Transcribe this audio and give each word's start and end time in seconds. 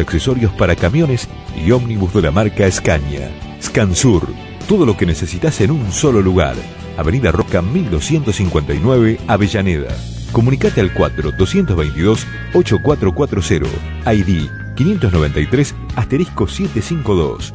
accesorios 0.00 0.52
para 0.52 0.76
camiones 0.76 1.28
y 1.56 1.70
ómnibus 1.70 2.12
de 2.14 2.22
la 2.22 2.30
marca 2.30 2.70
Scania. 2.70 3.30
Scansur, 3.62 4.26
todo 4.68 4.86
lo 4.86 4.96
que 4.96 5.04
necesitas 5.06 5.60
en 5.60 5.70
un 5.70 5.92
solo 5.92 6.22
lugar. 6.22 6.56
Avenida 6.96 7.30
Roca 7.30 7.60
1259, 7.62 9.20
Avellaneda. 9.26 9.94
Comunicate 10.32 10.80
al 10.80 10.94
4-222-8440, 10.94 13.66
ID 14.06 14.48
593 14.74 15.74
asterisco 15.96 16.46
752. 16.46 17.52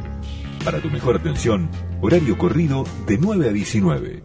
Para 0.64 0.80
tu 0.80 0.90
mejor 0.90 1.16
atención, 1.16 1.68
horario 2.00 2.38
corrido 2.38 2.84
de 3.06 3.18
9 3.18 3.48
a 3.48 3.52
19. 3.52 4.22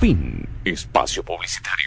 Fin. 0.00 0.48
Espacio 0.64 1.24
Publicitario. 1.24 1.81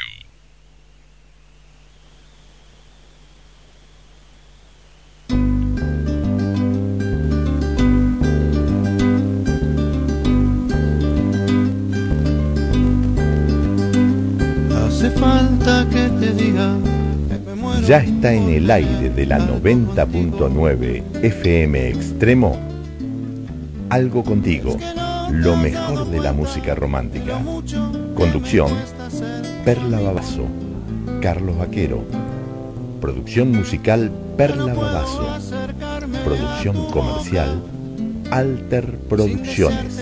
Falta 15.65 15.89
que 15.89 16.09
te 16.19 16.31
diga 16.33 16.77
ya 17.87 17.97
está 17.97 18.33
en 18.33 18.49
el 18.49 18.69
aire 18.69 19.09
de 19.09 19.25
la 19.25 19.39
90.9 19.39 21.03
FM 21.23 21.89
Extremo. 21.89 22.57
Algo 23.89 24.23
contigo, 24.23 24.75
lo 25.31 25.55
mejor 25.55 26.09
de 26.09 26.19
la 26.19 26.33
música 26.33 26.73
romántica. 26.73 27.39
Conducción, 28.15 28.71
Perla 29.63 29.99
Babazo, 29.99 30.45
Carlos 31.21 31.57
Vaquero. 31.57 32.03
Producción 33.01 33.51
musical, 33.51 34.11
Perla 34.35 34.73
Babazo. 34.73 35.27
Producción 36.23 36.89
comercial, 36.91 37.61
Alter 38.31 38.97
Producciones. 39.07 40.01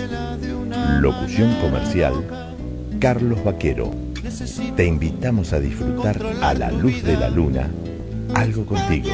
Locución 1.00 1.54
comercial, 1.60 2.14
Carlos 2.98 3.44
Vaquero 3.44 4.03
te 4.76 4.86
invitamos 4.86 5.52
a 5.52 5.60
disfrutar 5.60 6.18
a 6.40 6.54
la 6.54 6.70
luz 6.70 7.02
de 7.02 7.14
la 7.14 7.28
luna 7.28 7.68
algo 8.34 8.64
contigo, 8.64 9.10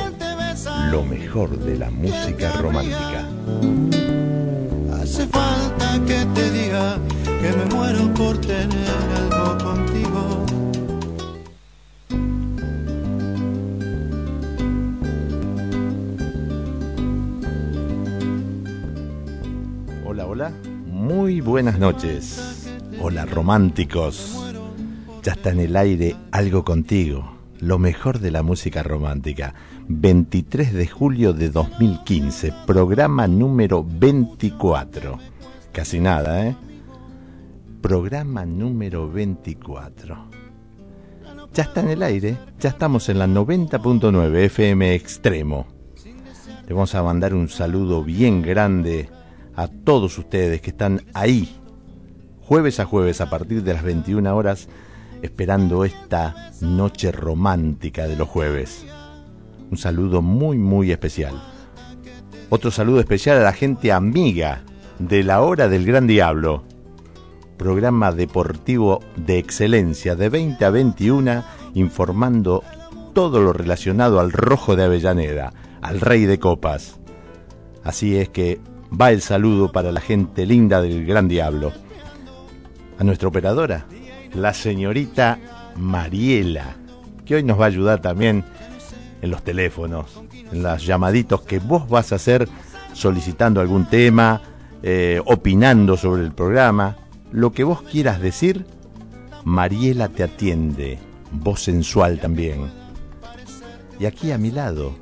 lo 0.91 1.05
mejor 1.05 1.59
de 1.59 1.79
la 1.79 1.91
música 1.91 2.53
romántica. 2.53 3.27
Hace 4.95 5.27
falta 5.27 6.01
que 6.07 6.25
te 6.33 6.51
diga 6.53 6.97
que 7.25 7.53
me 7.57 7.65
muero 7.75 8.15
por 8.15 8.39
tener 8.39 8.71
algo 9.17 9.59
contigo. 9.59 10.47
Hola, 20.07 20.27
hola. 20.27 20.53
Muy 20.87 21.41
buenas 21.41 21.81
noches. 21.81 22.69
Hola 23.01 23.25
románticos. 23.27 24.40
Ya 25.23 25.33
está 25.33 25.51
en 25.51 25.61
el 25.61 25.77
aire 25.77 26.17
algo 26.33 26.65
contigo, 26.65 27.37
lo 27.59 27.79
mejor 27.79 28.21
de 28.21 28.31
la 28.31 28.43
música 28.43 28.83
romántica. 28.83 29.53
23 29.87 30.73
de 30.73 30.87
julio 30.87 31.35
de 31.35 31.51
2015, 31.51 32.55
programa 32.67 33.27
número 33.27 33.85
24. 33.85 35.19
Casi 35.73 36.01
nada, 36.01 36.47
¿eh? 36.47 36.57
Programa 37.83 38.47
número 38.47 39.11
24. 39.11 40.31
Ya 41.53 41.65
está 41.65 41.81
en 41.81 41.91
el 41.91 42.03
aire, 42.03 42.39
ya 42.59 42.71
estamos 42.71 43.11
en 43.11 43.19
la 43.19 43.27
90.9 43.27 44.37
FM 44.45 44.95
Extremo. 44.95 45.67
Le 46.67 46.73
vamos 46.73 46.95
a 46.95 47.03
mandar 47.03 47.35
un 47.35 47.51
saludo 47.51 48.03
bien 48.03 48.41
grande 48.41 49.11
a 49.55 49.69
todos 49.69 50.17
ustedes 50.17 50.63
que 50.63 50.71
están 50.71 51.03
ahí, 51.13 51.61
jueves 52.41 52.81
a 52.81 52.87
jueves 52.87 53.21
a 53.21 53.29
partir 53.29 53.63
de 53.63 53.75
las 53.75 53.83
21 53.83 54.35
horas 54.35 54.67
esperando 55.23 55.85
esta 55.85 56.53
noche 56.61 57.13
romántica 57.13 58.07
de 58.07 58.17
los 58.17 58.29
jueves. 58.29 58.87
Un 59.71 59.79
saludo 59.79 60.23
muy, 60.23 60.59
muy 60.59 60.91
especial. 60.91 61.41
Otro 62.49 62.71
saludo 62.71 63.01
especial 63.01 63.39
a 63.39 63.43
la 63.43 63.53
gente 63.53 63.93
amiga 63.93 64.63
de 64.99 65.23
la 65.23 65.41
hora 65.43 65.69
del 65.69 65.87
Gran 65.87 66.07
Diablo. 66.07 66.65
Programa 67.57 68.13
deportivo 68.13 69.01
de 69.17 69.39
excelencia 69.39 70.17
de 70.17 70.29
20 70.29 70.65
a 70.65 70.71
21 70.71 71.45
informando 71.75 72.65
todo 73.13 73.41
lo 73.41 73.53
relacionado 73.53 74.21
al 74.21 74.33
rojo 74.33 74.77
de 74.77 74.85
Avellaneda, 74.85 75.53
al 75.83 76.01
rey 76.01 76.25
de 76.25 76.39
copas. 76.39 76.99
Así 77.85 78.17
es 78.17 78.29
que 78.29 78.61
va 78.99 79.11
el 79.11 79.21
saludo 79.21 79.73
para 79.73 79.93
la 79.93 80.01
gente 80.01 80.47
linda 80.47 80.83
del 80.83 81.07
Gran 81.07 81.29
Diablo. 81.29 81.73
A 82.99 83.05
nuestra 83.05 83.29
operadora, 83.29 83.87
la 84.35 84.55
señorita 84.55 85.39
Mariela, 85.77 86.77
que 87.25 87.37
hoy 87.37 87.43
nos 87.43 87.59
va 87.59 87.65
a 87.65 87.69
ayudar 87.69 88.01
también 88.01 88.45
en 89.23 89.31
los 89.31 89.43
teléfonos, 89.43 90.23
en 90.53 90.63
los 90.63 90.85
llamaditos 90.85 91.43
que 91.43 91.59
vos 91.59 91.89
vas 91.89 92.13
a 92.13 92.17
hacer 92.17 92.49
solicitando 92.93 93.61
algún 93.61 93.87
tema, 93.87 94.41
eh, 94.83 95.21
opinando 95.25 95.97
sobre 95.97 96.23
el 96.23 96.33
programa, 96.33 96.97
lo 97.33 97.53
que 97.53 97.65
vos 97.65 97.83
quieras 97.83 98.21
decir, 98.21 98.67
Mariela 99.45 100.09
te 100.09 100.23
atiende, 100.23 100.99
voz 101.33 101.63
sensual 101.63 102.19
también. 102.19 102.71
Y 103.99 104.07
aquí 104.07 104.33
a 104.33 104.39
mi 104.39 104.51
lado, 104.51 104.95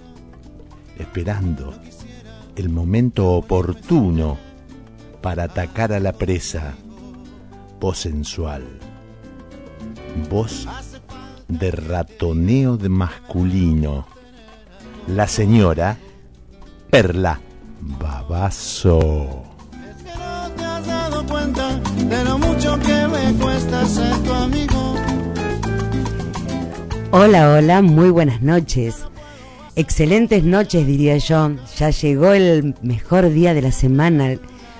esperando 0.98 1.74
el 2.56 2.68
momento 2.68 3.30
oportuno 3.30 4.38
para 5.22 5.44
atacar 5.44 5.92
a 5.92 6.00
la 6.00 6.12
presa, 6.12 6.74
voz 7.80 7.98
sensual 7.98 8.77
voz 10.30 10.66
de 11.48 11.70
ratoneo 11.70 12.76
de 12.76 12.88
masculino. 12.88 14.06
La 15.06 15.26
señora 15.26 15.96
Perla 16.90 17.40
Babazo. 17.80 19.44
Hola, 27.10 27.54
hola, 27.54 27.82
muy 27.82 28.10
buenas 28.10 28.42
noches. 28.42 29.04
Excelentes 29.76 30.44
noches, 30.44 30.86
diría 30.86 31.16
yo. 31.16 31.52
Ya 31.78 31.90
llegó 31.90 32.32
el 32.32 32.74
mejor 32.82 33.30
día 33.30 33.54
de 33.54 33.62
la 33.62 33.72
semana, 33.72 34.36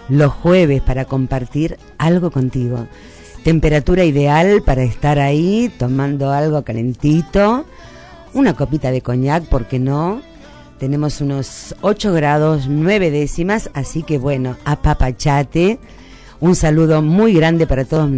los 0.09 0.32
jueves, 0.32 0.82
para 0.82 1.06
compartir 1.06 1.78
algo 1.97 2.30
contigo 2.30 2.86
temperatura 3.48 4.04
ideal 4.04 4.62
para 4.62 4.82
estar 4.82 5.19
ahí 5.19 5.72
tomando 5.78 6.32
algo 6.32 6.64
calentito, 6.64 7.64
una 8.34 8.53
copita 8.53 8.91
de 8.91 9.00
coñac, 9.00 9.44
¿por 9.44 9.64
qué 9.64 9.78
no? 9.78 10.20
Tenemos 10.78 11.22
unos 11.22 11.75
8 11.81 12.12
grados 12.12 12.66
9 12.69 13.10
décimas, 13.10 13.70
así 13.72 14.03
que 14.03 14.19
bueno, 14.19 14.59
apapachate. 14.66 15.78
Un 16.41 16.56
saludo 16.56 17.00
muy 17.00 17.32
grande 17.32 17.66
para 17.66 17.86
todos 17.86 18.10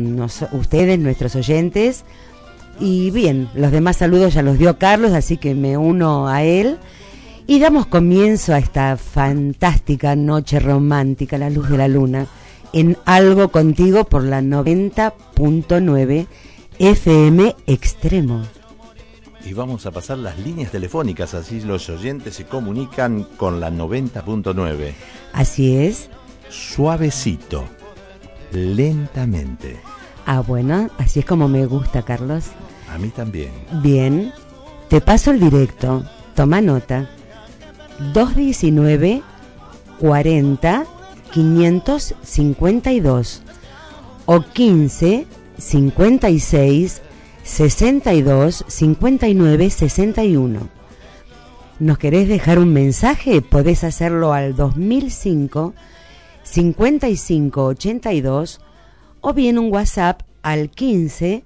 ustedes, 0.50 0.98
nuestros 0.98 1.36
oyentes. 1.36 2.02
Y 2.80 3.12
bien, 3.12 3.50
los 3.54 3.70
demás 3.70 3.98
saludos 3.98 4.34
ya 4.34 4.42
los 4.42 4.58
dio 4.58 4.78
Carlos, 4.78 5.12
así 5.12 5.36
que 5.36 5.54
me 5.54 5.76
uno 5.76 6.26
a 6.26 6.42
él. 6.42 6.76
Y 7.46 7.60
damos 7.60 7.86
comienzo 7.86 8.52
a 8.52 8.58
esta 8.58 8.96
fantástica 8.96 10.16
noche 10.16 10.58
romántica, 10.58 11.38
la 11.38 11.50
luz 11.50 11.68
de 11.68 11.78
la 11.78 11.86
luna 11.86 12.26
en 12.72 12.96
Algo 13.04 13.50
Contigo 13.50 14.04
por 14.04 14.24
la 14.24 14.40
90.9 14.40 16.26
FM 16.78 17.56
Extremo. 17.66 18.42
Y 19.44 19.52
vamos 19.54 19.86
a 19.86 19.90
pasar 19.90 20.18
las 20.18 20.38
líneas 20.38 20.70
telefónicas, 20.70 21.34
así 21.34 21.60
los 21.60 21.88
oyentes 21.88 22.34
se 22.34 22.44
comunican 22.44 23.24
con 23.36 23.60
la 23.60 23.70
90.9. 23.70 24.92
Así 25.32 25.76
es. 25.76 26.10
Suavecito, 26.48 27.64
lentamente. 28.52 29.80
Ah, 30.26 30.40
bueno, 30.40 30.90
así 30.98 31.20
es 31.20 31.26
como 31.26 31.48
me 31.48 31.66
gusta, 31.66 32.02
Carlos. 32.02 32.46
A 32.92 32.98
mí 32.98 33.08
también. 33.08 33.50
Bien, 33.82 34.32
te 34.88 35.00
paso 35.00 35.30
el 35.30 35.40
directo. 35.40 36.04
Toma 36.34 36.60
nota. 36.60 37.08
219 38.12 39.22
40 39.98 40.86
552 41.32 43.42
o 44.26 44.40
15 44.40 45.26
56 45.58 47.02
62 47.42 48.64
59 48.66 49.70
61. 49.70 50.68
¿Nos 51.78 51.98
querés 51.98 52.28
dejar 52.28 52.58
un 52.58 52.72
mensaje? 52.72 53.42
Podés 53.42 53.84
hacerlo 53.84 54.32
al 54.32 54.54
2005 54.54 55.74
55 56.42 57.64
82 57.64 58.60
o 59.20 59.32
bien 59.32 59.58
un 59.58 59.72
WhatsApp 59.72 60.22
al 60.42 60.70
15 60.70 61.44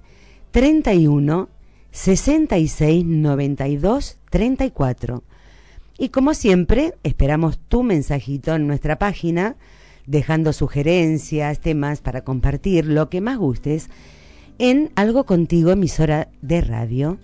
31 0.51 1.49
66 1.91 3.05
92 3.05 4.17
34. 4.29 5.23
Y 5.97 6.09
como 6.09 6.33
siempre, 6.33 6.95
esperamos 7.03 7.57
tu 7.57 7.83
mensajito 7.83 8.55
en 8.55 8.67
nuestra 8.67 8.99
página, 8.99 9.55
dejando 10.07 10.53
sugerencias, 10.53 11.59
temas 11.59 12.01
para 12.01 12.23
compartir, 12.23 12.85
lo 12.85 13.09
que 13.09 13.21
más 13.21 13.37
gustes, 13.37 13.89
en 14.57 14.91
Algo 14.95 15.25
Contigo, 15.25 15.71
emisora 15.71 16.29
de 16.41 16.61
radio. 16.61 17.17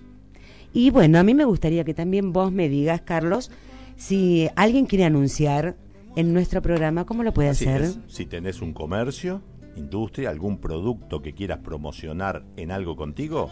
Y 0.73 0.89
bueno, 0.89 1.19
a 1.19 1.23
mí 1.23 1.33
me 1.33 1.45
gustaría 1.45 1.83
que 1.83 1.93
también 1.93 2.33
vos 2.33 2.51
me 2.51 2.69
digas, 2.69 3.01
Carlos, 3.01 3.51
si 3.97 4.49
alguien 4.55 4.85
quiere 4.85 5.05
anunciar 5.05 5.75
en 6.15 6.33
nuestro 6.33 6.61
programa, 6.61 7.05
¿cómo 7.05 7.23
lo 7.23 7.33
puede 7.33 7.49
Así 7.49 7.65
hacer? 7.65 7.81
es. 7.81 7.99
Si 8.07 8.25
tenés 8.25 8.61
un 8.61 8.73
comercio, 8.73 9.41
industria, 9.75 10.29
algún 10.29 10.57
producto 10.59 11.21
que 11.21 11.33
quieras 11.33 11.59
promocionar 11.59 12.43
en 12.57 12.71
algo 12.71 12.95
contigo, 12.95 13.49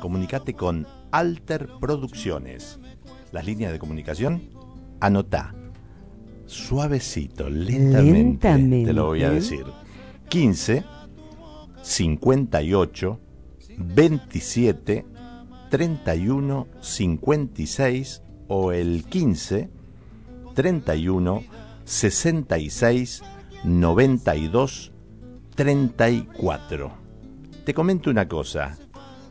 comunicate 0.00 0.54
con 0.54 0.86
Alter 1.10 1.68
Producciones. 1.80 2.78
Las 3.32 3.44
líneas 3.44 3.72
de 3.72 3.78
comunicación, 3.78 4.42
anotá. 5.00 5.54
Suavecito, 6.50 7.48
lentamente, 7.48 8.12
Lentamente. 8.12 8.86
te 8.86 8.92
lo 8.92 9.06
voy 9.06 9.22
a 9.22 9.30
decir. 9.30 9.64
15 10.28 10.84
58 11.82 13.20
27 13.78 15.06
31 15.70 16.66
56 16.80 18.22
o 18.48 18.72
el 18.72 19.04
15 19.04 19.70
31 20.54 21.44
66 21.84 23.22
92 23.64 24.92
34. 25.54 26.92
Te 27.64 27.74
comento 27.74 28.10
una 28.10 28.26
cosa. 28.26 28.76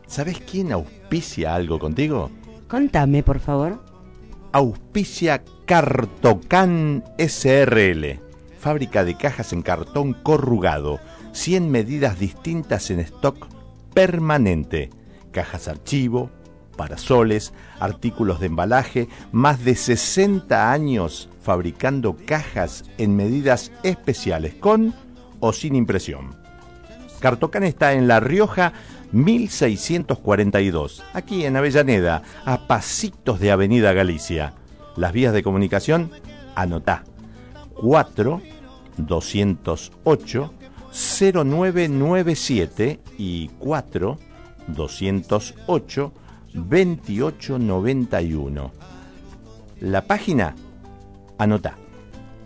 ¿Sabes 0.06 0.40
quién 0.40 0.72
auspicia 0.72 1.54
algo 1.54 1.78
contigo? 1.78 2.30
Contame, 2.66 3.22
por 3.22 3.40
favor. 3.40 3.89
Auspicia 4.52 5.44
Cartocan 5.64 7.04
SRL, 7.18 8.18
fábrica 8.58 9.04
de 9.04 9.16
cajas 9.16 9.52
en 9.52 9.62
cartón 9.62 10.12
corrugado, 10.12 10.98
100 11.30 11.70
medidas 11.70 12.18
distintas 12.18 12.90
en 12.90 12.98
stock 12.98 13.46
permanente, 13.94 14.90
cajas 15.30 15.68
archivo, 15.68 16.30
parasoles, 16.76 17.52
artículos 17.78 18.40
de 18.40 18.46
embalaje, 18.46 19.08
más 19.30 19.64
de 19.64 19.76
60 19.76 20.72
años 20.72 21.28
fabricando 21.40 22.16
cajas 22.26 22.82
en 22.98 23.14
medidas 23.14 23.70
especiales 23.84 24.54
con 24.54 24.94
o 25.38 25.52
sin 25.52 25.76
impresión. 25.76 26.34
Cartocan 27.20 27.62
está 27.62 27.92
en 27.92 28.08
La 28.08 28.18
Rioja 28.18 28.72
1642, 29.12 31.04
aquí 31.12 31.44
en 31.44 31.56
Avellaneda, 31.56 32.22
a 32.44 32.66
pasitos 32.66 33.38
de 33.40 33.50
Avenida 33.50 33.92
Galicia. 33.92 34.54
Las 34.96 35.12
vías 35.12 35.32
de 35.32 35.42
comunicación, 35.42 36.12
anotá. 36.54 37.02
4 37.74 38.40
208 38.96 40.54
0997 40.92 43.00
y 43.18 43.48
4 43.58 44.18
208 44.68 46.12
2891. 46.52 48.72
La 49.80 50.06
página, 50.06 50.54
anotá. 51.38 51.76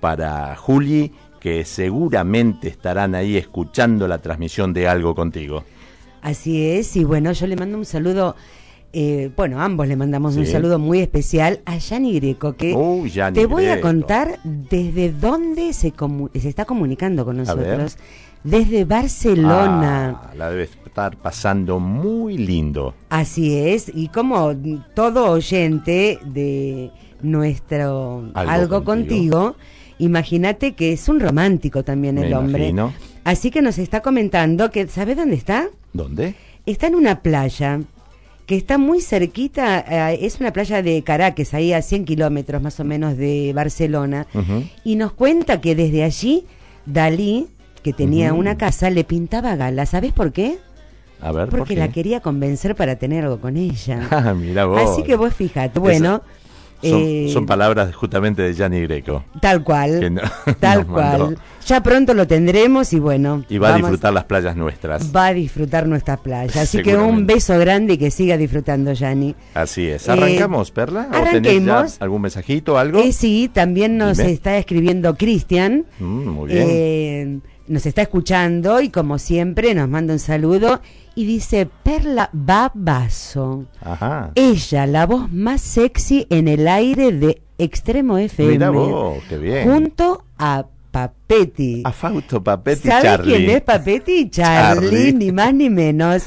para 0.01 0.55
Juli, 0.57 1.13
que 1.41 1.65
seguramente 1.65 2.69
estarán 2.69 3.15
ahí 3.15 3.37
escuchando 3.37 4.07
la 4.07 4.19
transmisión 4.19 4.73
de 4.73 4.87
algo 4.87 5.15
contigo. 5.15 5.65
Así 6.23 6.71
es, 6.71 6.97
y 6.97 7.05
bueno, 7.05 7.33
yo 7.33 7.47
le 7.47 7.57
mando 7.57 7.79
un 7.79 7.85
saludo, 7.85 8.37
eh, 8.99 9.31
bueno, 9.37 9.61
ambos 9.61 9.87
le 9.89 9.95
mandamos 9.95 10.37
un 10.37 10.47
saludo 10.47 10.79
muy 10.79 11.01
especial 11.01 11.61
a 11.67 11.77
Yanni 11.77 12.19
Greco, 12.19 12.55
que 12.55 12.75
te 13.35 13.45
voy 13.45 13.67
a 13.67 13.83
contar 13.83 14.39
desde 14.43 15.13
dónde 15.13 15.75
se, 15.75 15.93
se 16.35 16.49
está 16.49 16.65
comunicando 16.65 17.27
con 17.27 17.37
nosotros. 17.37 17.99
Desde 18.43 18.87
Barcelona. 18.87 20.23
Ah, 20.25 20.33
la 20.35 20.49
debe 20.51 20.63
estar 20.63 21.15
pasando 21.19 21.79
muy 21.79 22.39
lindo. 22.39 22.95
Así 23.11 23.55
es, 23.55 23.93
y 23.95 24.09
como 24.09 24.55
todo 24.95 25.31
oyente 25.31 26.19
de 26.25 26.91
nuestro 27.21 28.31
Algo 28.33 28.51
Algo, 28.51 28.85
Contigo. 28.85 29.39
contigo, 29.43 29.57
imagínate 29.99 30.75
que 30.75 30.95
es 30.95 31.07
un 31.11 31.21
romántico 31.21 31.85
también 31.85 32.15
Me 32.15 32.29
el 32.29 32.33
hombre. 32.33 32.69
imagino. 32.71 32.95
Así 33.25 33.51
que 33.51 33.61
nos 33.61 33.77
está 33.77 34.01
comentando 34.01 34.71
que, 34.71 34.87
¿sabes 34.87 35.19
dónde 35.19 35.37
está? 35.37 35.69
¿Dónde? 35.93 36.35
Está 36.65 36.87
en 36.87 36.95
una 36.95 37.21
playa 37.21 37.81
que 38.47 38.57
está 38.57 38.79
muy 38.79 39.01
cerquita, 39.01 39.81
eh, 40.13 40.19
es 40.23 40.41
una 40.41 40.53
playa 40.53 40.81
de 40.81 41.03
Caracas, 41.03 41.53
ahí 41.53 41.73
a 41.73 41.83
100 41.83 42.05
kilómetros 42.05 42.63
más 42.63 42.79
o 42.81 42.85
menos 42.85 43.17
de 43.17 43.53
Barcelona, 43.55 44.27
y 44.85 44.97
nos 44.97 45.13
cuenta 45.13 45.61
que 45.61 45.75
desde 45.75 46.05
allí 46.05 46.47
Dalí, 46.87 47.49
que 47.83 47.93
tenía 47.93 48.33
una 48.33 48.57
casa, 48.57 48.91
le 48.91 49.03
pintaba 49.05 49.57
gala. 49.57 49.85
¿Sabes 49.87 50.13
por 50.13 50.33
qué? 50.33 50.59
A 51.21 51.33
ver, 51.33 51.49
¿por 51.49 51.61
Porque 51.61 51.75
qué? 51.75 51.81
la 51.81 51.89
quería 51.89 52.21
convencer 52.21 52.77
para 52.77 52.97
tener 52.97 53.25
algo 53.25 53.41
con 53.41 53.57
ella. 53.57 54.07
Ah, 54.11 54.35
mira 54.35 54.67
vos. 54.67 54.81
Así 54.81 55.03
que 55.03 55.17
vos 55.17 55.35
fijate, 55.35 55.79
bueno, 55.81 56.23
Son, 56.83 57.01
eh, 57.03 57.31
son 57.33 57.47
palabras 57.47 57.95
justamente 57.95 58.43
de 58.43 58.53
Gianni 58.55 58.81
Greco. 58.83 59.25
tal 59.41 59.65
cual, 59.65 60.15
no- 60.15 60.21
tal 60.61 60.87
cual. 60.87 61.39
Ya 61.67 61.83
pronto 61.83 62.15
lo 62.15 62.27
tendremos 62.29 62.93
y 62.93 63.01
bueno, 63.01 63.45
Y 63.49 63.59
va 63.59 63.75
a 63.75 63.77
disfrutar 63.79 64.13
las 64.13 64.25
playas 64.25 64.55
nuestras. 64.57 65.11
va 65.15 65.27
a 65.29 65.35
disfrutar 65.35 65.87
nuestra 65.89 66.17
playa. 66.19 66.61
Así 66.63 66.81
que 66.83 66.97
un 66.97 67.27
beso 67.27 67.59
grande 67.59 67.95
y 67.95 67.99
que 67.99 68.11
siga 68.13 68.37
disfrutando, 68.37 68.93
Yani. 68.93 69.35
Así 69.55 69.87
es. 69.89 70.07
Eh, 70.07 70.13
¿Arrancamos, 70.13 70.71
Perla? 70.71 71.09
¿O 71.11 71.13
tenés 71.13 71.25
ya 71.25 71.29
arranquemos. 71.79 71.97
algún 72.01 72.23
mensajito, 72.23 72.79
algo? 72.79 73.01
Eh, 73.01 73.13
sí, 73.13 73.51
también 73.53 73.97
nos 73.97 74.19
Dime. 74.19 74.31
está 74.33 74.57
escribiendo 74.59 75.17
Cristian. 75.17 75.87
Mm, 75.99 76.29
muy 76.29 76.53
bien. 76.53 76.67
Eh, 76.71 77.39
nos 77.69 77.85
está 77.85 78.03
escuchando 78.03 78.81
y 78.81 78.91
como 78.91 79.19
siempre 79.19 79.75
nos 79.75 79.89
manda 79.89 80.13
un 80.13 80.21
saludo 80.21 80.81
y 81.17 81.25
dice 81.27 81.69
Perla 81.83 82.31
Babazo. 82.33 83.65
Ajá. 83.81 84.31
Ella, 84.37 84.87
la 84.87 85.07
voz 85.07 85.33
más 85.33 85.61
sexy 85.63 86.27
en 86.31 86.47
el 86.47 86.69
aire 86.69 87.11
de 87.11 87.43
Extremo 87.59 88.19
FM. 88.19 88.53
Mira 88.53 88.71
vos, 88.71 89.19
qué 89.29 89.39
bien. 89.39 89.65
Junto 89.69 90.25
a 90.39 90.67
Papetti. 90.91 91.83
A 91.85 91.93
Fausto 91.93 92.43
Papetti 92.43 92.89
¿Sabe 92.89 93.03
Charlie. 93.03 93.35
quién 93.37 93.51
es 93.51 93.63
Papetti? 93.63 94.31
Charlie, 94.31 94.89
Charlie. 94.89 95.13
ni 95.13 95.33
más 95.33 95.53
ni 95.55 95.69
menos. 95.71 96.25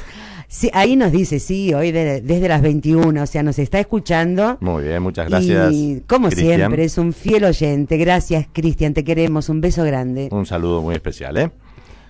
Sí, 0.48 0.68
ahí 0.72 0.96
nos 0.96 1.12
dice, 1.12 1.38
sí, 1.38 1.72
hoy 1.72 1.92
de- 1.92 2.20
desde 2.22 2.48
las 2.48 2.60
21, 2.60 3.22
o 3.22 3.26
sea, 3.26 3.44
nos 3.44 3.58
está 3.60 3.78
escuchando. 3.78 4.58
Muy 4.60 4.82
bien, 4.82 5.00
muchas 5.00 5.28
gracias. 5.28 5.72
Y 5.72 6.02
como 6.08 6.30
siempre, 6.32 6.82
es 6.84 6.98
un 6.98 7.12
fiel 7.12 7.44
oyente. 7.44 7.96
Gracias, 7.96 8.48
Cristian, 8.52 8.92
te 8.92 9.04
queremos. 9.04 9.48
Un 9.48 9.60
beso 9.60 9.84
grande. 9.84 10.28
Un 10.32 10.46
saludo 10.46 10.82
muy 10.82 10.96
especial, 10.96 11.36
¿eh? 11.36 11.50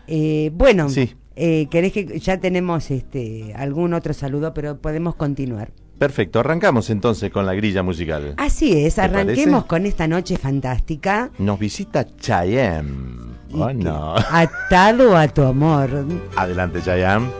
Eh, 0.06 0.50
bueno, 0.54 0.88
Sí. 0.88 1.14
Eh, 1.40 1.66
querés 1.70 1.92
que 1.92 2.18
ya 2.20 2.38
tenemos 2.38 2.90
este 2.90 3.52
algún 3.56 3.94
otro 3.94 4.12
saludo, 4.12 4.52
pero 4.54 4.76
podemos 4.78 5.14
continuar. 5.14 5.72
Perfecto, 5.98 6.40
arrancamos 6.40 6.88
entonces 6.90 7.30
con 7.30 7.44
la 7.44 7.54
grilla 7.54 7.82
musical. 7.82 8.34
Así 8.38 8.84
es, 8.84 8.94
¿Te 8.94 9.02
arranquemos 9.02 9.64
parece? 9.64 9.68
con 9.68 9.86
esta 9.86 10.06
noche 10.06 10.36
fantástica. 10.38 11.30
Nos 11.38 11.58
visita 11.58 12.06
Chayam. 12.16 13.36
Oh, 13.52 13.72
no. 13.72 14.14
Atado 14.16 15.16
a 15.16 15.28
tu 15.28 15.42
amor. 15.42 15.90
Adelante, 16.36 16.80
Chayam. 16.82 17.30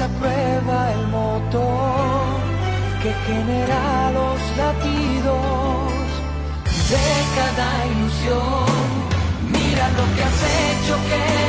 El 0.00 1.08
motor 1.08 2.38
que 3.02 3.12
genera 3.26 4.12
los 4.12 4.38
latidos 4.56 5.92
de 6.88 7.06
cada 7.34 7.86
ilusión. 7.86 8.68
Mira 9.50 9.88
lo 9.98 10.04
que 10.14 10.22
has 10.22 10.40
hecho 10.60 10.94
que 11.08 11.47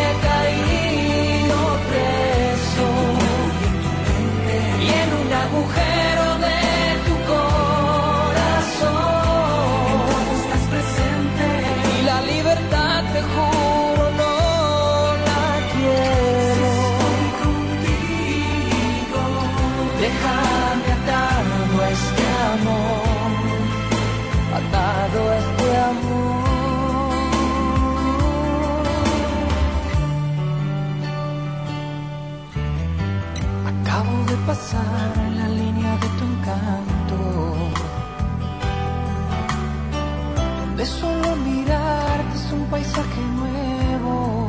paisaje 43.00 43.22
nuevo 43.22 44.48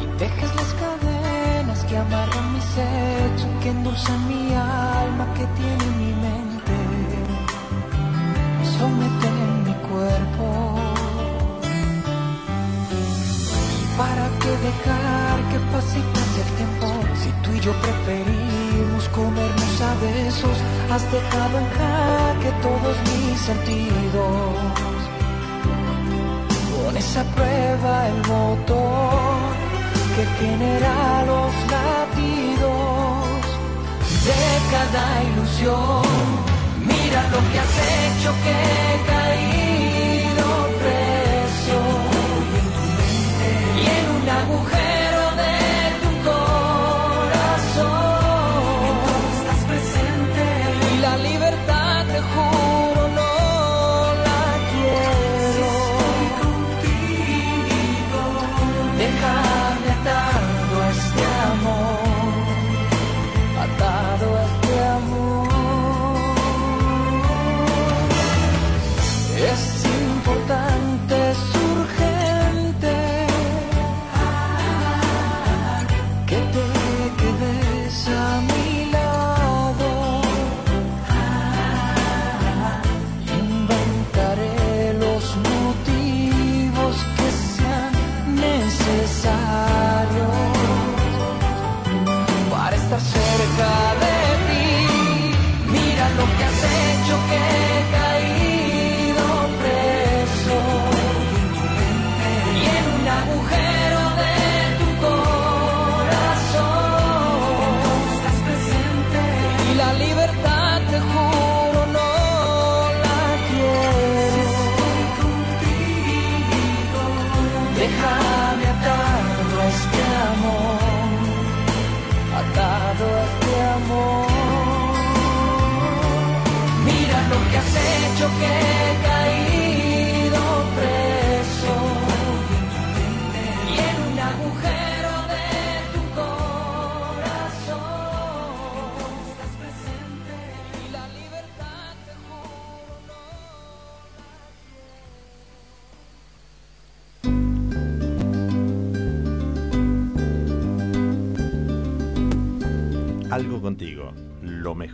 y 0.00 0.18
dejes 0.18 0.54
las 0.56 0.74
cadenas 0.74 1.84
que 1.84 1.96
amarran 1.96 2.52
mis 2.52 2.64
hechos, 2.64 3.48
que 3.62 3.70
endulzan 3.70 4.28
mi 4.28 4.54
alma, 4.54 5.26
que 5.34 5.46
tiene 5.58 5.86
mi 5.98 6.12
mente, 6.26 6.76
y 8.62 8.78
someten 8.78 9.64
mi 9.64 9.74
cuerpo. 9.88 10.46
¿Para 13.98 14.28
qué 14.40 14.50
dejar 14.68 15.36
que 15.50 15.58
pase 15.72 15.98
y 15.98 16.02
pase 16.12 16.42
el 16.42 16.50
tiempo? 16.56 16.86
Si 17.22 17.30
tú 17.42 17.50
y 17.52 17.60
yo 17.60 17.72
preferimos 17.80 19.08
comernos 19.08 19.80
a 19.80 19.94
besos, 20.06 20.58
has 20.90 21.10
dejado 21.10 21.58
en 21.58 21.68
jaque 21.78 22.50
todos 22.62 22.96
mis 23.08 23.40
sentidos. 23.40 24.95
Pones 26.86 27.16
a 27.16 27.24
prueba 27.34 28.06
el 28.06 28.18
motor 28.28 29.38
que 30.14 30.24
genera 30.38 31.24
los 31.26 31.52
latidos 31.74 33.24
de 34.28 34.42
cada 34.70 35.04
ilusión. 35.30 36.04
Mira 36.86 37.20
lo 37.32 37.40
que 37.50 37.58
has 37.58 37.74
hecho 37.96 38.30
que 38.44 38.54
he 38.78 38.94
caído 39.14 40.46
preso 40.82 41.78
y 43.74 43.84
en 43.98 44.04
un 44.16 44.28
agujero 44.40 44.85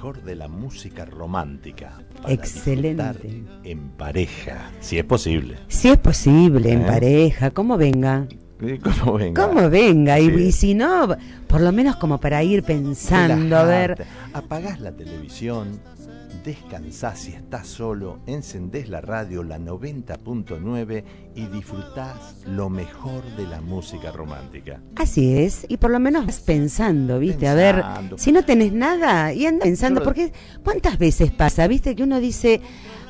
mejor 0.02 0.22
de 0.24 0.34
la 0.34 0.48
música 0.48 1.04
romántica. 1.04 2.00
para 2.20 2.34
Excelente. 2.34 3.44
En 3.62 3.90
pareja, 3.90 4.72
si 4.80 4.98
es 4.98 5.04
posible. 5.04 5.58
Si 5.68 5.90
es 5.90 5.98
posible, 5.98 6.72
en 6.72 6.82
¿Eh? 6.82 6.86
pareja, 6.86 7.50
como 7.52 7.76
venga. 7.76 8.26
Como 8.82 9.16
venga. 9.18 9.46
Como 9.46 9.70
venga, 9.70 10.18
y, 10.18 10.28
Sí. 10.28 10.42
y 10.42 10.52
si 10.52 10.74
no, 10.74 11.16
por 11.46 11.60
lo 11.60 11.70
menos 11.70 11.94
como 11.96 12.18
para 12.18 12.42
ir 12.42 12.64
pensando, 12.64 13.56
a 13.56 13.62
ver. 13.62 14.04
Apagás 14.32 14.80
la 14.80 14.90
televisión, 14.90 15.80
descansás 16.44 17.20
si 17.20 17.32
estás 17.32 17.66
solo, 17.66 18.20
encendés 18.26 18.88
la 18.88 19.00
radio, 19.00 19.42
la 19.42 19.58
90.9 19.58 21.04
y 21.34 21.46
disfrutás 21.46 22.44
lo 22.46 22.68
mejor 22.68 23.24
de 23.36 23.46
la 23.46 23.60
música 23.60 24.12
romántica. 24.12 24.80
Así 24.96 25.38
es, 25.38 25.66
y 25.68 25.76
por 25.76 25.90
lo 25.90 26.00
menos 26.00 26.26
vas 26.26 26.40
pensando, 26.40 27.18
¿viste? 27.18 27.48
A 27.48 27.54
ver, 27.54 27.84
si 28.16 28.32
no 28.32 28.44
tenés 28.44 28.72
nada, 28.72 29.32
y 29.32 29.46
anda 29.46 29.64
pensando, 29.64 30.02
porque 30.02 30.32
¿cuántas 30.64 30.98
veces 30.98 31.30
pasa, 31.30 31.66
viste? 31.66 31.94
Que 31.94 32.02
uno 32.02 32.20
dice, 32.20 32.60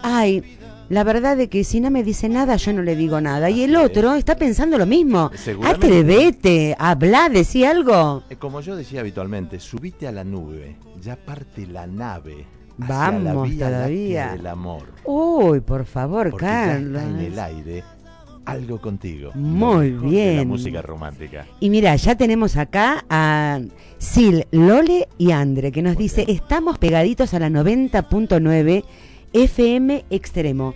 ay, 0.03 0.43
la 0.89 1.05
verdad 1.05 1.39
de 1.39 1.49
que 1.49 1.65
si 1.65 1.81
no 1.81 1.91
me 1.91 2.03
dice 2.03 2.29
nada, 2.29 2.57
yo 2.57 2.73
no 2.75 2.83
le 2.83 2.95
digo 2.97 3.19
nada. 3.21 3.49
Y 3.49 3.63
el 3.63 3.77
otro 3.77 4.15
está 4.15 4.37
pensando 4.37 4.77
lo 4.77 4.85
mismo. 4.85 5.31
Atrevete, 5.65 6.77
habla, 6.79 7.31
decí 7.31 7.65
algo. 7.65 8.25
Eh, 8.29 8.37
Como 8.37 8.61
yo 8.61 8.77
decía 8.77 9.01
habitualmente, 9.01 9.59
subite 9.59 10.07
a 10.07 10.13
la 10.13 10.23
nube, 10.23 10.77
ya 11.01 11.17
parte 11.17 11.67
la 11.67 11.87
nave. 11.87 12.45
Hacia 12.81 13.11
la 13.19 13.33
Vamos 13.35 13.51
vía 13.51 13.67
todavía. 13.67 14.21
láctea 14.27 14.37
del 14.37 14.47
amor. 14.47 14.83
Uy, 15.05 15.61
por 15.61 15.85
favor, 15.85 16.31
Porque 16.31 16.47
ya 16.47 16.51
Carlos. 16.67 17.03
está 17.03 17.11
en 17.11 17.19
el 17.19 17.39
aire 17.39 17.85
algo 18.45 18.81
contigo. 18.81 19.31
Muy 19.35 19.91
la 19.93 20.01
bien. 20.03 20.49
música 20.49 20.83
romántica. 20.83 21.47
Y 21.61 21.71
mira, 21.71 21.95
ya 21.97 22.17
tenemos 22.17 22.57
acá 22.57 23.05
a 23.09 23.61
Sil, 24.03 24.47
Lole 24.51 25.09
y 25.17 25.31
Andre, 25.31 25.71
que 25.71 25.81
nos 25.83 25.95
Muy 25.95 26.03
dice, 26.05 26.25
bien. 26.25 26.37
estamos 26.39 26.79
pegaditos 26.79 27.35
a 27.35 27.39
la 27.39 27.49
90.9 27.51 28.85
FM 29.33 30.05
Extremo. 30.11 30.75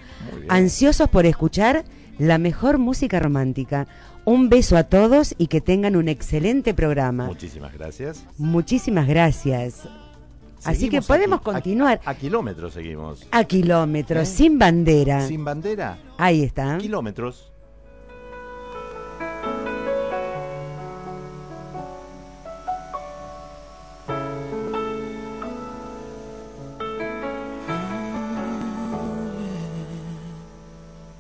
Ansiosos 0.48 1.08
por 1.08 1.26
escuchar 1.26 1.84
la 2.18 2.38
mejor 2.38 2.78
música 2.78 3.18
romántica. 3.20 3.86
Un 4.24 4.48
beso 4.48 4.76
a 4.76 4.84
todos 4.84 5.34
y 5.38 5.48
que 5.48 5.60
tengan 5.60 5.96
un 5.96 6.08
excelente 6.08 6.72
programa. 6.72 7.26
Muchísimas 7.26 7.72
gracias. 7.74 8.24
Muchísimas 8.38 9.06
gracias. 9.08 9.88
Así 10.64 10.88
que 10.88 11.00
podemos 11.02 11.40
a 11.40 11.42
continuar 11.42 12.00
A, 12.04 12.10
a 12.10 12.14
kilómetros 12.14 12.72
seguimos. 12.74 13.26
a 13.30 13.44
kilómetros, 13.44 14.28
¿Eh? 14.28 14.32
sin 14.32 14.58
bandera. 14.58 15.26
Sin 15.26 15.44
bandera, 15.44 15.98
Ahí 16.18 16.42
está. 16.42 16.78
kilómetros. 16.78 17.52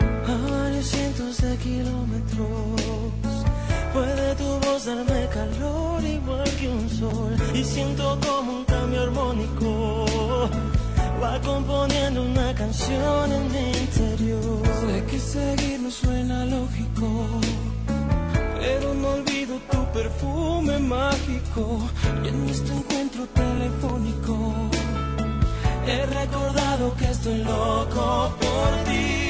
A 0.00 0.50
varios 0.50 0.86
cientos 0.86 1.36
de 1.38 1.56
kilómetros 1.56 2.80
puede 3.96 4.34
tu 4.34 4.50
voz 4.64 4.84
darme 4.84 5.22
calor 5.38 6.04
igual 6.04 6.50
que 6.58 6.68
un 6.68 6.88
sol 7.00 7.32
y 7.54 7.64
siento 7.64 8.18
como 8.26 8.52
un 8.58 8.64
cambio 8.64 9.00
armónico 9.02 10.06
va 11.22 11.40
componiendo 11.40 12.22
una 12.22 12.54
canción 12.54 13.32
en 13.32 13.44
mi 13.52 13.66
interior. 13.84 14.62
Sé 14.80 15.04
que 15.10 15.18
seguir 15.18 15.80
no 15.80 15.90
suena 15.90 16.44
lógico, 16.44 17.06
pero 18.60 18.94
no 18.94 19.08
olvido 19.18 19.54
tu 19.70 19.80
perfume 19.98 20.78
mágico 20.78 21.62
y 22.24 22.28
en 22.28 22.48
este 22.50 22.72
encuentro 22.72 23.26
telefónico. 23.42 24.36
He 25.86 26.04
recordado 26.20 26.94
que 26.98 27.06
estoy 27.10 27.38
loco 27.44 28.34
por 28.40 28.70
ti, 28.86 29.25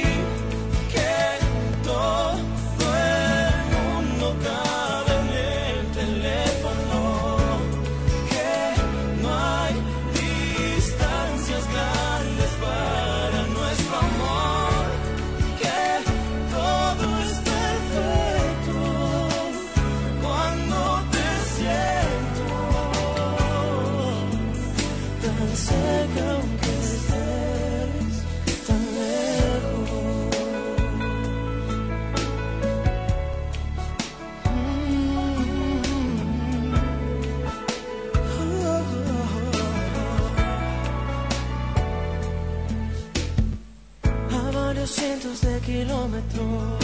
kilómetros 45.67 46.79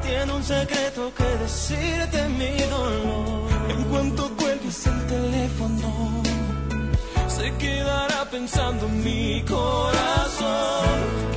tiene 0.00 0.32
un 0.32 0.44
secreto 0.44 1.12
que 1.16 1.24
decirte 1.42 2.28
mi 2.28 2.56
dolor. 2.70 3.50
En 3.68 3.84
cuanto 3.84 4.30
cuelgues 4.36 4.86
el 4.86 5.06
teléfono, 5.06 6.22
se 7.26 7.52
quedará 7.56 8.24
pensando 8.30 8.88
mi 8.88 9.42
corazón 9.42 11.33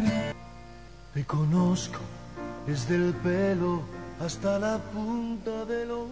Te 1.14 1.22
conozco 1.24 2.00
desde 2.66 2.96
el 2.96 3.14
pelo 3.14 3.82
hasta 4.18 4.58
la 4.58 4.78
punta 4.78 5.64
de 5.64 5.86
los... 5.86 6.08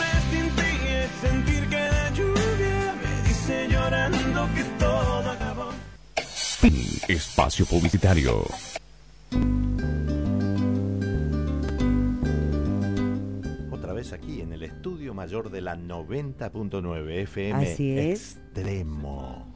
mayor 15.24 15.50
de 15.50 15.62
la 15.62 15.74
90.9 15.74 17.10
FM. 17.22 17.62
Así 17.72 17.98
es. 17.98 18.36
Extremo. 18.36 19.46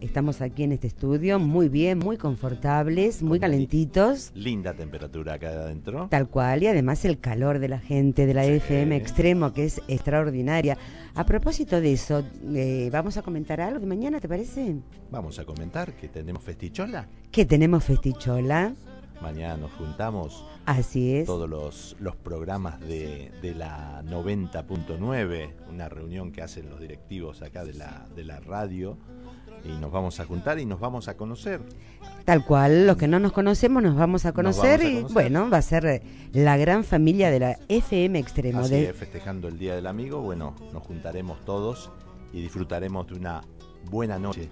Estamos 0.00 0.40
aquí 0.40 0.62
en 0.62 0.70
este 0.72 0.86
estudio, 0.86 1.38
muy 1.40 1.68
bien, 1.68 1.98
muy 1.98 2.16
confortables, 2.16 3.22
muy 3.22 3.40
calentitos, 3.40 4.30
Linda 4.36 4.74
temperatura 4.74 5.34
acá 5.34 5.48
adentro. 5.48 6.08
tal 6.10 6.28
cual, 6.28 6.62
y 6.62 6.66
además 6.68 7.04
el 7.06 7.18
calor 7.18 7.58
de 7.58 7.68
la 7.68 7.78
gente 7.80 8.26
de 8.26 8.34
la 8.34 8.44
Sí. 8.44 8.50
FM 8.50 8.94
Extremo, 8.96 9.52
que 9.52 9.64
es 9.64 9.80
extraordinaria. 9.88 10.76
A 11.14 11.24
propósito 11.26 11.80
de 11.80 11.92
eso, 11.92 12.22
eh, 12.54 12.88
¿vamos 12.92 13.16
a 13.16 13.22
comentar 13.22 13.60
algo 13.60 13.80
de 13.80 13.86
mañana, 13.86 14.20
te 14.20 14.28
parece? 14.28 14.76
Vamos 15.10 15.38
a 15.40 15.44
comentar 15.44 15.92
que 15.94 16.06
tenemos 16.08 16.42
festichola. 16.44 17.08
Que 17.32 17.46
tenemos 17.46 17.82
festichola, 17.82 18.74
Mañana 19.22 19.56
nos 19.56 19.72
juntamos 19.72 20.44
así 20.66 21.14
es. 21.16 21.26
todos 21.26 21.48
los, 21.48 21.96
los 21.98 22.14
programas 22.16 22.80
de, 22.80 23.30
de 23.40 23.54
la 23.54 24.02
90.9, 24.02 25.50
una 25.70 25.88
reunión 25.88 26.32
que 26.32 26.42
hacen 26.42 26.68
los 26.68 26.80
directivos 26.80 27.40
acá 27.42 27.64
de 27.64 27.74
la, 27.74 28.06
de 28.14 28.24
la 28.24 28.40
radio. 28.40 28.98
Y 29.64 29.68
nos 29.80 29.90
vamos 29.90 30.20
a 30.20 30.26
juntar 30.26 30.58
y 30.58 30.66
nos 30.66 30.78
vamos 30.78 31.08
a 31.08 31.16
conocer. 31.16 31.62
Tal 32.26 32.44
cual, 32.44 32.86
los 32.86 32.96
que 32.98 33.08
no 33.08 33.18
nos 33.18 33.32
conocemos 33.32 33.82
nos 33.82 33.96
vamos 33.96 34.26
a 34.26 34.32
conocer 34.32 34.80
vamos 34.80 34.84
a 34.84 34.90
y 34.90 34.94
conocer. 34.96 35.14
bueno, 35.14 35.48
va 35.48 35.56
a 35.58 35.62
ser 35.62 35.86
eh, 35.86 36.02
la 36.32 36.58
gran 36.58 36.84
familia 36.84 37.30
de 37.30 37.40
la 37.40 37.58
FM 37.68 38.18
Extremo. 38.18 38.60
Así 38.60 38.72
de- 38.74 38.90
es, 38.90 38.96
festejando 38.96 39.48
el 39.48 39.58
Día 39.58 39.74
del 39.74 39.86
Amigo, 39.86 40.20
bueno, 40.20 40.54
nos 40.72 40.82
juntaremos 40.82 41.42
todos 41.46 41.90
y 42.32 42.42
disfrutaremos 42.42 43.06
de 43.06 43.14
una 43.14 43.40
buena 43.90 44.18
noche 44.18 44.50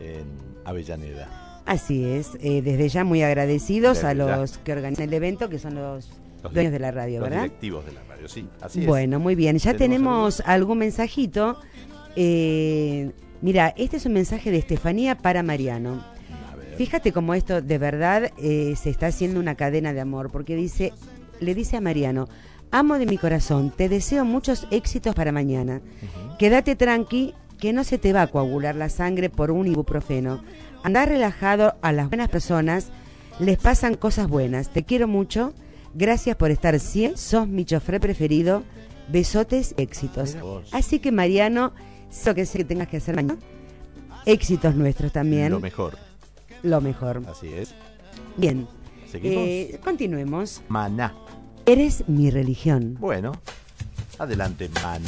en 0.00 0.26
Avellaneda. 0.64 1.45
Así 1.66 2.04
es, 2.04 2.38
eh, 2.40 2.62
desde 2.62 2.88
ya 2.88 3.04
muy 3.04 3.22
agradecidos 3.22 3.96
Desde 3.98 4.08
a 4.08 4.14
ya. 4.14 4.36
los 4.36 4.58
que 4.58 4.72
organizan 4.72 5.08
el 5.08 5.14
evento, 5.14 5.48
que 5.48 5.58
son 5.58 5.74
los, 5.74 6.08
Los 6.42 6.52
dueños 6.54 6.72
de 6.72 6.78
la 6.78 6.92
radio, 6.92 7.18
Los 7.20 7.28
¿verdad? 7.28 7.42
directivos 7.44 7.84
de 7.86 7.92
la 7.92 8.02
radio, 8.08 8.28
sí, 8.28 8.46
así 8.60 8.80
es. 8.80 8.86
Bueno, 8.86 9.18
muy 9.18 9.34
bien, 9.34 9.58
ya 9.58 9.74
¿Tenemos 9.76 10.36
tenemos 10.36 10.42
algún 10.46 10.78
mensajito. 10.78 11.58
Eh, 12.14 13.10
mira, 13.42 13.74
este 13.76 13.96
es 13.96 14.06
un 14.06 14.12
mensaje 14.12 14.50
de 14.50 14.58
Estefanía 14.58 15.18
para 15.18 15.42
Mariano. 15.42 16.04
Fíjate 16.76 17.10
cómo 17.12 17.34
esto 17.34 17.62
de 17.62 17.78
verdad 17.78 18.30
eh, 18.38 18.74
se 18.76 18.90
está 18.90 19.06
haciendo 19.08 19.40
una 19.40 19.54
cadena 19.54 19.92
de 19.92 20.00
amor, 20.00 20.30
porque 20.30 20.54
dice, 20.56 20.92
le 21.40 21.54
dice 21.54 21.76
a 21.78 21.80
Mariano, 21.80 22.28
amo 22.70 22.98
de 22.98 23.06
mi 23.06 23.16
corazón, 23.18 23.72
te 23.74 23.88
deseo 23.88 24.24
muchos 24.24 24.66
éxitos 24.70 25.14
para 25.14 25.32
mañana. 25.32 25.80
Quédate 26.38 26.76
tranqui, 26.76 27.34
que 27.58 27.72
no 27.72 27.82
se 27.84 27.96
te 27.96 28.12
va 28.12 28.22
a 28.22 28.26
coagular 28.26 28.74
la 28.74 28.90
sangre 28.90 29.30
por 29.30 29.50
un 29.50 29.66
ibuprofeno. 29.66 30.42
Andá 30.86 31.04
relajado, 31.04 31.74
a 31.82 31.90
las 31.90 32.08
buenas 32.08 32.28
personas 32.28 32.90
les 33.40 33.58
pasan 33.58 33.96
cosas 33.96 34.28
buenas. 34.28 34.68
Te 34.72 34.84
quiero 34.84 35.08
mucho, 35.08 35.52
gracias 35.94 36.36
por 36.36 36.52
estar 36.52 36.78
100, 36.78 37.16
sos 37.18 37.48
mi 37.48 37.64
chofer 37.64 37.98
preferido. 37.98 38.62
Besotes, 39.08 39.74
éxitos. 39.78 40.36
Así 40.70 41.00
que 41.00 41.10
Mariano, 41.10 41.72
lo 42.24 42.34
que 42.36 42.46
sé 42.46 42.58
que 42.58 42.64
tengas 42.64 42.86
que 42.86 42.98
hacer 42.98 43.16
mañana. 43.16 43.36
Éxitos 44.26 44.76
nuestros 44.76 45.10
también. 45.10 45.50
Lo 45.50 45.58
mejor, 45.58 45.98
Lo 46.62 46.80
mejor. 46.80 47.20
así 47.28 47.48
es. 47.48 47.74
Bien. 48.36 48.68
Seguimos. 49.10 49.44
Eh, 49.44 49.80
continuemos. 49.82 50.62
Maná. 50.68 51.12
Eres 51.66 52.08
mi 52.08 52.30
religión. 52.30 52.96
Bueno, 53.00 53.32
adelante, 54.20 54.68
man. 54.84 55.02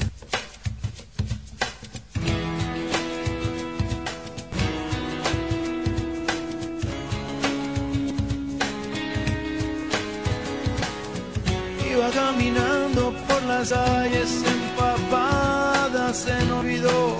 Iba 11.98 12.10
caminando 12.10 13.12
por 13.26 13.42
las 13.42 13.70
calles 13.70 14.30
empapadas 14.54 16.28
en 16.28 16.52
olvido. 16.52 17.18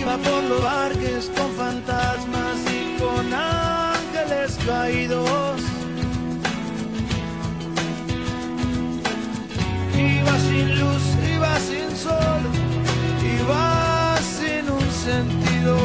Iba 0.00 0.16
por 0.16 0.42
los 0.44 0.60
parques 0.62 1.30
con 1.36 1.50
fantasmas 1.52 2.56
y 2.72 2.98
con 2.98 3.34
ángeles 3.34 4.58
caídos. 4.64 5.60
Iba 9.94 10.38
sin 10.38 10.80
luz, 10.80 11.02
iba 11.34 11.58
sin 11.68 11.96
sol, 12.04 12.42
iba 13.36 14.16
sin 14.38 14.70
un 14.70 14.90
sentido, 15.04 15.76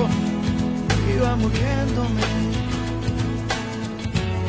iba 1.14 1.36
muriéndome. 1.36 2.55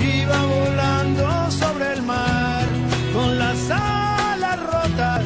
Iba 0.00 0.38
volando 0.46 1.50
sobre 1.50 1.92
el 1.94 2.02
mar 2.02 2.64
con 3.12 3.38
las 3.38 3.70
alas 3.70 4.58
rotas. 4.60 5.24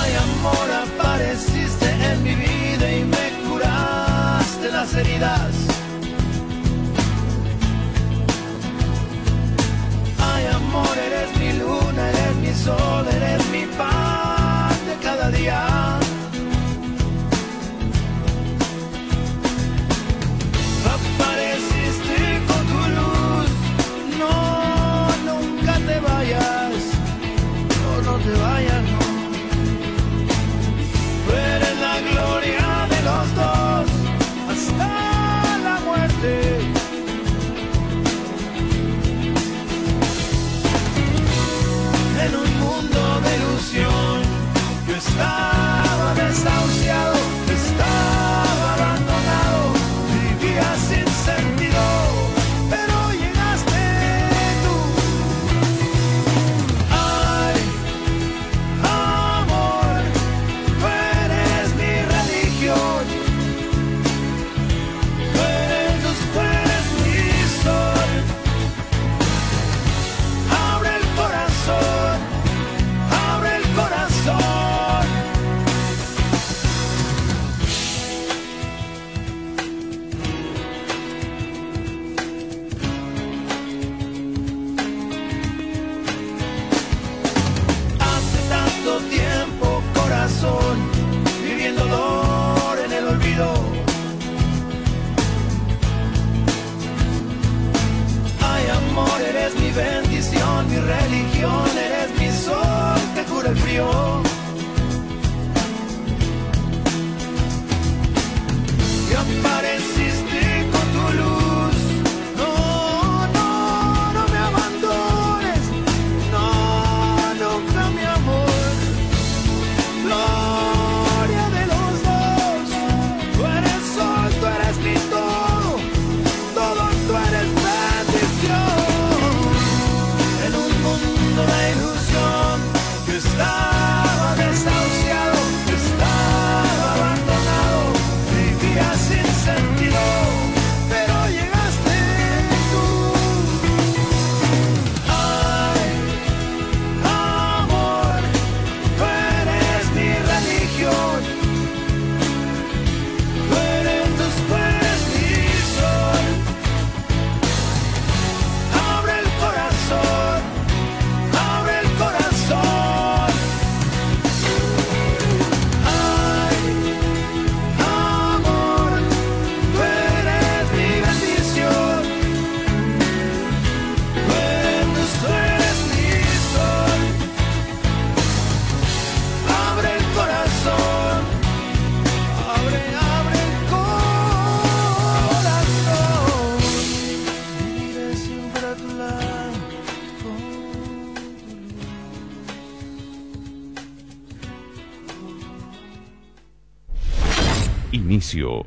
Ay, 0.00 0.10
amor, 0.26 0.68
apareciste 0.86 1.86
en 2.10 2.22
mi 2.22 2.34
vida 2.34 2.92
y 2.92 3.04
me 3.04 3.48
curaste 3.48 4.70
las 4.70 4.94
heridas. 4.94 5.54
Ay, 10.18 10.46
amor, 10.46 10.94
eres 11.06 11.30
mi 11.40 11.52
luna, 11.58 12.08
eres 12.10 12.36
mi 12.36 12.54
sol, 12.64 13.06
eres 13.08 13.46
mi 13.50 13.66
pan 13.76 14.15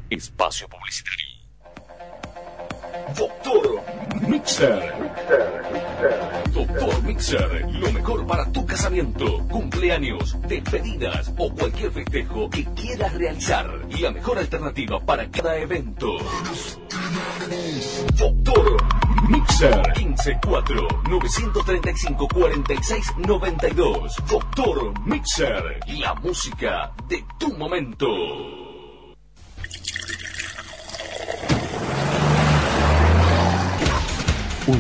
Espacio 0.09 0.67
publicitario. 0.67 1.27
Doctor 3.15 3.83
Mixer. 4.27 4.93
Doctor 6.51 7.03
Mixer, 7.03 7.71
lo 7.73 7.91
mejor 7.91 8.25
para 8.25 8.51
tu 8.51 8.65
casamiento, 8.65 9.47
cumpleaños, 9.47 10.35
despedidas 10.47 11.31
o 11.37 11.53
cualquier 11.53 11.91
festejo 11.91 12.49
que 12.49 12.65
quieras 12.73 13.13
realizar. 13.13 13.85
La 13.99 14.09
mejor 14.09 14.39
alternativa 14.39 14.99
para 15.05 15.29
cada 15.29 15.55
evento. 15.57 16.17
Doctor 18.17 18.77
Mixer 19.29 19.83
154 19.95 20.87
935 21.09 22.27
46 22.27 23.17
92. 23.17 24.15
Doctor 24.27 24.99
Mixer, 25.05 25.79
la 25.99 26.15
música 26.15 26.91
de 27.07 27.23
tu 27.37 27.55
momento. 27.55 28.58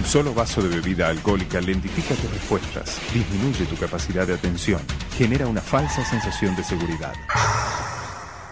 Solo 0.09 0.33
vaso 0.33 0.63
de 0.63 0.69
bebida 0.69 1.07
alcohólica 1.07 1.61
lentifica 1.61 2.15
tus 2.15 2.33
respuestas, 2.33 2.99
disminuye 3.13 3.65
tu 3.65 3.75
capacidad 3.75 4.25
de 4.25 4.33
atención, 4.33 4.81
genera 5.15 5.45
una 5.45 5.61
falsa 5.61 6.03
sensación 6.03 6.55
de 6.55 6.63
seguridad. 6.63 7.13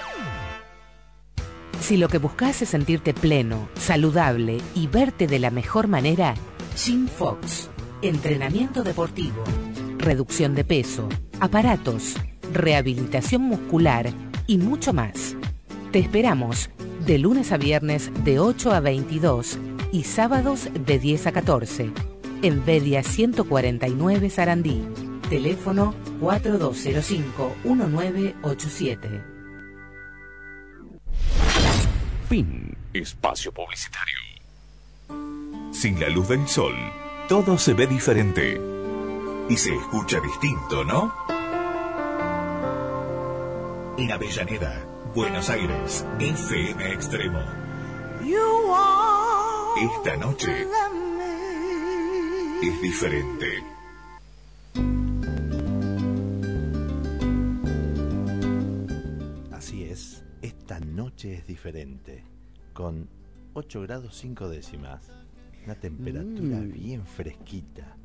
Si 1.81 1.97
lo 1.97 2.09
que 2.09 2.19
buscas 2.19 2.63
es 2.63 2.69
sentirte 2.69 3.15
pleno, 3.15 3.69
saludable 3.75 4.61
y 4.75 4.87
verte 4.87 5.27
de 5.27 5.39
la 5.39 5.51
mejor 5.51 5.89
manera, 5.89 6.35
Jim 6.77 7.09
Fox. 7.09 7.71
Entrenamiento 8.03 8.83
deportivo, 8.83 9.45
reducción 9.99 10.55
de 10.55 10.65
peso, 10.65 11.07
aparatos, 11.39 12.15
rehabilitación 12.51 13.43
muscular 13.43 14.11
y 14.47 14.57
mucho 14.57 14.95
más. 14.95 15.37
Te 15.93 15.99
esperamos 15.99 16.71
de 17.05 17.19
lunes 17.19 17.53
a 17.53 17.59
viernes 17.59 18.11
de 18.25 18.39
8 18.39 18.73
a 18.73 18.81
22 18.81 19.59
y 19.93 20.05
sábados 20.05 20.71
de 20.73 20.99
10 20.99 21.27
a 21.27 21.33
14 21.33 21.93
en 22.41 22.65
Bedia 22.65 23.03
149 23.03 24.31
Sarandí. 24.31 24.83
Teléfono 25.29 25.95
4205-1987. 26.23 29.23
Fin. 32.31 32.79
Espacio 32.95 33.53
publicitario. 33.53 34.17
Sin 35.71 36.01
la 36.01 36.09
luz 36.09 36.29
del 36.29 36.49
sol, 36.49 36.73
todo 37.31 37.57
se 37.57 37.75
ve 37.75 37.87
diferente. 37.87 38.61
Y 39.49 39.57
se 39.57 39.73
escucha 39.73 40.19
distinto, 40.19 40.85
¿no? 40.85 41.15
En 43.97 44.11
Avellaneda, 44.11 44.85
Buenos 45.15 45.49
Aires, 45.49 46.05
FM 46.19 46.93
Extremo. 46.93 47.39
Esta 49.81 50.17
noche 50.17 50.67
es 52.63 52.83
diferente. 52.83 53.63
Así 59.53 59.85
es, 59.85 60.25
esta 60.43 60.81
noche 60.81 61.35
es 61.35 61.47
diferente, 61.47 62.25
con 62.73 63.09
8 63.55 63.83
grados 63.83 64.19
5 64.19 64.49
décimas, 64.49 65.20
una 65.65 65.75
temperatura 65.75 66.59
Mm. 66.59 66.73
bien 66.73 67.05
fresquita. 67.07 67.97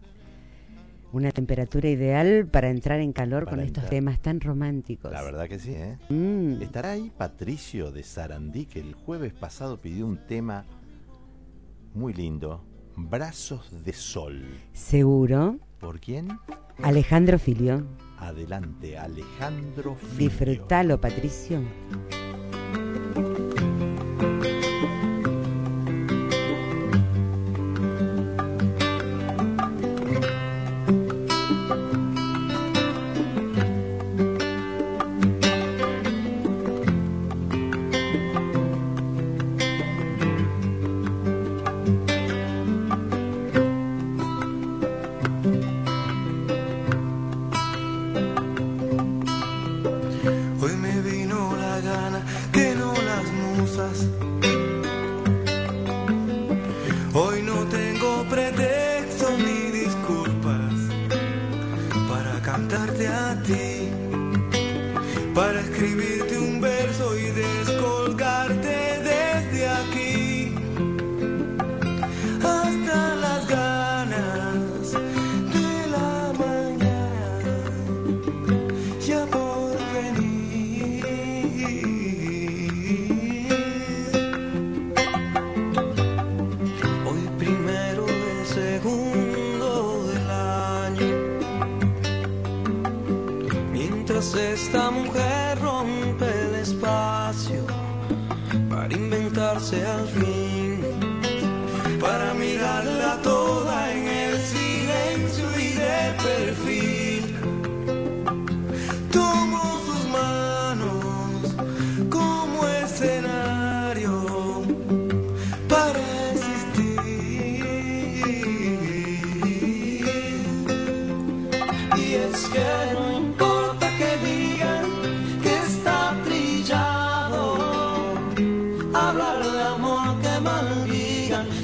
Una 1.13 1.31
temperatura 1.31 1.87
ideal 1.89 2.45
para 2.47 2.69
entrar 2.69 2.99
en 2.99 3.13
calor 3.13 3.45
Para 3.45 3.57
con 3.57 3.65
estos 3.65 3.87
temas 3.89 4.19
tan 4.19 4.41
románticos. 4.41 5.11
La 5.11 5.21
verdad 5.21 5.47
que 5.47 5.59
sí, 5.59 5.71
¿eh? 5.73 5.97
Mm. 6.09 6.61
Estará 6.61 6.91
ahí 6.91 7.11
Patricio 7.17 7.91
de 7.91 8.03
Sarandí, 8.03 8.65
que 8.65 8.79
el 8.81 8.93
jueves 8.95 9.33
pasado 9.33 9.79
pidió 9.79 10.05
un 10.07 10.17
tema 10.27 10.65
muy 11.93 12.13
lindo, 12.13 12.65
Brazos 12.97 13.83
de 13.85 13.93
Sol. 13.93 14.43
Seguro. 14.73 15.57
¿Por 15.79 15.99
quién? 16.01 16.27
Alejandro 16.83 17.39
Filio. 17.39 17.85
Adelante, 18.17 18.97
Alejandro 18.97 19.95
Filio. 19.95 20.17
Disfrutalo, 20.17 20.99
Patricio. 20.99 21.61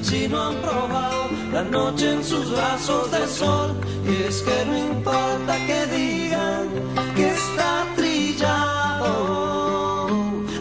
si 0.01 0.27
no 0.27 0.41
han 0.41 0.55
probado 0.55 1.29
la 1.51 1.63
noche 1.63 2.11
en 2.11 2.23
sus 2.23 2.51
brazos 2.51 3.11
de 3.11 3.27
sol. 3.27 3.75
Y 4.05 4.23
es 4.23 4.41
que 4.41 4.65
no 4.65 4.77
importa 4.77 5.57
que 5.67 5.85
digan 5.87 6.67
que 7.15 7.29
está 7.29 7.85
trillado, 7.95 9.11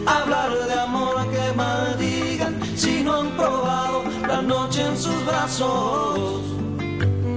hablar 0.05 0.51
de 0.67 0.73
amor 0.73 1.19
a 1.19 1.25
que 1.25 1.53
maldigan 1.55 2.59
si 2.75 3.03
no 3.03 3.15
han 3.21 3.29
probado 3.31 4.03
la 4.27 4.41
noche 4.41 4.81
en 4.85 4.97
sus 4.97 5.25
brazos 5.25 6.41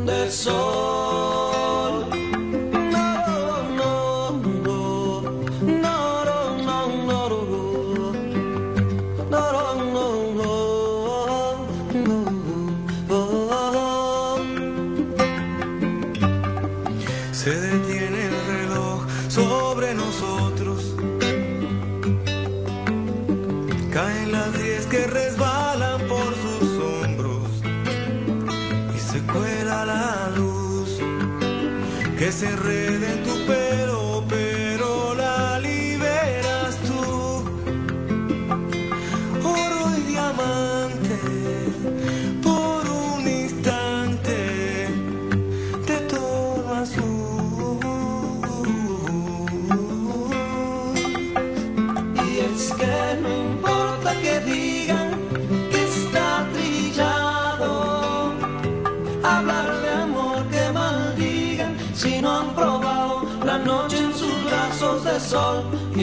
de 0.07 0.31
sol. 0.31 1.34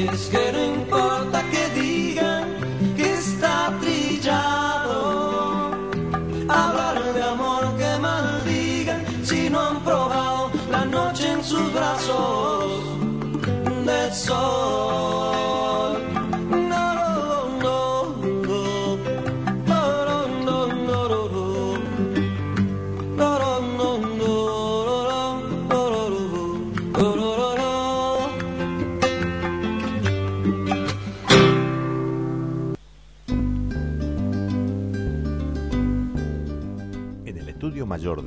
It's 0.04 0.30
getting 0.30 0.84
better. 0.90 1.11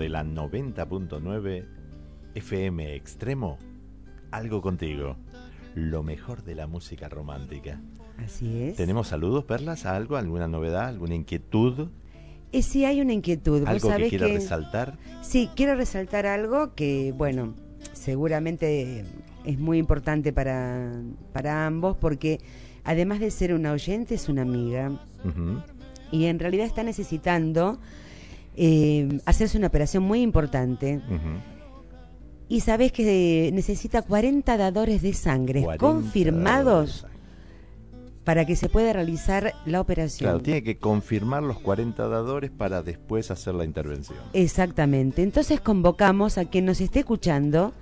De 0.05 0.11
la 0.11 0.23
90.9 0.23 1.65
FM 2.35 2.95
Extremo, 2.95 3.59
algo 4.31 4.61
contigo. 4.61 5.17
Lo 5.75 6.03
mejor 6.03 6.45
de 6.45 6.55
la 6.55 6.67
música 6.67 7.09
romántica. 7.09 7.81
Así 8.23 8.65
es. 8.65 8.77
¿Tenemos 8.77 9.09
saludos, 9.09 9.45
Perlas? 9.45 9.87
¿Algo? 9.87 10.19
¿Alguna 10.19 10.47
novedad? 10.47 10.89
¿Alguna 10.89 11.15
inquietud? 11.15 11.89
Eh, 12.53 12.61
sí, 12.61 12.85
hay 12.85 13.01
una 13.01 13.15
inquietud. 13.15 13.67
¿Algo 13.67 13.97
que 13.97 14.11
quiera 14.11 14.27
resaltar? 14.27 14.99
Sí, 15.23 15.49
quiero 15.57 15.75
resaltar 15.75 16.27
algo 16.27 16.75
que, 16.75 17.15
bueno, 17.17 17.55
seguramente 17.95 19.07
es 19.47 19.59
muy 19.59 19.79
importante 19.79 20.35
para, 20.35 21.01
para 21.33 21.67
ambos 21.67 21.97
porque 21.97 22.41
además 22.85 23.21
de 23.21 23.31
ser 23.31 23.55
una 23.55 23.73
oyente 23.73 24.17
es 24.17 24.29
una 24.29 24.43
amiga 24.43 25.01
y 26.13 26.27
en 26.27 26.39
realidad 26.39 26.67
está 26.67 26.83
necesitando 26.83 27.79
eh, 28.57 29.21
hacerse 29.27 29.59
una 29.59 29.67
operación 29.69 30.03
muy 30.05 30.21
importante 30.23 31.01
y 32.49 32.61
sabés 32.61 32.93
que 32.93 33.51
necesita 33.53 34.03
40 34.03 34.57
dadores 34.57 35.03
de 35.03 35.13
sangre 35.15 35.63
40 35.63 35.79
confirmados 35.85 37.07
para 38.25 38.47
que 38.47 38.57
se 38.57 38.69
pueda 38.71 38.93
realizar 38.95 39.53
la 39.67 39.81
operación. 39.83 40.31
Claro, 40.31 40.41
tiene 40.43 40.63
que 40.63 40.79
confirmar 40.79 41.43
los 41.43 41.59
40 41.61 42.09
dadores 42.09 42.51
para 42.51 42.83
después 42.83 43.31
hacer 43.31 43.55
la 43.55 43.65
intervención. 43.65 44.19
Exactamente. 44.33 45.23
Entonces 45.23 45.61
convocamos 45.61 46.39
a 46.39 46.47
quien 46.47 46.65
nos 46.65 46.81
esté 46.81 47.01
escuchando 47.01 47.75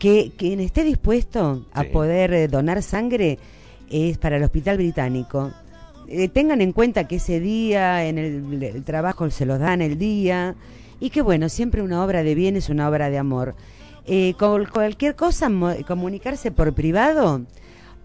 que 0.00 0.32
quien 0.36 0.58
esté 0.60 0.82
dispuesto 0.82 1.66
a 1.72 1.84
Sí. 1.84 1.90
poder 1.90 2.32
eh, 2.34 2.48
donar 2.48 2.82
sangre 2.82 3.38
es 3.88 4.18
para 4.18 4.36
el 4.38 4.42
Hospital 4.42 4.76
Británico. 4.78 5.52
Eh, 6.08 6.28
tengan 6.28 6.60
en 6.60 6.72
cuenta 6.72 7.08
que 7.08 7.16
ese 7.16 7.40
día 7.40 8.04
en 8.06 8.18
el, 8.18 8.62
el 8.62 8.84
trabajo 8.84 9.28
se 9.30 9.44
los 9.46 9.58
dan 9.58 9.82
el 9.82 9.98
día 9.98 10.54
y 11.00 11.10
que 11.10 11.20
bueno, 11.22 11.48
siempre 11.48 11.82
una 11.82 12.02
obra 12.04 12.22
de 12.22 12.34
bien 12.34 12.56
es 12.56 12.68
una 12.68 12.88
obra 12.88 13.10
de 13.10 13.18
amor. 13.18 13.54
Eh, 14.06 14.34
con 14.38 14.64
cualquier 14.66 15.16
cosa, 15.16 15.50
comunicarse 15.86 16.52
por 16.52 16.72
privado, 16.74 17.42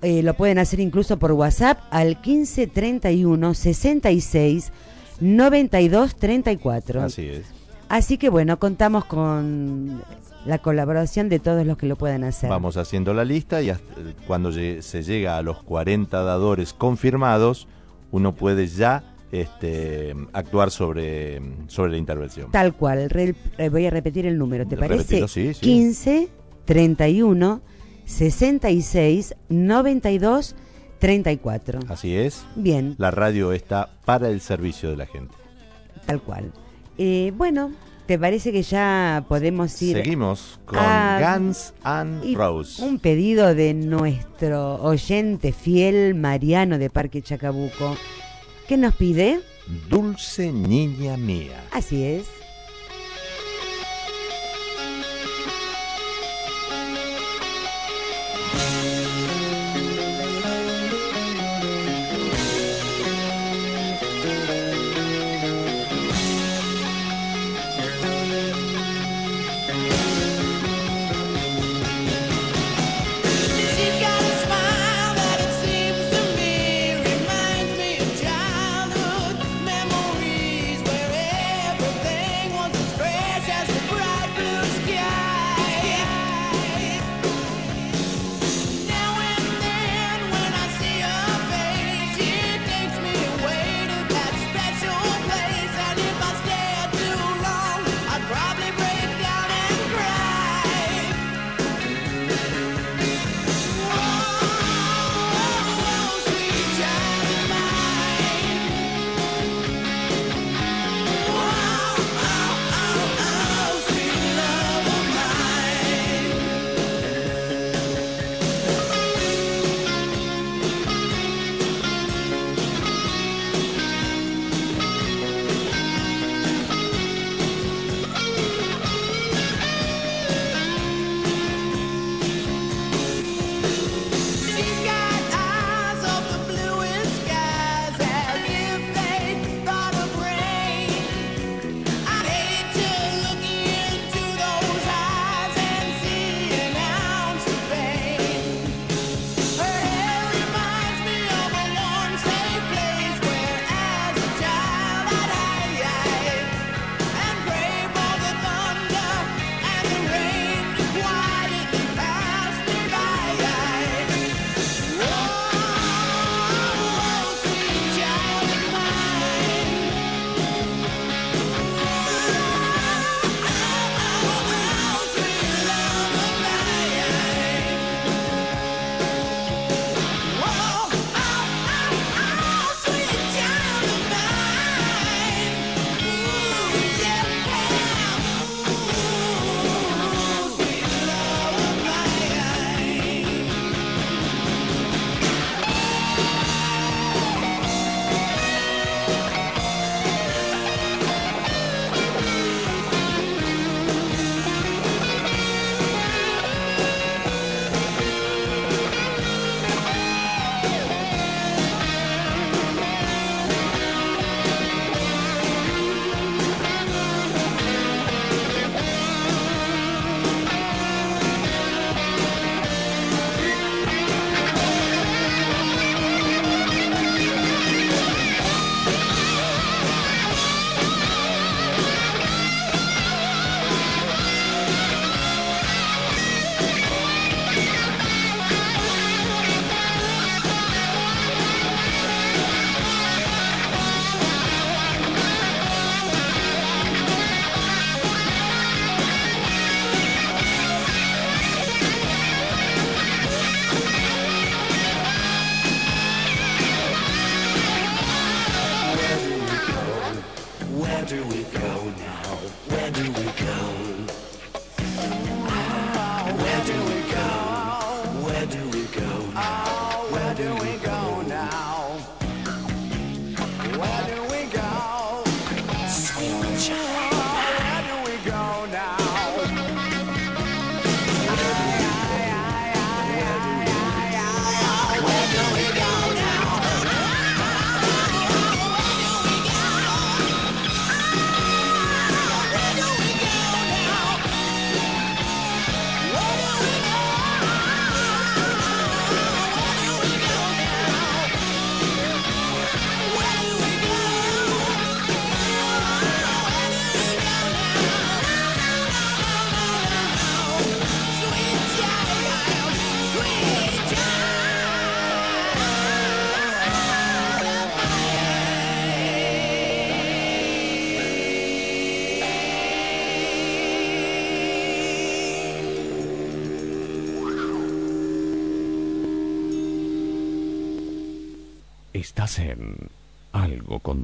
eh, 0.02 0.24
lo 0.24 0.34
pueden 0.34 0.58
hacer 0.58 0.80
incluso 0.80 1.18
por 1.20 1.32
WhatsApp 1.34 1.78
al 1.92 2.18
1531 2.26 3.54
66 3.54 4.72
92 5.20 6.16
34. 6.16 7.02
Así 7.04 7.28
es. 7.28 7.46
Así 7.88 8.18
que 8.18 8.30
bueno, 8.30 8.58
contamos 8.58 9.06
con 9.06 10.02
la 10.46 10.58
colaboración 10.58 11.30
de 11.30 11.38
todos 11.40 11.66
los 11.68 11.78
que 11.78 11.86
lo 11.86 11.98
puedan 11.98 12.24
hacer. 12.24 12.50
Vamos 12.50 12.78
haciendo 12.78 13.14
la 13.14 13.24
lista 13.26 13.62
y 13.62 13.70
hasta- 13.70 13.86
cuando 14.26 14.52
se 14.52 15.04
llega 15.04 15.38
a 15.38 15.42
los 15.44 15.62
40 15.62 16.24
dadores 16.24 16.74
confirmados, 16.74 17.68
uno 18.12 18.36
puede 18.36 18.68
ya 18.68 19.04
este, 19.32 20.14
actuar 20.34 20.72
sobre, 20.72 21.42
sobre 21.68 21.92
la 21.92 21.98
intervención. 21.98 22.52
Tal 22.52 22.74
cual, 22.76 23.10
re- 23.10 23.36
eh, 23.58 23.70
voy 23.70 23.86
a 23.86 23.90
repetir 23.90 24.26
el 24.26 24.38
número, 24.38 24.68
¿te 24.68 24.76
parece? 24.78 25.28
Sí. 25.28 25.52
15 25.60 26.30
31 26.66 27.62
66 28.06 29.36
92 29.50 30.56
34. 31.00 31.80
Así 31.88 32.16
es. 32.16 32.46
Bien, 32.56 32.96
La 32.98 33.10
radio 33.10 33.54
está 33.54 33.90
para 34.06 34.30
el 34.30 34.40
servicio 34.42 34.90
de 34.92 34.98
la 34.98 35.06
gente. 35.08 35.34
tal 36.06 36.22
cual. 36.22 36.52
Eh, 36.98 37.32
bueno, 37.36 37.72
¿te 38.12 38.20
parece 38.20 38.52
que 38.52 38.62
ya 38.62 39.24
podemos 39.30 39.82
ir 39.82 39.96
Seguimos 39.96 40.60
con 40.66 40.78
a- 40.80 41.38
Guns 41.38 41.74
and 41.82 42.36
Roses. 42.36 42.80
un 42.80 43.00
pedido 43.00 43.56
de 43.56 43.74
nuestro 43.74 44.76
oyente 44.84 45.54
fiel 45.54 46.14
Mariano 46.14 46.78
de 46.78 46.90
Parque 46.90 47.22
Chacabuco? 47.22 47.96
¿Qué 48.68 48.76
nos 48.76 48.94
pide? 48.96 49.40
Dulce 49.90 50.52
niña 50.52 51.16
mía. 51.16 51.64
Así 51.72 52.04
es. 52.04 52.26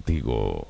Contigo. 0.08 0.68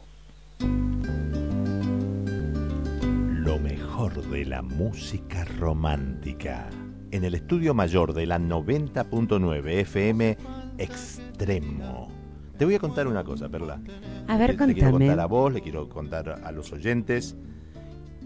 Lo 3.40 3.60
mejor 3.60 4.14
de 4.30 4.46
la 4.46 4.64
música 4.64 5.46
romántica. 5.60 6.68
En 7.12 7.24
el 7.24 7.36
estudio 7.36 7.74
mayor 7.76 8.14
de 8.14 8.26
la 8.26 8.40
90.9 8.40 9.68
FM 9.82 10.38
Extremo. 10.80 12.10
Te 12.58 12.66
voy 12.66 12.74
a 12.76 12.80
contar 12.80 13.06
una 13.08 13.24
cosa, 13.24 13.48
Perla. 13.48 13.80
A 14.28 14.38
ver, 14.38 14.56
Le- 14.60 14.68
Le 14.68 14.74
quiero 14.74 14.90
contame. 14.92 15.06
contar 15.08 15.20
a 15.20 15.28
vos, 15.28 15.54
le 15.54 15.62
quiero 15.62 15.88
contar 15.88 16.42
a 16.44 16.52
los 16.52 16.72
oyentes. 16.74 17.36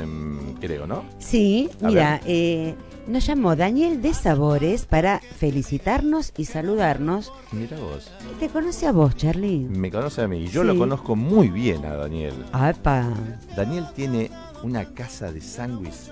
creo, 0.59 0.85
¿no? 0.85 1.03
Sí, 1.17 1.69
A 1.81 1.87
mira, 1.87 2.21
eh, 2.27 2.75
nos 3.07 3.25
llamó 3.25 3.55
Daniel 3.55 3.99
de 4.03 4.13
Sabores 4.13 4.85
para 4.85 5.19
felicitarnos 5.19 6.31
y 6.37 6.45
saludarnos. 6.45 7.33
Mira 7.51 7.77
vos. 7.79 8.11
¿Te 8.39 8.47
conoce 8.49 8.85
a 8.85 8.91
vos, 8.91 9.15
Charlie? 9.15 9.65
Me 9.69 9.89
conoce 9.89 10.21
a 10.21 10.27
mí. 10.27 10.45
Yo 10.47 10.61
Sí. 10.61 10.67
lo 10.67 10.77
conozco 10.77 11.15
muy 11.15 11.49
bien 11.49 11.83
a 11.85 11.95
Daniel. 11.95 12.33
¡Apa! 12.51 13.09
Daniel 13.55 13.85
tiene 13.95 14.29
una 14.63 14.93
casa 14.93 15.31
de 15.31 15.41
sándwich 15.41 16.11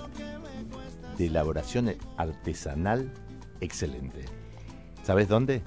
de 1.18 1.28
elaboración 1.28 1.94
artesanal 2.18 3.12
excelente. 3.62 4.26
¿Sabes 5.04 5.28
dónde? 5.28 5.62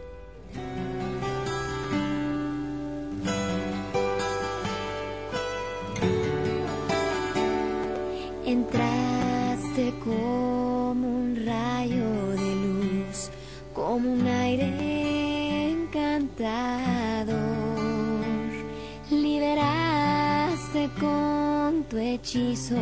Liberaste 19.10 20.90
con 21.00 21.86
tu 21.90 21.98
hechizo 21.98 22.76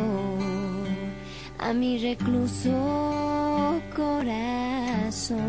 a 1.60 1.72
mi 1.72 2.00
recluso 2.00 2.72
corazón. 3.96 5.42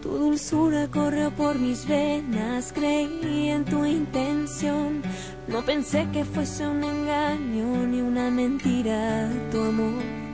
Tu 0.00 0.08
dulzura 0.08 0.86
corrió 0.88 1.32
por 1.32 1.58
mis 1.58 1.84
venas, 1.88 2.72
creí 2.72 3.48
en 3.48 3.64
tu 3.64 3.84
intención. 3.84 5.02
No 5.48 5.62
pensé 5.62 6.06
que 6.12 6.24
fuese 6.24 6.64
un 6.64 6.84
engaño 6.84 7.88
ni 7.88 8.00
una 8.00 8.30
mentira 8.30 9.28
tu 9.50 9.58
amor. 9.58 10.25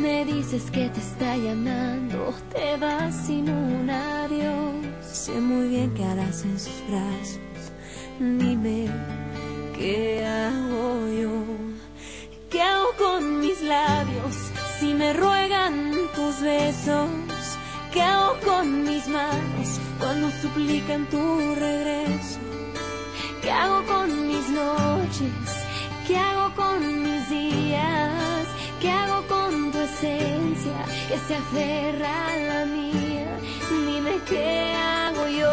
Me 0.00 0.24
dices 0.24 0.70
que 0.70 0.88
te 0.90 1.00
está 1.00 1.36
llamando, 1.36 2.32
te 2.52 2.76
vas 2.76 3.26
sin 3.26 3.50
un 3.50 3.90
adiós. 3.90 4.74
Sé 5.02 5.32
muy 5.40 5.68
bien 5.68 5.92
que 5.92 6.04
harás 6.04 6.44
en 6.44 6.58
sus 6.58 6.80
brazos. 6.88 7.72
Dime, 8.20 8.86
¿qué 9.76 10.24
hago 10.24 11.08
yo? 11.20 11.42
¿Qué 12.48 12.62
hago 12.62 12.92
con 12.96 13.40
mis 13.40 13.60
labios 13.62 14.36
si 14.78 14.94
me 14.94 15.12
ruegan 15.14 15.92
tus 16.14 16.40
besos? 16.42 17.08
¿Qué 17.92 18.00
hago 18.00 18.38
con 18.44 18.84
mis 18.84 19.08
manos 19.08 19.80
cuando 19.98 20.30
suplican 20.40 21.06
tu 21.06 21.54
regreso? 21.56 22.38
¿Qué 23.42 23.50
hago 23.50 23.84
con 23.86 24.28
mis 24.28 24.48
noches? 24.48 25.48
¿Qué 26.06 26.16
hago 26.16 26.54
con 26.54 27.02
mis 27.02 27.28
días? 27.28 28.37
¿Qué 28.80 28.90
hago 28.90 29.26
con 29.26 29.72
tu 29.72 29.78
esencia 29.78 30.84
que 31.08 31.18
se 31.26 31.34
aferra 31.34 32.32
a 32.32 32.36
la 32.36 32.64
mía? 32.66 33.38
Dime 33.70 34.20
qué 34.28 34.72
hago 34.74 35.26
yo. 35.26 35.50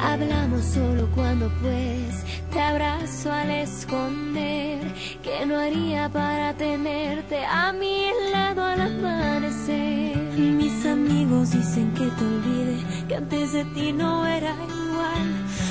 Hablamos 0.00 0.64
solo 0.64 1.08
cuando 1.14 1.48
pues 1.62 2.24
te 2.58 2.64
abrazo 2.64 3.30
al 3.30 3.50
esconder 3.52 4.80
que 5.22 5.46
no 5.46 5.56
haría 5.56 6.08
para 6.08 6.54
tenerte 6.54 7.44
a 7.46 7.72
mi 7.72 8.10
lado 8.32 8.64
al 8.64 8.80
amanecer. 8.80 10.16
Mis 10.36 10.84
amigos 10.84 11.52
dicen 11.52 11.94
que 11.94 12.06
te 12.16 12.24
olvide, 12.24 13.06
que 13.06 13.14
antes 13.14 13.52
de 13.52 13.64
ti 13.66 13.92
no 13.92 14.26
era 14.26 14.52
igual. 14.54 15.26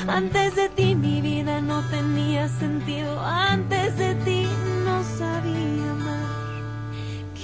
Antes 0.07 0.55
de 0.55 0.69
ti 0.69 0.95
mi 0.95 1.19
vida 1.19 1.59
no 1.59 1.81
tenía 1.89 2.47
sentido, 2.47 3.19
antes 3.19 3.97
de 3.97 4.15
ti 4.23 4.47
no 4.85 5.03
sabía 5.03 5.91
amar. 5.91 6.25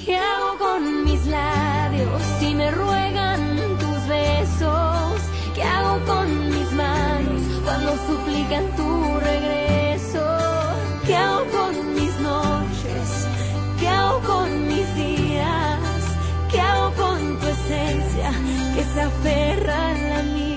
¿Qué 0.06 0.16
hago 0.16 0.58
con 0.58 1.04
mis 1.04 1.26
labios 1.26 2.22
si 2.40 2.56
me 2.56 2.72
ruegan 2.72 3.58
tus 3.78 4.08
besos? 4.08 5.22
¿Qué 5.54 5.64
hago 5.64 6.00
con 6.06 6.28
mis 6.50 6.72
manos 6.72 7.13
cuando 7.64 7.92
suplican 8.08 8.66
tu 8.76 9.20
regreso? 9.20 10.26
¿Qué 11.06 11.16
hago 11.16 11.46
con 11.52 11.96
mis 11.96 12.20
noches? 12.20 13.28
¿Qué 13.80 13.88
hago 13.88 14.20
con 14.22 14.68
mis 14.68 14.96
días? 14.96 15.80
¿Qué 16.52 16.60
hago 16.60 16.94
con 16.96 17.40
tu 17.40 17.48
esencia 17.48 18.32
que 18.76 18.84
se 18.84 19.02
aferra 19.02 19.90
a 19.90 19.94
la 19.94 20.24
mía? 20.24 20.53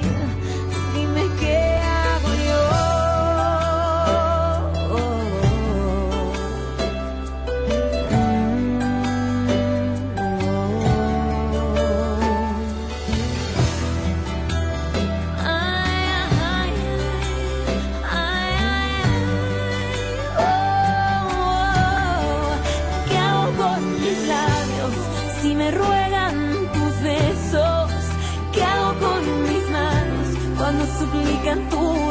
Suplican 31.57 31.71
tu 31.71 32.06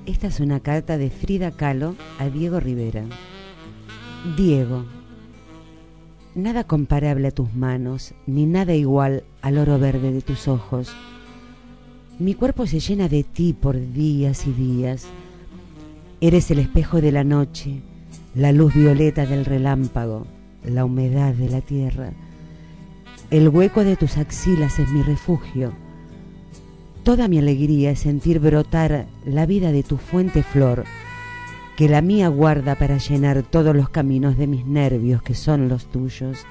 Esta 0.07 0.29
es 0.29 0.39
una 0.39 0.61
carta 0.61 0.97
de 0.97 1.11
Frida 1.11 1.51
Kahlo 1.51 1.97
a 2.21 2.29
Diego 2.29 2.61
Rivera. 2.61 3.03
Diego, 4.37 4.85
nada 6.35 6.65
comparable 6.65 7.29
a 7.29 7.31
tus 7.31 7.55
manos, 7.55 8.15
ni 8.27 8.47
nada 8.47 8.75
igual 8.75 9.25
al 9.43 9.59
oro 9.59 9.79
verde 9.79 10.13
de 10.13 10.23
tus 10.23 10.49
ojos. 10.49 10.95
Mi 12.19 12.35
cuerpo 12.35 12.67
se 12.67 12.81
llena 12.81 13.09
de 13.09 13.25
ti 13.25 13.53
por 13.53 13.79
días 13.93 14.47
y 14.47 14.53
días. 14.53 15.07
Eres 16.21 16.51
el 16.51 16.59
espejo 16.59 17.01
de 17.01 17.13
la 17.13 17.25
noche, 17.25 17.81
la 18.35 18.53
luz 18.53 18.75
violeta 18.75 19.27
del 19.27 19.45
relámpago, 19.45 20.27
la 20.65 20.85
humedad 20.85 21.35
de 21.35 21.49
la 21.49 21.61
tierra. 21.61 22.13
El 23.31 23.49
hueco 23.49 23.85
de 23.85 23.97
tus 23.97 24.19
axilas 24.19 24.79
es 24.79 24.91
mi 24.91 25.03
refugio. 25.03 25.73
Toda 27.05 27.29
mi 27.29 27.39
alegría 27.39 27.93
es 27.93 28.01
sentir 28.01 28.41
brotar 28.41 29.07
la 29.25 29.47
vida 29.47 29.73
de 29.73 29.83
tu 29.83 29.97
fuente 29.97 30.43
flor, 30.43 30.85
que 31.81 31.89
la 31.89 32.03
mía 32.03 32.29
guarda 32.29 32.75
para 32.75 32.99
llenar 32.99 33.43
todos 33.43 33.75
los 33.75 33.89
caminos 33.89 34.37
de 34.37 34.47
mis 34.47 34.67
nervios 34.67 35.23
que 35.23 35.35
son 35.35 35.71
los 35.71 35.87
tuyos. 35.87 36.45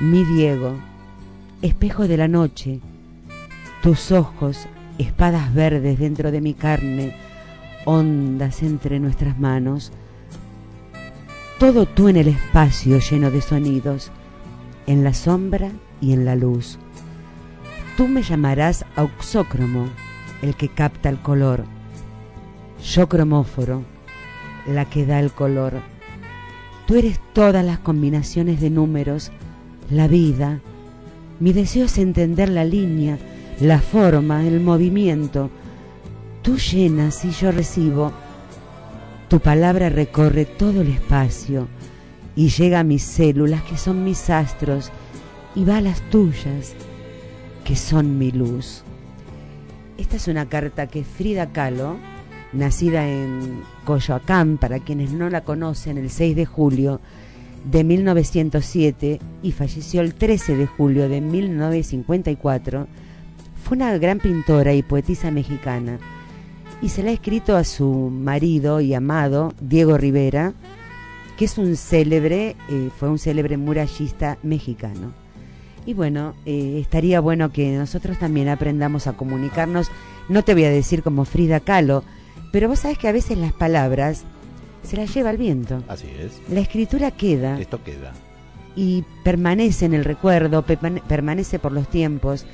Mi 0.00 0.24
Diego, 0.24 0.74
espejo 1.62 2.08
de 2.08 2.16
la 2.16 2.26
noche, 2.26 2.80
tus 3.80 4.10
ojos, 4.10 4.66
espadas 4.98 5.54
verdes 5.54 6.00
dentro 6.00 6.32
de 6.32 6.40
mi 6.40 6.52
carne, 6.52 7.14
ondas 7.84 8.64
entre 8.64 8.98
nuestras 8.98 9.38
manos, 9.38 9.92
todo 11.60 11.86
tú 11.86 12.08
en 12.08 12.16
el 12.16 12.26
espacio 12.26 12.98
lleno 12.98 13.30
de 13.30 13.40
sonidos, 13.40 14.10
en 14.88 15.04
la 15.04 15.14
sombra 15.14 15.70
y 16.00 16.12
en 16.12 16.24
la 16.24 16.34
luz. 16.34 16.76
Tú 17.96 18.08
me 18.08 18.24
llamarás 18.24 18.84
auxócromo, 18.96 19.86
el 20.42 20.56
que 20.56 20.68
capta 20.68 21.08
el 21.08 21.20
color. 21.20 21.62
Yo 22.82 23.08
cromóforo, 23.08 23.91
la 24.66 24.84
que 24.84 25.06
da 25.06 25.20
el 25.20 25.32
color. 25.32 25.80
Tú 26.86 26.96
eres 26.96 27.20
todas 27.32 27.64
las 27.64 27.78
combinaciones 27.78 28.60
de 28.60 28.70
números, 28.70 29.30
la 29.90 30.08
vida, 30.08 30.60
Mi 31.40 31.52
deseo 31.52 31.86
es 31.86 31.98
entender 31.98 32.48
la 32.48 32.64
línea, 32.64 33.18
la 33.60 33.80
forma, 33.80 34.46
el 34.46 34.60
movimiento. 34.60 35.50
Tú 36.42 36.56
llenas 36.56 37.24
y 37.24 37.30
yo 37.32 37.50
recibo. 37.50 38.12
Tu 39.28 39.40
palabra 39.40 39.88
recorre 39.88 40.44
todo 40.44 40.82
el 40.82 40.88
espacio 40.88 41.66
y 42.36 42.48
llega 42.50 42.78
a 42.80 42.84
mis 42.84 43.02
células 43.02 43.62
que 43.62 43.76
son 43.76 44.04
mis 44.04 44.30
astros 44.30 44.92
y 45.56 45.64
va 45.64 45.78
a 45.78 45.80
las 45.80 46.00
tuyas 46.10 46.74
que 47.64 47.74
son 47.74 48.18
mi 48.18 48.30
luz. 48.30 48.84
Esta 49.98 50.16
es 50.16 50.28
una 50.28 50.48
carta 50.48 50.86
que 50.86 51.02
Frida 51.02 51.52
Kahlo, 51.52 51.96
nacida 52.52 53.08
en 53.08 53.62
Coyoacán, 53.84 54.58
para 54.58 54.78
quienes 54.78 55.12
no 55.12 55.30
la 55.30 55.42
conocen, 55.42 55.98
el 55.98 56.10
6 56.10 56.36
de 56.36 56.46
julio 56.46 57.00
de 57.70 57.84
1907 57.84 59.20
y 59.42 59.52
falleció 59.52 60.00
el 60.00 60.14
13 60.14 60.56
de 60.56 60.66
julio 60.66 61.08
de 61.08 61.20
1954, 61.20 62.86
fue 63.62 63.76
una 63.76 63.96
gran 63.98 64.18
pintora 64.18 64.74
y 64.74 64.82
poetisa 64.82 65.30
mexicana 65.30 65.98
y 66.82 66.88
se 66.88 67.02
la 67.02 67.10
ha 67.10 67.14
escrito 67.14 67.56
a 67.56 67.62
su 67.62 68.10
marido 68.10 68.80
y 68.80 68.92
amado, 68.92 69.54
Diego 69.60 69.96
Rivera, 69.96 70.52
que 71.36 71.44
es 71.44 71.56
un 71.56 71.76
célebre, 71.76 72.56
eh, 72.68 72.90
fue 72.98 73.08
un 73.08 73.18
célebre 73.18 73.56
murallista 73.56 74.36
mexicano. 74.42 75.12
Y 75.86 75.94
bueno, 75.94 76.34
eh, 76.44 76.78
estaría 76.80 77.20
bueno 77.20 77.52
que 77.52 77.76
nosotros 77.76 78.18
también 78.18 78.48
aprendamos 78.48 79.06
a 79.06 79.12
comunicarnos, 79.12 79.90
no 80.28 80.42
te 80.42 80.54
voy 80.54 80.64
a 80.64 80.70
decir 80.70 81.04
como 81.04 81.24
Frida 81.24 81.60
Kahlo, 81.60 82.02
pero 82.52 82.68
vos 82.68 82.78
sabés 82.80 82.98
que 82.98 83.08
a 83.08 83.12
veces 83.12 83.36
las 83.38 83.52
palabras 83.52 84.22
se 84.84 84.96
las 84.96 85.12
lleva 85.12 85.30
el 85.30 85.36
viento. 85.38 85.82
Así 85.88 86.06
es. 86.18 86.40
La 86.48 86.60
escritura 86.60 87.10
queda 87.10 87.58
Esto 87.60 87.82
queda. 87.82 88.12
y 88.76 89.04
permanece 89.24 89.86
en 89.86 89.94
el 89.94 90.04
recuerdo, 90.04 90.64
permane- 90.64 91.02
permanece 91.02 91.58
por 91.58 91.72
los 91.72 91.88
tiempos. 91.88 92.46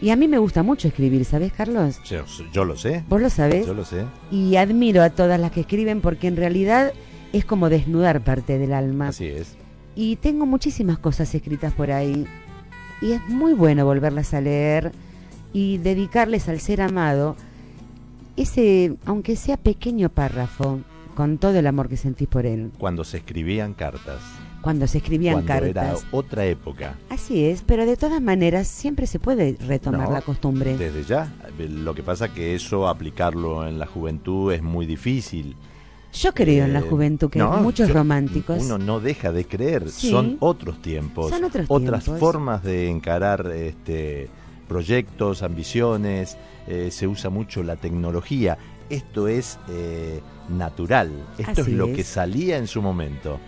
Y 0.00 0.10
a 0.10 0.16
mí 0.16 0.28
me 0.28 0.38
gusta 0.38 0.62
mucho 0.62 0.88
escribir, 0.88 1.24
¿sabés, 1.24 1.52
Carlos? 1.52 1.98
Yo, 2.04 2.24
yo 2.52 2.64
lo 2.64 2.76
sé. 2.76 3.04
¿Vos 3.08 3.20
lo 3.20 3.30
sabés? 3.30 3.66
Yo 3.66 3.74
lo 3.74 3.84
sé. 3.84 4.04
Y 4.30 4.56
admiro 4.56 5.02
a 5.02 5.10
todas 5.10 5.38
las 5.40 5.52
que 5.52 5.60
escriben 5.60 6.00
porque 6.00 6.26
en 6.26 6.36
realidad 6.36 6.92
es 7.32 7.44
como 7.44 7.68
desnudar 7.70 8.20
parte 8.22 8.58
del 8.58 8.72
alma. 8.74 9.08
Así 9.08 9.26
es. 9.26 9.56
Y 9.96 10.16
tengo 10.16 10.46
muchísimas 10.46 10.98
cosas 10.98 11.32
escritas 11.34 11.72
por 11.72 11.90
ahí. 11.92 12.26
Y 13.00 13.12
es 13.12 13.20
muy 13.28 13.52
bueno 13.54 13.84
volverlas 13.84 14.34
a 14.34 14.40
leer 14.40 14.92
y 15.52 15.78
dedicarles 15.78 16.48
al 16.48 16.60
ser 16.60 16.80
amado 16.82 17.36
ese, 18.36 18.96
aunque 19.06 19.36
sea 19.36 19.56
pequeño 19.56 20.08
párrafo, 20.08 20.80
con 21.14 21.38
todo 21.38 21.56
el 21.58 21.66
amor 21.66 21.88
que 21.88 21.96
sentís 21.96 22.26
por 22.28 22.44
él. 22.46 22.72
Cuando 22.78 23.04
se 23.04 23.18
escribían 23.18 23.72
cartas. 23.74 24.20
Cuando 24.62 24.86
se 24.86 24.98
escribían 24.98 25.34
cuando 25.44 25.66
era 25.66 25.82
cartas. 25.82 26.06
otra 26.10 26.46
época. 26.46 26.96
Así 27.10 27.44
es, 27.44 27.62
pero 27.62 27.84
de 27.86 27.96
todas 27.96 28.20
maneras 28.22 28.66
siempre 28.66 29.06
se 29.06 29.18
puede 29.20 29.56
retomar 29.66 30.08
No, 30.08 30.14
la 30.14 30.22
costumbre. 30.22 30.76
Desde 30.76 31.04
ya. 31.04 31.32
Lo 31.58 31.94
que 31.94 32.02
pasa 32.02 32.32
que 32.32 32.54
eso 32.54 32.88
aplicarlo 32.88 33.68
en 33.68 33.78
la 33.78 33.86
juventud 33.86 34.52
es 34.52 34.62
muy 34.62 34.86
difícil. 34.86 35.54
Yo 36.14 36.32
creo 36.32 36.64
en 36.64 36.72
la 36.72 36.78
Eh, 36.78 36.82
juventud 36.88 37.28
que 37.28 37.40
no, 37.40 37.50
muchos 37.58 37.88
yo- 37.88 37.94
románticos. 37.94 38.62
Uno 38.64 38.78
no 38.78 39.00
deja 39.00 39.32
de 39.32 39.44
creer, 39.44 39.90
Sí. 39.90 40.10
son 40.10 40.36
otros 40.40 40.80
tiempos, 40.80 41.28
Son 41.30 41.44
otros 41.44 41.66
otras 41.68 42.04
tiempos. 42.04 42.20
formas 42.20 42.62
de 42.62 42.88
encarar 42.88 43.46
este, 43.54 44.28
proyectos, 44.78 45.44
ambiciones, 45.44 46.36
eh, 46.66 46.88
se 46.90 47.06
usa 47.06 47.30
mucho 47.30 47.62
la 47.62 47.76
tecnología. 47.76 48.58
Esto 48.90 49.28
es 49.28 49.56
eh, 49.68 50.20
natural, 50.48 51.12
esto 51.38 51.60
Así 51.62 51.70
es 51.70 51.76
lo 51.76 51.86
es. 51.86 51.96
que 51.96 52.02
salía 52.02 52.56
en 52.58 52.66
su 52.66 52.82
momento. 52.82 53.38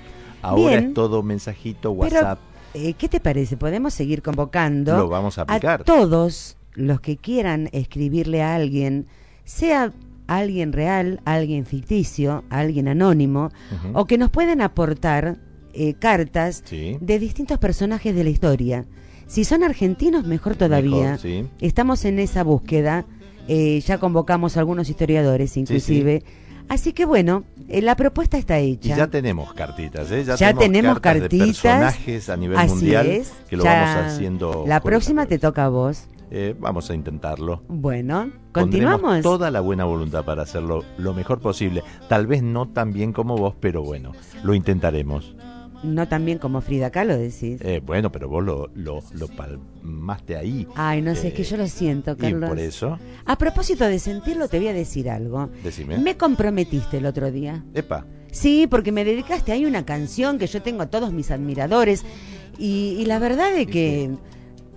Ahora 0.40 0.70
Bien. 0.76 0.84
es 0.90 0.94
todo 0.94 1.24
mensajito, 1.24 1.92
Pero, 1.98 2.14
WhatsApp. 2.16 2.38
eh, 2.74 2.94
¿Qué 2.94 3.08
te 3.08 3.18
parece? 3.18 3.56
Podemos 3.56 3.92
seguir 3.92 4.22
convocando 4.22 4.96
Lo 4.96 5.08
vamos 5.08 5.36
a 5.38 5.42
aplicar. 5.42 5.82
todos 5.82 6.56
los 6.74 7.00
que 7.00 7.16
quieran 7.16 7.70
escribirle 7.72 8.42
a 8.44 8.54
alguien, 8.54 9.08
sea 9.44 9.92
alguien 10.28 10.72
real, 10.72 11.20
alguien 11.24 11.66
ficticio, 11.66 12.44
alguien 12.50 12.86
anónimo, 12.86 13.50
o 13.94 14.04
que 14.04 14.16
nos 14.16 14.30
puedan 14.30 14.60
aportar 14.60 15.38
eh, 15.74 15.94
cartas 15.94 16.62
Sí. 16.64 16.96
de 17.00 17.18
distintos 17.18 17.58
personajes 17.58 18.14
de 18.14 18.22
la 18.22 18.30
historia. 18.30 18.84
Si 19.26 19.44
son 19.44 19.62
argentinos, 19.64 20.24
mejor 20.24 20.56
todavía. 20.56 21.12
Mejor, 21.12 21.18
sí. 21.20 21.46
Estamos 21.60 22.04
en 22.04 22.18
esa 22.18 22.42
búsqueda. 22.44 23.04
eh, 23.48 23.80
ya 23.80 23.98
convocamos 23.98 24.56
a 24.56 24.60
algunos 24.60 24.88
historiadores, 24.88 25.56
inclusive. 25.56 26.24
Así 26.68 26.92
que 26.92 27.04
bueno, 27.04 27.44
eh, 27.68 27.80
la 27.80 27.94
propuesta 27.94 28.38
está 28.38 28.60
Y 28.60 28.72
hecha. 28.72 28.96
ya 28.96 29.06
tenemos 29.06 29.52
cartitas, 29.54 30.10
¿eh? 30.10 30.24
Ya 30.36 30.52
tenemos 30.52 30.98
cartas 30.98 31.14
de 31.30 31.38
cartitas. 31.38 31.60
personajes 31.62 32.28
a 32.28 32.36
nivel 32.36 32.58
Así 32.58 32.70
mundial 32.74 33.06
es, 33.06 33.32
que 33.48 33.56
lo 33.56 33.62
vamos 33.62 33.88
haciendo. 34.04 34.64
La 34.66 34.80
próxima 34.80 35.26
te 35.26 35.38
toca 35.38 35.66
a 35.66 35.68
vos. 35.68 36.08
Eh, 36.32 36.56
vamos 36.58 36.90
a 36.90 36.94
intentarlo. 36.94 37.62
Bueno, 37.68 38.32
Pondremos 38.52 38.52
continuamos. 38.52 39.22
toda 39.22 39.52
la 39.52 39.60
buena 39.60 39.84
voluntad 39.84 40.24
para 40.24 40.42
hacerlo 40.42 40.82
lo 40.98 41.14
mejor 41.14 41.38
posible. 41.38 41.84
Tal 42.08 42.26
vez 42.26 42.42
no 42.42 42.66
tan 42.66 42.92
bien 42.92 43.12
como 43.12 43.36
vos, 43.36 43.54
pero 43.60 43.84
bueno, 43.84 44.10
lo 44.42 44.54
intentaremos. 44.54 45.36
No 45.82 46.08
tan 46.08 46.24
bien 46.24 46.38
como 46.38 46.60
Frida 46.60 46.90
Kahlo 46.90 47.16
decís. 47.16 47.60
Eh, 47.60 47.80
bueno, 47.84 48.10
pero 48.10 48.28
vos 48.28 48.42
lo, 48.44 48.70
lo, 48.74 49.00
lo 49.12 49.28
palmaste 49.28 50.36
ahí. 50.36 50.66
Ay, 50.74 51.02
no 51.02 51.14
sé, 51.14 51.26
Eh, 51.26 51.28
es 51.28 51.34
que 51.34 51.44
yo 51.44 51.56
lo 51.56 51.66
siento, 51.66 52.12
Y 52.12 52.16
Carlos. 52.16 52.48
por 52.48 52.58
eso, 52.58 52.98
A 53.24 53.36
propósito 53.38 53.84
de 53.84 53.98
sentirlo, 53.98 54.48
te 54.48 54.58
voy 54.58 54.68
a 54.68 54.72
decir 54.72 55.08
algo. 55.10 55.50
decime. 55.62 55.98
Me 55.98 56.16
comprometiste 56.16 56.98
el 56.98 57.06
otro 57.06 57.30
día. 57.30 57.62
Epa, 57.74 58.04
Sí, 58.32 58.66
porque 58.68 58.92
me 58.92 59.04
dedicaste 59.04 59.52
ahí 59.52 59.64
una 59.64 59.84
canción 59.86 60.38
que 60.38 60.46
yo 60.46 60.60
tengo 60.60 60.82
a 60.82 60.86
todos 60.86 61.12
mis 61.12 61.30
admiradores. 61.30 62.04
Y, 62.58 62.96
y 62.98 63.04
la 63.06 63.18
verdad 63.18 63.52
es 63.54 63.66
que 63.66 64.10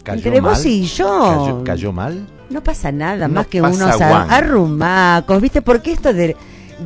cayó 0.04 0.18
entre 0.28 0.42
mal. 0.42 0.52
vos 0.52 0.66
y 0.66 0.84
yo 0.84 1.08
¿Cayó, 1.08 1.64
cayó 1.64 1.92
mal? 1.94 2.28
no 2.50 2.64
pasa 2.64 2.92
nada 2.92 3.28
No 3.28 3.36
más 3.36 3.48
que 3.48 3.62
unos 3.62 4.00
arrumacos, 4.02 5.42
¿viste? 5.42 5.62
Porque 5.62 5.92
esto 5.92 6.14
de, 6.14 6.36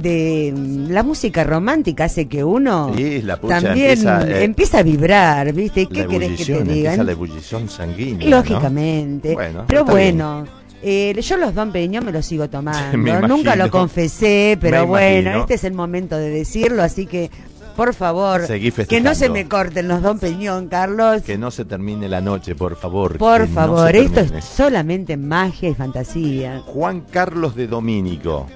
de 0.02 0.54
la 0.90 1.04
música 1.04 1.44
romántica 1.44 2.06
hace 2.06 2.28
que 2.28 2.44
uno 2.44 2.94
Sí, 2.96 3.22
la 3.22 3.40
pucha 3.40 3.62
también 3.62 3.90
empieza, 3.90 4.28
eh, 4.28 4.44
empieza 4.44 4.80
a 4.80 4.84
vibrar, 4.84 5.54
¿viste? 5.54 5.88
¿Qué 5.88 6.08
querés 6.08 6.38
que 6.38 6.46
te 6.46 6.54
digan? 6.54 6.70
empieza 6.70 7.04
la 7.04 7.12
ebullición 7.12 7.70
sanguínea. 7.70 8.30
Lógicamente. 8.30 9.30
¿no? 9.30 9.36
Bueno, 9.36 9.66
pero 9.68 9.86
bueno, 9.86 10.46
eh, 10.82 11.20
yo 11.22 11.38
los 11.38 11.56
Don 11.56 11.72
Peñón 11.72 12.06
me 12.06 12.12
los 12.12 12.26
sigo 12.26 12.50
tomando. 12.50 12.98
Nunca 13.28 13.56
lo 13.56 13.70
confesé, 13.70 14.58
pero 14.60 14.86
bueno, 14.88 15.22
imagino. 15.22 15.42
este 15.42 15.54
es 15.56 15.64
el 15.64 15.74
momento 15.74 16.18
de 16.18 16.30
decirlo, 16.30 16.84
así 16.84 17.06
que 17.06 17.30
por 17.76 17.94
favor, 17.96 18.46
que 18.88 19.02
no 19.02 19.16
se 19.16 19.30
me 19.30 19.48
corten 19.48 19.88
los 19.88 20.02
Don 20.02 20.20
Peñón, 20.20 20.68
Carlos. 20.68 21.24
Que 21.24 21.38
no 21.38 21.50
se 21.50 21.66
termine 21.66 22.08
la 22.08 22.22
noche, 22.22 22.54
por 22.54 22.76
favor. 22.76 23.18
Por 23.18 23.42
no 23.42 23.48
favor, 23.48 23.96
esto 23.96 24.20
es 24.20 24.46
solamente 24.46 25.18
magia 25.18 25.70
y 25.70 25.74
fantasía. 25.74 26.62
Juan 26.66 27.02
Carlos 27.02 27.56
de 27.56 27.68
Domínico. 27.68 28.48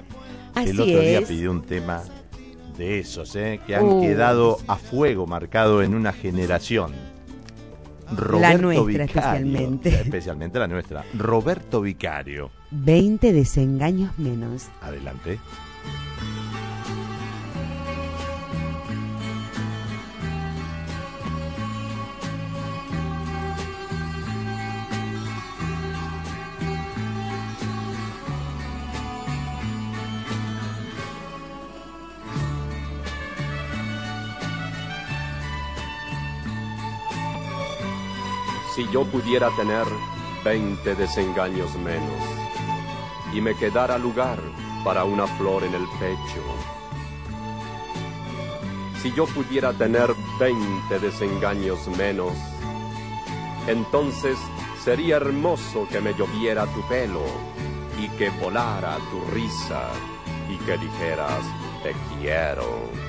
Así 0.58 0.70
el 0.70 0.80
otro 0.80 1.00
día 1.00 1.18
es. 1.20 1.28
pidió 1.28 1.50
un 1.50 1.62
tema 1.62 2.02
de 2.76 2.98
esos, 3.00 3.34
¿eh? 3.36 3.60
que 3.66 3.74
han 3.76 3.84
Uh. 3.84 4.00
quedado 4.02 4.58
a 4.68 4.76
fuego 4.76 5.26
marcado 5.26 5.82
en 5.82 5.94
una 5.94 6.12
generación. 6.12 6.92
La 8.40 8.56
nuestra, 8.56 9.04
especialmente. 9.04 9.88
Especialmente 10.00 10.58
la 10.58 10.66
nuestra. 10.66 11.04
Roberto 11.14 11.82
Vicario. 11.82 12.50
20 12.70 13.32
desengaños 13.34 14.18
menos. 14.18 14.68
Adelante. 14.80 15.38
Si 38.78 38.88
yo 38.92 39.04
pudiera 39.04 39.50
tener 39.56 39.84
20 40.44 40.94
desengaños 40.94 41.76
menos 41.78 42.22
y 43.34 43.40
me 43.40 43.56
quedara 43.56 43.98
lugar 43.98 44.38
para 44.84 45.02
una 45.02 45.26
flor 45.26 45.64
en 45.64 45.74
el 45.74 45.82
pecho. 45.98 46.44
Si 49.02 49.12
yo 49.14 49.26
pudiera 49.26 49.72
tener 49.72 50.14
20 50.38 51.00
desengaños 51.00 51.88
menos, 51.98 52.34
entonces 53.66 54.38
sería 54.84 55.16
hermoso 55.16 55.88
que 55.90 56.00
me 56.00 56.14
lloviera 56.14 56.64
tu 56.66 56.80
pelo 56.82 57.24
y 57.98 58.08
que 58.10 58.30
volara 58.30 58.96
tu 59.10 59.34
risa 59.34 59.90
y 60.48 60.56
que 60.58 60.78
dijeras 60.78 61.42
te 61.82 61.96
quiero. 62.20 63.07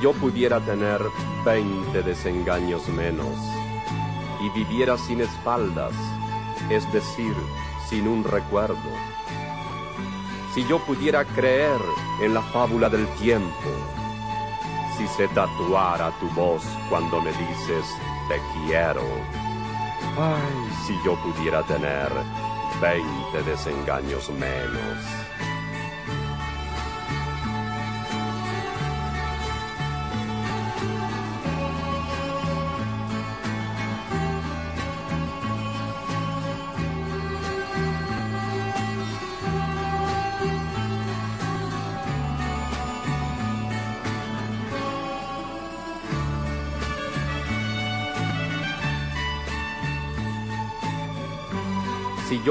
Yo 0.00 0.12
pudiera 0.14 0.60
tener 0.60 1.00
veinte 1.44 2.02
desengaños 2.02 2.88
menos 2.88 3.36
y 4.40 4.48
viviera 4.50 4.96
sin 4.96 5.20
espaldas, 5.20 5.92
es 6.70 6.90
decir, 6.92 7.34
sin 7.88 8.08
un 8.08 8.24
recuerdo. 8.24 8.76
Si 10.54 10.66
yo 10.66 10.78
pudiera 10.78 11.24
creer 11.24 11.80
en 12.22 12.32
la 12.32 12.42
fábula 12.42 12.88
del 12.88 13.06
tiempo, 13.18 13.70
si 14.96 15.06
se 15.08 15.28
tatuara 15.28 16.10
tu 16.18 16.28
voz 16.30 16.62
cuando 16.88 17.20
me 17.20 17.30
dices 17.32 17.84
te 18.28 18.40
quiero. 18.66 19.04
Ay, 20.18 20.72
si 20.86 20.94
yo 21.04 21.14
pudiera 21.16 21.62
tener 21.64 22.10
veinte 22.80 23.42
desengaños 23.44 24.30
menos. 24.30 24.98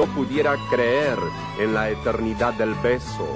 Yo 0.00 0.06
pudiera 0.06 0.56
creer 0.70 1.18
en 1.58 1.74
la 1.74 1.90
eternidad 1.90 2.54
del 2.54 2.72
beso 2.76 3.28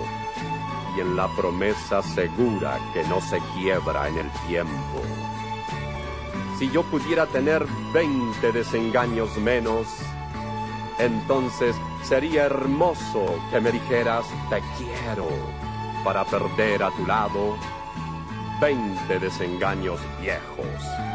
y 0.97 1.01
en 1.01 1.15
la 1.15 1.29
promesa 1.37 2.01
segura 2.01 2.79
que 2.95 3.05
no 3.05 3.21
se 3.21 3.39
quiebra 3.53 4.09
en 4.09 4.17
el 4.17 4.31
tiempo. 4.49 5.03
Si 6.59 6.71
yo 6.71 6.83
pudiera 6.85 7.27
tener 7.27 7.67
veinte 7.93 8.51
desengaños 8.51 9.37
menos, 9.37 9.87
entonces 10.99 11.77
sería 12.03 12.45
hermoso 12.45 13.27
que 13.51 13.61
me 13.61 13.71
dijeras 13.71 14.25
te 14.49 14.63
quiero 14.79 15.29
para 16.03 16.25
perder 16.25 16.83
a 16.83 16.91
tu 16.93 17.07
lado 17.07 17.59
veinte 18.59 19.19
desengaños 19.19 20.01
viejos. 20.19 21.14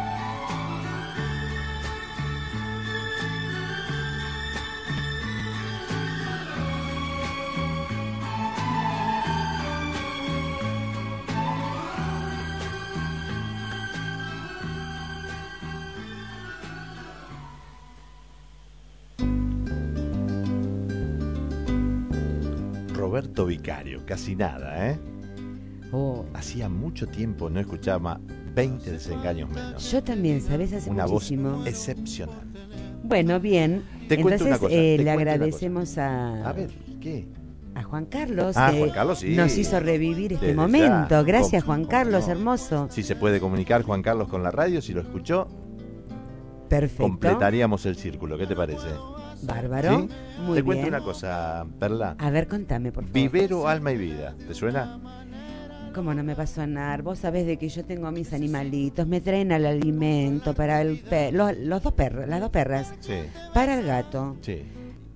Casi 24.09 24.35
nada, 24.35 24.89
¿eh? 24.89 24.99
Oh, 25.91 26.25
Hacía 26.33 26.67
mucho 26.67 27.07
tiempo 27.07 27.47
no 27.49 27.59
escuchaba 27.59 28.19
20 28.55 28.91
desengaños 28.91 29.49
menos. 29.49 29.91
yo 29.91 30.03
también, 30.03 30.41
¿sabes? 30.41 30.73
Hace 30.73 30.89
Una 30.89 31.05
muchísimo. 31.05 31.51
voz 31.57 31.67
excepcional. 31.67 32.35
Bueno, 33.03 33.39
bien. 33.39 33.83
Te 34.07 34.15
cuento 34.21 34.43
Entonces 34.43 34.47
una 34.47 34.57
cosa, 34.57 34.73
eh, 34.75 34.95
te 34.97 35.03
le 35.03 35.11
agradecemos 35.11 35.97
a, 35.99 36.49
A 36.49 36.53
ver, 36.53 36.71
¿qué? 36.99 37.27
a 37.75 37.83
Juan 37.83 38.05
Carlos 38.07 38.57
Ah, 38.57 38.71
que 38.73 38.79
Juan 38.79 38.89
Carlos, 38.91 39.19
sí. 39.19 39.35
nos 39.35 39.55
hizo 39.57 39.79
revivir 39.79 40.33
este 40.33 40.47
Desde 40.47 40.55
ya. 40.55 40.61
momento. 40.61 41.23
Gracias, 41.23 41.63
¿Cómo- 41.63 41.75
Juan 41.75 41.85
Carlos, 41.85 42.25
no? 42.25 42.33
hermoso. 42.33 42.87
Si 42.89 43.03
se 43.03 43.15
puede 43.15 43.39
comunicar 43.39 43.83
Juan 43.83 44.01
Carlos 44.01 44.27
con 44.27 44.41
la 44.43 44.49
radio, 44.51 44.81
si 44.81 44.93
lo 44.93 45.01
escuchó, 45.01 45.47
Perfecto. 46.67 47.03
completaríamos 47.03 47.85
el 47.85 47.95
círculo. 47.95 48.37
¿Qué 48.37 48.47
te 48.47 48.55
parece? 48.55 48.87
Bárbaro. 49.43 49.99
¿Sí? 50.01 50.09
Muy 50.45 50.55
te 50.57 50.63
cuento 50.63 50.87
una 50.87 51.01
cosa, 51.01 51.65
Perla. 51.79 52.15
A 52.17 52.29
ver, 52.29 52.47
contame, 52.47 52.91
por 52.91 53.03
favor. 53.03 53.13
Vivero, 53.13 53.67
alma 53.67 53.91
y 53.91 53.97
vida. 53.97 54.35
¿Te 54.47 54.53
suena? 54.53 54.99
¿Cómo 55.93 56.13
no 56.13 56.23
me 56.23 56.35
pasó 56.35 56.61
a 56.61 56.67
nada? 56.67 56.97
Vos 57.01 57.19
sabés 57.19 57.45
de 57.47 57.57
que 57.57 57.67
yo 57.67 57.83
tengo 57.83 58.07
a 58.07 58.11
mis 58.11 58.31
animalitos, 58.31 59.07
me 59.07 59.21
traen 59.21 59.51
al 59.51 59.65
alimento 59.65 60.53
para 60.53 60.81
el 60.81 60.99
pe- 60.99 61.31
los, 61.31 61.57
los 61.57 61.81
dos 61.81 61.93
perros, 61.93 62.27
las 62.27 62.39
dos 62.39 62.51
perras, 62.51 62.93
Sí, 62.99 63.15
para 63.55 63.79
el 63.79 63.85
gato, 63.87 64.37
sí. 64.41 64.61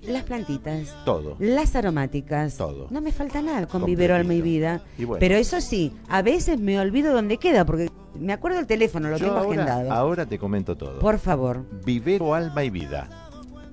las 0.08 0.24
plantitas, 0.24 0.94
Todo. 1.06 1.36
las 1.40 1.76
aromáticas. 1.76 2.58
Todo. 2.58 2.88
No 2.90 3.02
me 3.02 3.12
falta 3.12 3.42
nada 3.42 3.68
con 3.68 3.86
vivero 3.86 4.16
alma 4.16 4.34
y 4.34 4.42
vida. 4.42 4.82
Y 4.98 5.06
bueno. 5.06 5.20
Pero 5.20 5.36
eso 5.36 5.62
sí, 5.62 5.94
a 6.10 6.24
veces 6.24 6.60
me 6.60 6.80
olvido 6.80 7.14
dónde 7.14 7.38
queda, 7.38 7.66
porque 7.66 7.90
me 8.20 8.34
acuerdo 8.34 8.60
el 8.60 8.66
teléfono, 8.68 9.10
lo 9.10 9.18
Yo 9.18 9.28
tengo 9.28 9.38
ahora, 9.40 9.64
agendado. 9.64 9.92
ahora 9.92 10.26
te 10.26 10.40
comento 10.40 10.76
todo. 10.76 11.00
Por 11.00 11.20
favor. 11.20 11.64
Vivero, 11.86 12.34
alma 12.34 12.64
y 12.64 12.72
vida. 12.72 13.23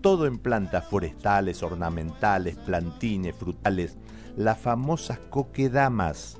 Todo 0.01 0.27
en 0.27 0.39
plantas 0.39 0.87
forestales, 0.87 1.63
ornamentales, 1.63 2.57
plantines, 2.57 3.35
frutales, 3.35 3.99
las 4.37 4.59
famosas 4.59 5.19
coquedamas, 5.29 6.39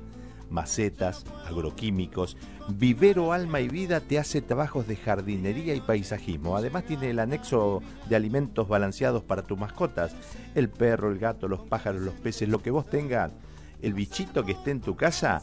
macetas, 0.49 1.25
agroquímicos. 1.45 2.37
Vivero, 2.69 3.33
alma 3.33 3.59
y 3.59 3.67
vida 3.67 3.99
te 3.99 4.17
hace 4.17 4.41
trabajos 4.41 4.87
de 4.87 4.95
jardinería 4.95 5.75
y 5.75 5.81
paisajismo. 5.81 6.57
Además 6.57 6.85
tiene 6.85 7.11
el 7.11 7.19
anexo 7.19 7.81
de 8.09 8.15
alimentos 8.15 8.67
balanceados 8.67 9.23
para 9.23 9.43
tus 9.43 9.59
mascotas. 9.59 10.15
El 10.55 10.69
perro, 10.69 11.11
el 11.11 11.19
gato, 11.19 11.47
los 11.47 11.61
pájaros, 11.61 12.01
los 12.01 12.15
peces, 12.15 12.49
lo 12.49 12.63
que 12.63 12.71
vos 12.71 12.89
tengas, 12.89 13.31
el 13.81 13.93
bichito 13.93 14.43
que 14.43 14.53
esté 14.53 14.71
en 14.71 14.81
tu 14.81 14.95
casa, 14.95 15.41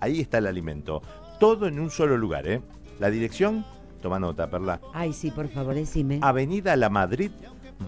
ahí 0.00 0.20
está 0.20 0.38
el 0.38 0.46
alimento. 0.46 1.02
Todo 1.38 1.66
en 1.66 1.78
un 1.78 1.90
solo 1.90 2.16
lugar, 2.16 2.46
¿eh? 2.46 2.62
La 3.00 3.10
dirección, 3.10 3.64
toma 4.04 4.20
nota, 4.20 4.50
Perla. 4.50 4.82
Ay, 4.92 5.14
sí, 5.14 5.30
por 5.30 5.48
favor, 5.48 5.74
decime. 5.74 6.18
Avenida 6.20 6.76
La 6.76 6.90
Madrid 6.90 7.30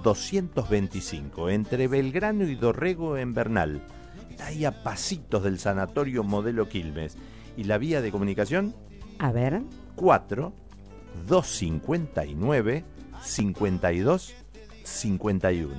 225, 0.03 1.51
entre 1.51 1.89
Belgrano 1.89 2.45
y 2.45 2.55
Dorrego 2.55 3.19
en 3.19 3.35
Bernal. 3.35 3.83
Está 4.31 4.47
ahí 4.47 4.64
a 4.64 4.83
pasitos 4.83 5.45
del 5.45 5.59
sanatorio 5.59 6.25
Modelo 6.25 6.71
Quilmes. 6.71 7.19
Y 7.59 7.64
la 7.64 7.77
vía 7.77 8.01
de 8.01 8.11
comunicación 8.11 8.75
A 9.19 9.31
ver. 9.31 9.61
4 9.95 10.55
259 11.29 12.85
52 13.23 14.35
51. 14.85 15.71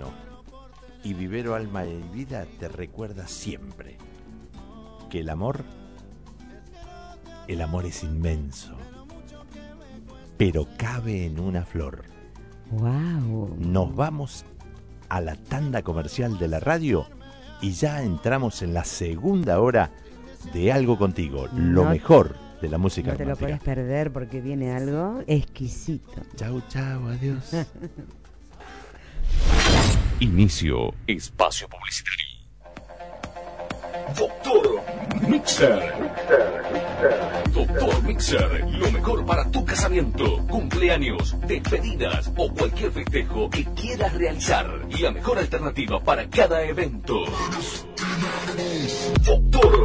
Y 1.03 1.13
Vivero 1.15 1.55
Alma 1.55 1.83
y 1.87 1.99
Vida 2.13 2.45
te 2.59 2.67
recuerda 2.67 3.27
siempre 3.27 3.97
que 5.09 5.21
el 5.21 5.29
amor, 5.29 5.63
el 7.47 7.61
amor 7.61 7.87
es 7.87 8.03
inmenso, 8.03 8.75
pero 10.37 10.67
cabe 10.77 11.25
en 11.25 11.39
una 11.39 11.65
flor. 11.65 12.03
Wow. 12.71 13.55
Nos 13.57 13.95
vamos 13.95 14.45
a 15.09 15.21
la 15.21 15.35
tanda 15.35 15.81
comercial 15.81 16.37
de 16.37 16.47
la 16.47 16.59
radio 16.59 17.07
y 17.61 17.71
ya 17.71 18.03
entramos 18.03 18.61
en 18.61 18.73
la 18.73 18.83
segunda 18.83 19.59
hora 19.59 19.91
de 20.53 20.71
Algo 20.71 20.97
Contigo, 20.97 21.47
lo 21.53 21.85
mejor 21.85 22.35
de 22.61 22.69
la 22.69 22.77
música 22.77 23.11
No 23.11 23.17
te 23.17 23.25
lo 23.25 23.35
puedes 23.35 23.59
perder 23.59 24.11
porque 24.11 24.41
viene 24.41 24.71
algo 24.71 25.23
exquisito. 25.27 26.21
Chau, 26.35 26.61
chau, 26.69 27.07
adiós. 27.07 27.51
Inicio 30.19 30.93
espacio 31.05 31.67
publicitario. 31.69 32.25
Doctor 34.17 34.76
Mixer. 35.27 35.93
Doctor 37.53 38.03
Mixer, 38.03 38.65
lo 38.69 38.91
mejor 38.91 39.25
para 39.25 39.49
tu 39.49 39.65
casamiento, 39.65 40.45
cumpleaños, 40.47 41.35
despedidas 41.47 42.31
o 42.35 42.51
cualquier 42.53 42.91
festejo 42.91 43.49
que 43.49 43.65
quieras 43.65 44.13
realizar. 44.13 44.67
La 44.99 45.11
mejor 45.11 45.37
alternativa 45.37 45.99
para 46.03 46.29
cada 46.29 46.63
evento. 46.63 47.25
Doctor 49.25 49.83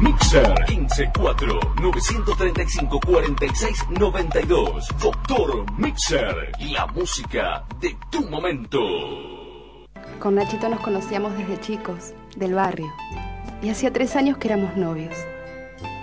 Mixer 0.00 0.54
154 0.66 1.60
935 1.80 3.00
46 3.00 3.88
92. 3.90 4.88
Doctor 5.00 5.78
Mixer, 5.78 6.52
la 6.72 6.86
música 6.86 7.64
de 7.80 7.96
tu 8.10 8.28
momento. 8.28 8.80
Con 10.18 10.34
Nachito 10.34 10.68
nos 10.68 10.80
conocíamos 10.80 11.36
desde 11.36 11.60
chicos, 11.60 12.14
del 12.36 12.54
barrio. 12.54 12.92
Y 13.62 13.70
hacía 13.70 13.92
tres 13.92 14.16
años 14.16 14.38
que 14.38 14.48
éramos 14.48 14.76
novios. 14.76 15.14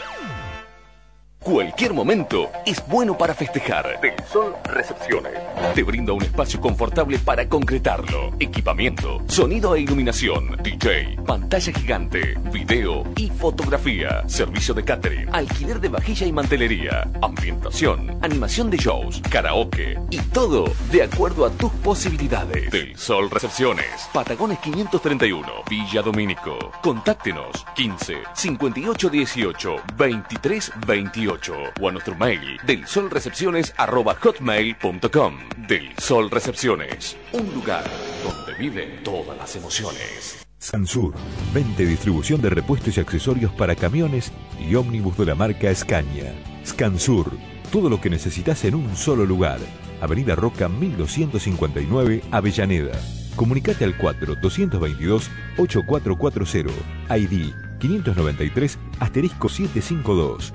Cualquier 1.44 1.94
momento 1.94 2.50
es 2.66 2.82
bueno 2.88 3.18
para 3.18 3.34
festejar. 3.34 4.00
Del 4.00 4.14
Sol 4.32 4.56
Recepciones. 4.64 5.34
Te 5.76 5.84
brinda 5.84 6.14
un 6.14 6.24
espacio 6.24 6.62
confortable 6.62 7.20
para 7.20 7.50
concretarlo. 7.50 8.32
Equipamiento, 8.40 9.22
sonido 9.28 9.76
e 9.76 9.82
iluminación, 9.82 10.58
DJ, 10.64 11.18
pantalla 11.28 11.74
gigante, 11.74 12.36
video 12.50 13.04
y 13.18 13.30
fotografía. 13.30 14.24
Servicio 14.26 14.74
de 14.74 14.86
catering, 14.86 15.36
alquiler 15.36 15.82
de 15.82 15.90
vajilla 15.90 16.26
y 16.26 16.32
mantelería, 16.32 17.12
ambientación, 17.22 18.18
animación 18.22 18.70
de 18.70 18.78
shows, 18.78 19.22
karaoke 19.30 20.00
y 20.12 20.20
todo 20.20 20.64
de 20.94 21.04
acuerdo 21.04 21.46
a 21.46 21.50
tus 21.50 21.74
posibilidades. 21.74 22.72
Del 22.72 22.96
Sol 22.96 23.30
Recepciones. 23.30 24.08
Patagones 24.14 24.60
531, 24.60 25.46
Villa 25.70 26.02
Domínico. 26.02 26.72
Contáctenos 26.82 27.66
15 27.76 28.20
58 28.34 29.10
18 29.10 29.76
23 29.98 30.72
28 30.88 31.33
o 31.80 31.90
a 31.90 31.92
nuestro 31.92 32.16
mail 32.16 32.58
del 32.66 32.88
solrecepciones@hotmail.com. 32.88 35.38
Del 35.68 35.92
Sol 35.98 36.30
Recepciones, 36.30 37.18
un 37.32 37.52
lugar 37.54 37.86
donde 38.24 38.54
viven 38.60 39.02
todas 39.04 39.36
las 39.38 39.56
emociones. 39.56 40.46
Sansur, 40.60 41.16
venta 41.54 41.84
y 41.84 41.86
distribución 41.86 42.42
de 42.42 42.50
repuestos 42.50 42.98
y 42.98 43.02
accesorios 43.02 43.52
para 43.52 43.76
camiones 43.76 44.32
y 44.60 44.74
ómnibus 44.76 45.18
de 45.18 45.26
la 45.26 45.36
marca 45.36 45.76
Scania. 45.76 46.34
Scansur, 46.66 47.38
todo 47.72 47.90
lo 47.90 48.00
que 48.00 48.10
necesitas 48.10 48.64
en 48.64 48.76
un 48.76 48.96
solo 48.96 49.26
lugar. 49.26 49.60
Avenida 50.02 50.36
Roca 50.36 50.70
1259, 50.70 52.24
Avellaneda. 52.32 52.98
Comunicate 53.36 53.84
al 53.84 53.98
4-222-8440, 53.98 56.72
ID 57.10 57.52
593 57.80 58.78
asterisco 59.00 59.50
752. 59.50 60.54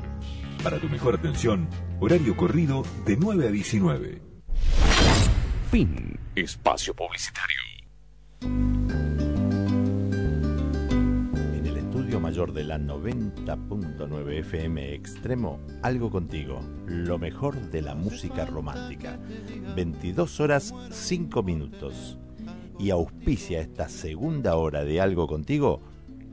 Para 0.62 0.78
tu 0.80 0.88
mejor 0.88 1.14
atención, 1.14 1.68
horario 2.00 2.36
corrido 2.36 2.82
de 3.06 3.16
9 3.16 3.46
a 3.46 3.50
19. 3.50 4.22
Fin. 5.70 6.18
Espacio 6.34 6.94
publicitario. 6.94 7.58
En 11.54 11.64
el 11.64 11.76
estudio 11.76 12.18
mayor 12.20 12.52
de 12.52 12.64
la 12.64 12.78
90.9 12.78 14.38
FM 14.40 14.94
Extremo, 14.94 15.60
algo 15.82 16.10
contigo, 16.10 16.60
lo 16.86 17.18
mejor 17.18 17.54
de 17.70 17.82
la 17.82 17.94
música 17.94 18.44
romántica. 18.44 19.18
22 19.76 20.40
horas 20.40 20.74
5 20.90 21.42
minutos. 21.44 22.18
Y 22.80 22.90
auspicia 22.90 23.60
esta 23.60 23.88
segunda 23.88 24.56
hora 24.56 24.84
de 24.84 25.00
algo 25.00 25.26
contigo, 25.28 25.82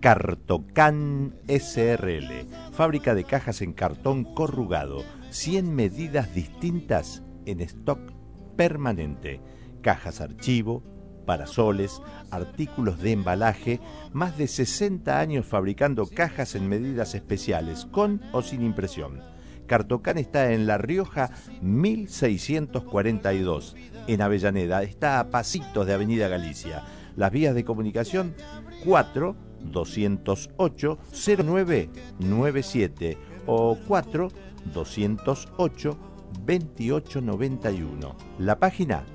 Cartocan 0.06 1.34
SRL, 1.48 2.46
fábrica 2.74 3.16
de 3.16 3.24
cajas 3.24 3.64
en 3.64 3.74
cartón 3.74 4.24
corrugado, 4.24 5.04
100 5.32 5.74
medidas 5.74 6.36
distintas 6.36 7.24
en 7.48 7.60
stock 7.62 8.14
permanente, 8.56 9.42
cajas 9.82 10.22
archivo, 10.22 10.84
parasoles, 11.26 12.04
artículos 12.30 13.02
de 13.02 13.14
embalaje, 13.14 13.80
más 14.14 14.38
de 14.38 14.48
60 14.48 15.20
años 15.20 15.48
fabricando 15.48 16.06
cajas 16.06 16.54
en 16.54 16.70
medidas 16.70 17.16
especiales, 17.16 17.88
con 17.88 18.22
o 18.32 18.44
sin 18.44 18.62
impresión. 18.62 19.24
Cartocan 19.66 20.20
está 20.20 20.52
en 20.52 20.68
La 20.68 20.78
Rioja 20.78 21.32
1642, 21.64 23.76
en 24.06 24.22
Avellaneda, 24.22 24.84
está 24.84 25.20
a 25.20 25.32
pasitos 25.32 25.88
de 25.88 25.96
Avenida 25.96 26.28
Galicia. 26.28 26.84
Las 27.16 27.32
vías 27.32 27.56
de 27.56 27.66
comunicación 27.66 28.36
4 28.84 29.55
208 29.72 30.98
0997 31.12 33.18
o 33.48 33.78
4 33.88 34.28
208 34.74 35.98
2891. 36.46 38.16
La 38.40 38.60
página 38.60 39.06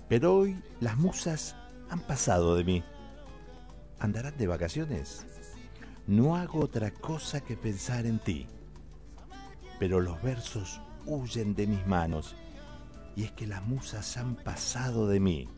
Pero 0.09 0.37
hoy 0.37 0.63
las 0.81 0.97
musas 0.99 1.57
han 1.91 2.01
pasado 2.01 2.55
de 2.55 2.65
mí. 2.65 2.85
¿Andarán 3.99 4.37
de 4.37 4.47
vacaciones? 4.47 5.27
No 6.07 6.37
hago 6.37 6.61
otra 6.61 6.91
cosa 6.91 7.41
que 7.41 7.57
pensar 7.57 8.07
en 8.07 8.19
ti. 8.19 8.47
Pero 9.79 10.01
los 10.01 10.21
versos 10.23 10.81
huyen 11.07 11.55
de 11.55 11.67
mis 11.67 11.87
manos. 11.87 12.37
Y 13.15 13.25
es 13.25 13.33
que 13.33 13.47
las 13.47 13.65
musas 13.65 14.17
han 14.17 14.37
pasado 14.37 15.07
de 15.07 15.21
mí. 15.21 15.49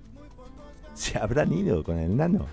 ¿Se 0.95 1.19
habrán 1.19 1.53
ido 1.53 1.83
con 1.83 1.99
el 1.99 2.17
nano? 2.17 2.47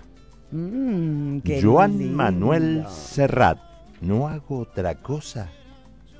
Mm, 0.50 1.38
Joan 1.62 1.98
lindo. 1.98 2.16
Manuel 2.16 2.84
Serrat. 2.88 3.58
No 4.00 4.28
hago 4.28 4.58
otra 4.60 4.96
cosa 4.96 5.50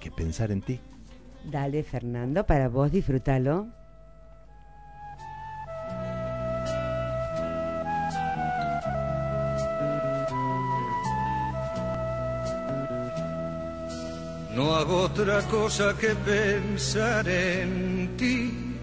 que 0.01 0.11
pensar 0.11 0.51
en 0.51 0.62
ti. 0.62 0.81
Dale, 1.51 1.83
Fernando, 1.83 2.47
para 2.47 2.68
vos 2.68 2.93
disfrútalo. 2.93 3.66
No 14.55 14.74
hago 14.74 15.03
otra 15.03 15.40
cosa 15.42 15.96
que 15.98 16.14
pensar 16.14 17.26
en 17.26 18.16
ti. 18.18 18.74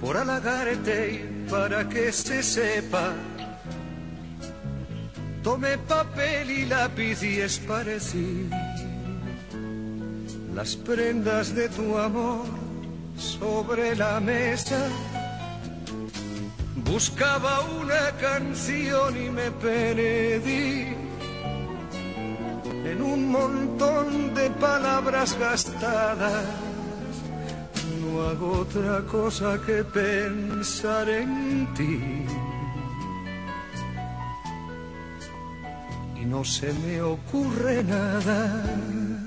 Por 0.00 0.16
halagarte 0.16 1.12
y 1.12 1.50
para 1.50 1.88
que 1.88 2.12
se 2.12 2.42
sepa. 2.42 3.12
Tomé 5.42 5.78
papel 5.78 6.50
y 6.50 6.66
lápiz 6.66 7.22
y 7.22 7.40
esparcí 7.40 8.50
las 10.54 10.74
prendas 10.74 11.54
de 11.54 11.68
tu 11.68 11.96
amor 11.96 12.44
sobre 13.16 13.94
la 13.94 14.18
mesa. 14.18 14.88
Buscaba 16.84 17.60
una 17.60 18.10
canción 18.20 19.16
y 19.16 19.30
me 19.30 19.50
perdí 19.52 21.07
en 22.90 23.02
un 23.02 23.28
montón 23.30 24.34
de 24.34 24.50
palabras 24.50 25.36
gastadas. 25.38 26.44
No 28.00 28.22
hago 28.22 28.60
otra 28.60 29.02
cosa 29.06 29.58
que 29.66 29.84
pensar 29.84 31.08
en 31.08 31.74
ti. 31.74 32.24
Y 36.20 36.24
no 36.24 36.44
se 36.44 36.72
me 36.72 37.02
ocurre 37.02 37.84
nada. 37.84 39.17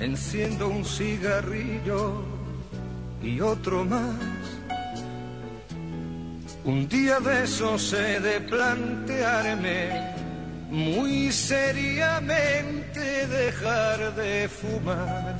Enciendo 0.00 0.68
un 0.68 0.84
cigarrillo 0.84 2.22
y 3.20 3.40
otro 3.40 3.84
más. 3.84 4.14
Un 6.64 6.88
día 6.88 7.18
de 7.18 7.42
esos 7.42 7.92
he 7.94 8.20
de 8.20 8.40
plantearme 8.42 10.14
muy 10.70 11.32
seriamente 11.32 13.26
dejar 13.26 14.14
de 14.14 14.48
fumar. 14.48 15.36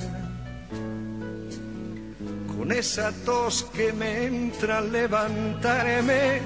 Con 2.47 2.73
esa 2.73 3.13
tos 3.23 3.63
que 3.73 3.93
me 3.93 4.25
entra 4.25 4.81
levantarme, 4.81 6.41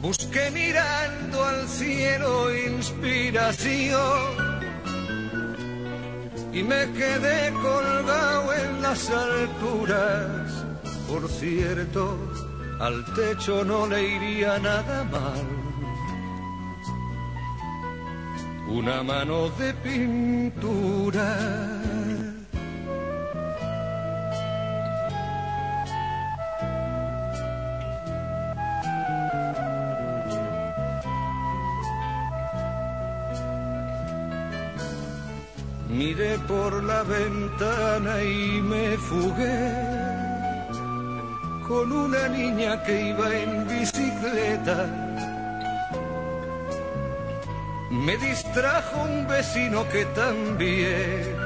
busqué 0.00 0.52
mirando 0.52 1.44
al 1.44 1.66
cielo 1.66 2.54
inspiración 2.54 4.55
y 6.56 6.62
me 6.62 6.90
quedé 6.92 7.52
colgado 7.52 8.54
en 8.54 8.80
las 8.80 9.10
alturas. 9.10 10.64
Por 11.06 11.28
cierto, 11.28 12.16
al 12.80 13.04
techo 13.14 13.62
no 13.62 13.86
le 13.86 14.02
iría 14.16 14.58
nada 14.58 15.04
mal. 15.04 15.46
Una 18.68 19.02
mano 19.02 19.50
de 19.50 19.74
pintura. 19.74 21.28
Ventana 37.02 38.22
y 38.22 38.60
me 38.62 38.96
fugué 38.96 39.96
con 41.66 41.92
una 41.92 42.28
niña 42.28 42.82
que 42.84 43.08
iba 43.08 43.34
en 43.34 43.66
bicicleta. 43.66 44.86
Me 47.90 48.16
distrajo 48.18 49.02
un 49.02 49.26
vecino 49.26 49.88
que 49.88 50.04
también 50.06 51.36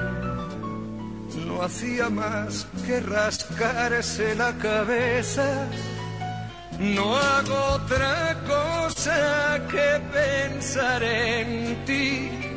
no 1.46 1.62
hacía 1.62 2.10
más 2.10 2.66
que 2.86 3.00
rascarse 3.00 4.34
la 4.34 4.52
cabeza. 4.58 5.66
No 6.78 7.16
hago 7.16 7.56
otra 7.74 8.36
cosa 8.46 9.60
que 9.70 10.00
pensar 10.12 11.02
en 11.02 11.84
ti 11.84 12.49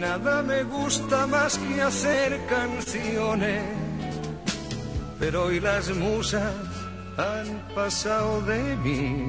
nada 0.00 0.42
me 0.42 0.64
gusta 0.64 1.26
más 1.26 1.58
que 1.58 1.82
hacer 1.82 2.40
canciones, 2.46 3.62
pero 5.18 5.44
hoy 5.44 5.60
las 5.60 5.94
musas 5.94 6.54
han 7.18 7.68
pasado 7.74 8.40
de 8.42 8.76
mí. 8.76 9.26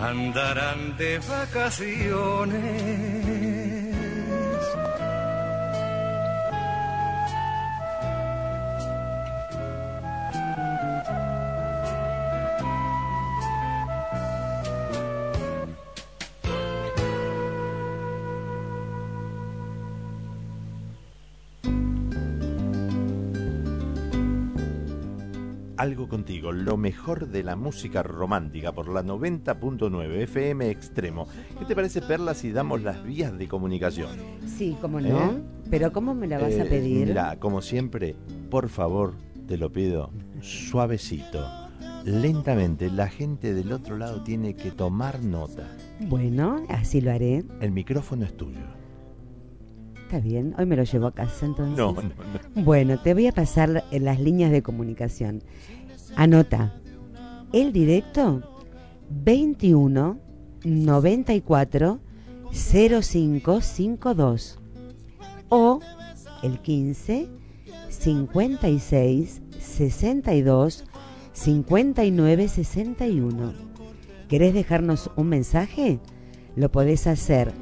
Andarán 0.00 0.96
de 0.96 1.20
vacaciones. 1.20 3.27
Algo 25.78 26.08
contigo, 26.08 26.50
lo 26.50 26.76
mejor 26.76 27.28
de 27.28 27.44
la 27.44 27.54
música 27.54 28.02
romántica 28.02 28.72
por 28.72 28.88
la 28.88 29.04
90.9 29.04 30.22
FM 30.22 30.68
Extremo. 30.70 31.28
¿Qué 31.56 31.64
te 31.66 31.76
parece, 31.76 32.02
Perla, 32.02 32.34
si 32.34 32.50
damos 32.50 32.82
las 32.82 33.04
vías 33.04 33.38
de 33.38 33.46
comunicación? 33.46 34.10
Sí, 34.44 34.76
cómo 34.80 35.00
no. 35.00 35.06
¿Eh? 35.30 35.42
Pero 35.70 35.92
¿cómo 35.92 36.14
me 36.14 36.26
la 36.26 36.38
vas 36.38 36.54
a 36.54 36.64
Eh, 36.64 36.68
pedir? 36.68 37.06
Mira, 37.06 37.36
como 37.38 37.62
siempre, 37.62 38.16
por 38.50 38.68
favor, 38.68 39.14
te 39.46 39.56
lo 39.56 39.70
pido, 39.72 40.10
suavecito, 40.40 41.46
lentamente. 42.04 42.90
La 42.90 43.06
gente 43.06 43.54
del 43.54 43.70
otro 43.72 43.96
lado 43.98 44.24
tiene 44.24 44.56
que 44.56 44.72
tomar 44.72 45.22
nota. 45.22 45.68
Bueno, 46.08 46.56
así 46.70 47.00
lo 47.00 47.12
haré. 47.12 47.44
El 47.60 47.70
micrófono 47.70 48.24
es 48.24 48.36
tuyo. 48.36 48.77
Está 50.08 50.20
bien. 50.20 50.54
Hoy 50.56 50.64
me 50.64 50.74
lo 50.74 50.84
llevo 50.84 51.08
a 51.08 51.12
casa 51.12 51.44
entonces. 51.44 51.76
No, 51.76 51.92
no, 51.92 52.00
no. 52.00 52.62
Bueno, 52.64 52.98
te 52.98 53.12
voy 53.12 53.26
a 53.26 53.32
pasar 53.32 53.84
en 53.90 54.06
las 54.06 54.18
líneas 54.18 54.50
de 54.50 54.62
comunicación. 54.62 55.42
Anota. 56.16 56.80
El 57.52 57.74
directo 57.74 58.42
21 59.10 60.18
94 60.64 62.00
0552 62.50 64.58
o 65.50 65.80
el 66.42 66.58
15 66.60 67.28
56 67.90 69.42
62 69.60 70.84
59 71.34 72.48
61. 72.48 73.52
¿Querés 74.26 74.54
dejarnos 74.54 75.10
un 75.16 75.28
mensaje? 75.28 76.00
Lo 76.56 76.72
podés 76.72 77.06
hacer 77.06 77.52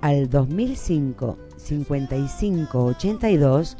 al 0.00 0.28
2005 0.28 1.38
55 1.64 2.84
82 2.84 3.76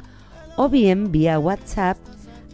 o 0.57 0.69
bien 0.69 1.11
vía 1.11 1.39
WhatsApp 1.39 1.97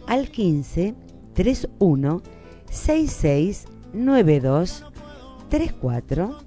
al 0.06 0.30
15 0.30 0.94
31 1.34 2.22
66 2.70 3.66
92 3.92 4.84
34 5.48 6.38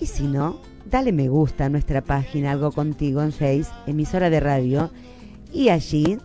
y 0.00 0.06
si 0.06 0.24
no, 0.24 0.60
dale 0.86 1.12
me 1.12 1.28
gusta 1.28 1.66
a 1.66 1.68
nuestra 1.68 2.00
página 2.02 2.52
Algo 2.52 2.72
Contigo 2.72 3.22
en 3.22 3.32
Face, 3.32 3.66
emisora 3.86 4.30
de 4.30 4.40
radio 4.40 4.90
y 5.52 5.68
allí 5.68 6.18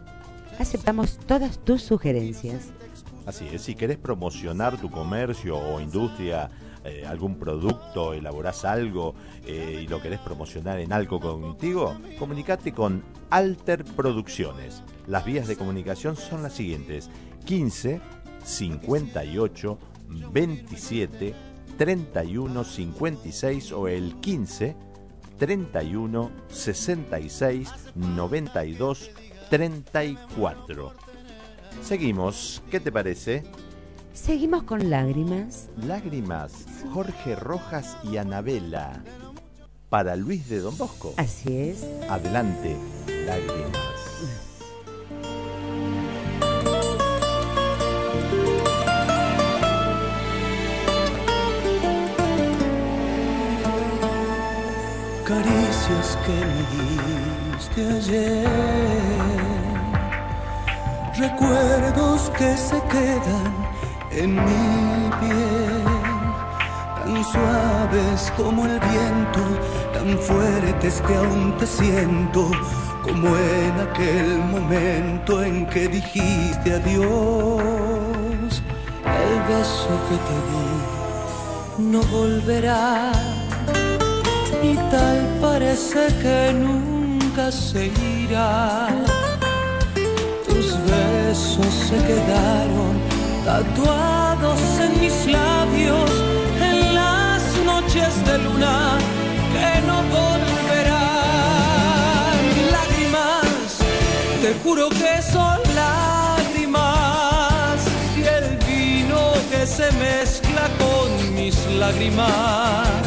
aceptamos 0.60 1.18
todas 1.18 1.60
tus 1.60 1.82
sugerencias. 1.82 2.70
Así 3.26 3.48
es, 3.52 3.64
si 3.64 3.76
querés 3.76 3.98
promocionar 3.98 4.80
tu 4.80 4.90
comercio 4.90 5.58
o 5.58 5.82
industria, 5.82 6.52
eh, 6.86 7.04
algún 7.08 7.40
producto, 7.40 8.14
elaborás 8.14 8.64
algo 8.64 9.16
eh, 9.46 9.82
y 9.84 9.88
lo 9.88 10.02
querés 10.02 10.20
promocionar 10.20 10.80
en 10.80 10.94
algo 10.94 11.20
contigo, 11.20 11.98
comunicate 12.20 12.74
con 12.74 13.04
Alter 13.30 13.84
Producciones. 13.84 14.84
Las 15.08 15.26
vías 15.26 15.48
de 15.48 15.56
comunicación 15.56 16.16
son 16.16 16.44
las 16.44 16.54
siguientes: 16.54 17.10
15 17.46 18.02
58 18.44 19.78
27 20.32 21.34
31 21.78 22.64
56 22.64 23.72
o 23.72 23.88
el 23.88 24.16
15 24.20 24.76
31 25.38 26.32
66 26.48 27.74
92 27.96 29.12
34. 29.50 30.94
Seguimos, 31.82 32.64
¿qué 32.72 32.80
te 32.80 32.92
parece? 32.92 33.44
Seguimos 34.16 34.64
con 34.64 34.90
lágrimas. 34.90 35.68
Lágrimas, 35.76 36.66
Jorge 36.94 37.36
Rojas 37.36 37.98
y 38.02 38.16
Anabela. 38.16 39.04
Para 39.90 40.16
Luis 40.16 40.48
de 40.48 40.60
Don 40.62 40.76
Bosco. 40.78 41.14
Así 41.18 41.56
es. 41.56 41.86
Adelante, 42.10 42.78
lágrimas. 43.28 43.86
caricias 55.26 56.18
que 56.24 56.38
me 56.46 56.62
diste 57.58 57.82
ayer, 57.82 58.48
recuerdos 61.18 62.30
que 62.38 62.56
se 62.56 62.80
quedan 62.84 63.85
en 64.18 64.34
mi 64.34 65.10
piel, 65.20 65.84
tan 66.96 67.24
suaves 67.24 68.32
como 68.38 68.66
el 68.66 68.80
viento, 68.80 69.42
tan 69.94 70.18
fuertes 70.18 71.02
que 71.06 71.16
aún 71.16 71.56
te 71.58 71.68
siento, 71.68 72.50
como 73.04 73.28
en 73.36 73.80
aquel 73.88 74.40
momento 74.52 75.44
en 75.44 75.66
que 75.68 75.88
dijiste 75.88 76.74
adiós. 76.74 78.62
El 79.06 79.36
beso 79.48 79.94
que 80.08 80.18
te 80.28 80.38
di 80.50 81.90
no 81.92 82.02
volverá 82.04 83.12
y 84.64 84.76
tal 84.76 85.38
parece 85.42 86.08
que 86.22 86.54
nunca 86.54 87.52
se 87.52 87.92
irá. 88.22 88.88
Tus 90.48 90.78
besos 90.86 91.74
se 91.90 91.98
quedaron 92.08 93.15
tatuados 93.46 94.60
en 94.80 95.00
mis 95.00 95.28
labios 95.28 96.10
en 96.60 96.96
las 96.96 97.44
noches 97.64 98.26
de 98.26 98.40
luna 98.40 98.98
que 99.54 99.82
no 99.86 100.02
volverán. 100.18 100.98
Lágrimas, 102.72 103.78
te 104.42 104.56
juro 104.64 104.90
que 104.90 105.22
son 105.22 105.60
lágrimas 105.76 107.86
y 108.18 108.24
el 108.38 108.58
vino 108.66 109.22
que 109.52 109.68
se 109.68 109.92
mezcla 110.06 110.64
con 110.82 111.36
mis 111.36 111.56
lágrimas 111.78 113.06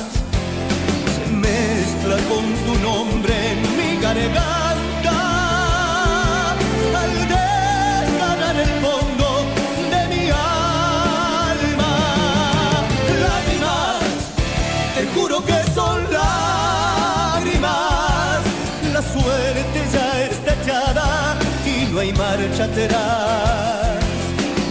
se 1.15 1.25
mezcla 1.33 2.17
con 2.31 2.45
tu 2.65 2.75
nombre 2.89 3.35
en 3.53 3.61
mi 3.77 3.91
garganta 4.01 4.48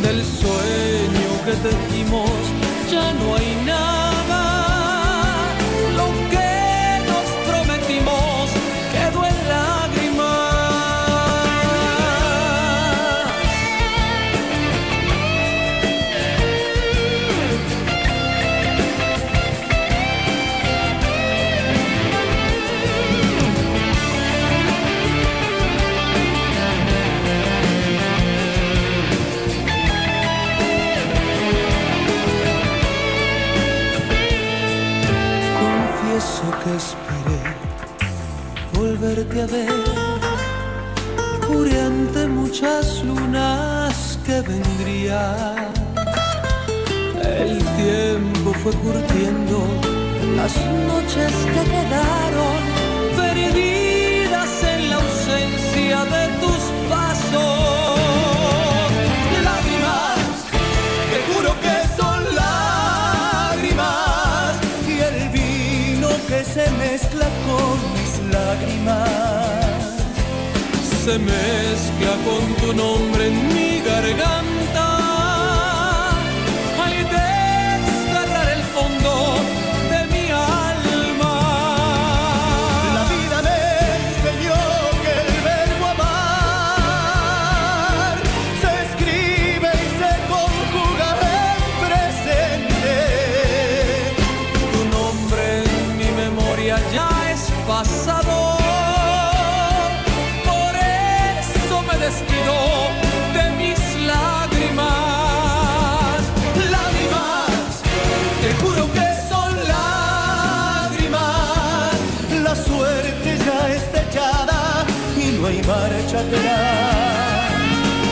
Del 0.02 0.24
sueño 0.24 1.30
que 1.44 1.52
tejimos 1.62 1.97
ver. 39.48 39.84
Juré 41.48 41.82
ante 41.82 42.28
muchas 42.28 43.04
lunas 43.04 44.20
que 44.26 44.42
vendrías. 44.42 45.56
El 47.24 47.58
tiempo 47.78 48.54
fue 48.62 48.74
curtiendo 48.74 49.58
las 50.36 50.56
noches 50.92 51.32
que 51.54 51.64
quedaron 51.76 52.58
perdidas 53.16 54.64
en 54.64 54.90
la 54.90 54.96
ausencia 54.96 55.98
de 56.16 56.24
tus 56.42 56.62
pasos. 56.90 58.00
Lágrimas, 59.44 60.20
te 61.12 61.18
juro 61.28 61.52
que 61.64 61.76
son 62.00 62.20
lágrimas 62.36 63.88
y 64.88 65.00
el 65.10 65.30
vino 65.30 66.10
que 66.28 66.44
se 66.44 66.70
mezcla 66.72 67.28
con 67.48 67.76
mis 67.94 68.12
lágrimas 68.34 69.07
se 71.08 71.18
mezcla 71.20 72.18
con 72.26 72.44
tu 72.56 72.74
nombre 72.74 73.28
en 73.28 73.48
mi 73.54 73.80
garganta 73.80 74.57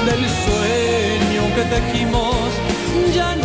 Del 0.05 0.23
sueño 0.45 1.41
que 1.55 1.63
tejimos 1.75 2.49
ya 3.13 3.35
no 3.35 3.44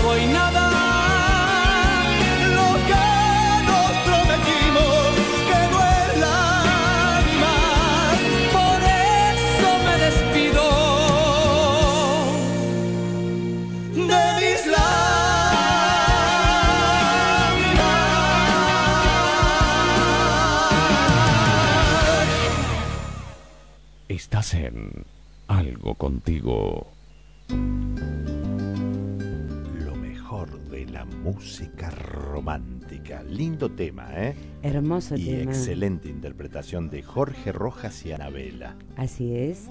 Estás 24.40 24.54
en 24.54 25.04
Algo 25.48 25.96
Contigo. 25.96 26.86
Lo 29.84 29.94
mejor 29.96 30.58
de 30.70 30.86
la 30.86 31.04
música 31.04 31.90
romántica. 31.90 33.22
Lindo 33.22 33.70
tema, 33.70 34.08
¿eh? 34.16 34.34
Hermoso 34.62 35.16
y 35.16 35.26
tema. 35.26 35.42
excelente 35.42 36.08
interpretación 36.08 36.88
de 36.88 37.02
Jorge 37.02 37.52
Rojas 37.52 38.06
y 38.06 38.12
Anabela. 38.12 38.76
Así 38.96 39.34
es. 39.36 39.68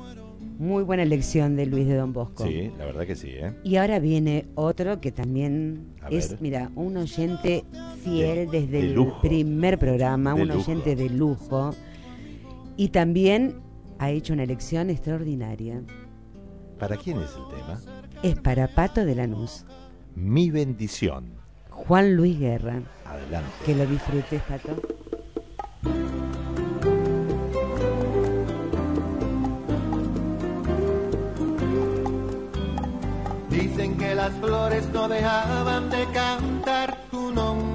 Muy 0.60 0.84
buena 0.84 1.02
elección 1.02 1.56
de 1.56 1.66
Luis 1.66 1.88
de 1.88 1.96
Don 1.96 2.14
Bosco. 2.14 2.46
Sí, 2.46 2.70
la 2.78 2.86
verdad 2.86 3.08
que 3.08 3.16
sí, 3.16 3.30
¿eh? 3.32 3.56
Y 3.64 3.78
ahora 3.78 3.98
viene 3.98 4.46
otro 4.54 5.02
que 5.02 5.12
también 5.12 5.96
A 6.04 6.10
es, 6.10 6.30
ver. 6.30 6.42
mira, 6.44 6.70
un 6.76 6.96
oyente 6.96 7.64
fiel 8.04 8.52
De- 8.52 8.60
desde 8.62 8.68
de 8.68 8.80
el 8.82 8.94
lujo. 8.94 9.20
primer 9.20 9.80
programa, 9.80 10.36
De 10.36 10.42
un 10.44 10.48
lujo. 10.50 10.60
oyente 10.62 10.96
de 10.96 11.10
lujo. 11.10 11.74
Y 12.78 12.90
también 12.90 13.68
ha 14.00 14.10
hecho 14.10 14.34
una 14.34 14.44
elección 14.44 14.90
extraordinaria. 14.90 15.82
¿Para 16.80 16.96
quién 16.96 17.20
es 17.20 17.32
el 17.36 17.48
tema? 17.56 17.80
Es 18.24 18.40
para 18.40 18.68
Pato 18.68 19.06
de 19.06 19.16
Lanús, 19.16 19.66
Mi 20.16 20.50
bendición. 20.50 21.34
Juan 21.70 22.16
Luis 22.16 22.40
Guerra. 22.40 22.82
Adelante. 23.06 23.50
Que 23.66 23.76
lo 23.76 23.86
disfrutes, 23.86 24.42
Pato. 24.44 24.82
Dicen 33.50 33.98
que 33.98 34.16
las 34.16 34.34
flores 34.40 34.88
no 34.90 35.08
dejaban 35.08 35.90
de 35.90 36.06
cantar 36.14 36.98
tu 37.12 37.32
nombre, 37.32 37.69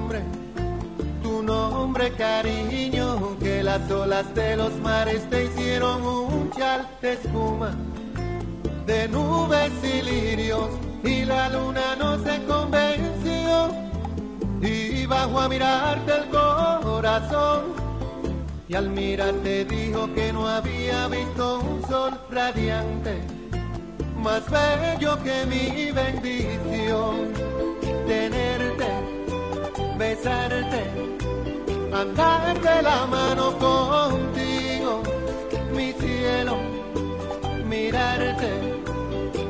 tu 1.35 1.43
nombre 1.43 2.11
cariño, 2.13 3.37
que 3.39 3.61
las 3.61 3.91
olas 3.91 4.33
de 4.33 4.55
los 4.55 4.73
mares 4.79 5.29
te 5.29 5.45
hicieron 5.45 6.01
un 6.01 6.49
chal 6.51 6.87
de 7.01 7.13
espuma, 7.13 7.71
de 8.85 9.07
nubes 9.09 9.73
y 9.83 10.01
lirios, 10.01 10.69
y 11.03 11.25
la 11.25 11.49
luna 11.49 11.95
no 11.99 12.17
se 12.23 12.41
convenció, 12.45 13.69
y 14.61 15.05
bajó 15.05 15.41
a 15.41 15.49
mirarte 15.49 16.11
el 16.19 16.25
corazón, 16.29 17.61
y 18.69 18.75
al 18.75 18.89
mirarte 18.89 19.65
dijo 19.65 20.13
que 20.13 20.31
no 20.31 20.47
había 20.47 21.07
visto 21.09 21.59
un 21.59 21.81
sol 21.89 22.13
radiante 22.31 23.21
más 24.15 24.43
bello 24.49 25.21
que 25.23 25.45
mi 25.45 25.91
bendición. 25.91 27.33
Tenerte, 28.07 28.87
besarte, 29.99 31.15
andar 31.93 32.59
de 32.61 32.81
la 32.81 33.05
mano 33.07 33.57
contigo, 33.57 35.03
mi 35.75 35.93
cielo, 35.93 36.57
mirarte, 37.67 38.49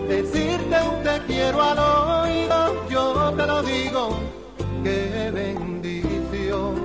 decirte 0.07 0.75
un 0.89 1.03
te 1.03 1.21
quiero 1.27 1.61
al 1.61 1.79
oído, 1.79 2.89
yo 2.89 3.33
te 3.37 3.45
lo 3.45 3.63
digo, 3.63 4.19
qué 4.83 5.31
bendición. 5.33 6.75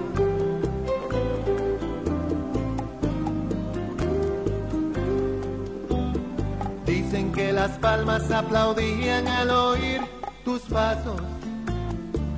Dicen 6.87 7.33
que 7.33 7.53
las 7.53 7.71
palmas 7.79 8.31
aplaudían 8.31 9.27
al 9.29 9.51
oír 9.51 10.01
tus 10.45 10.61
pasos, 10.63 11.21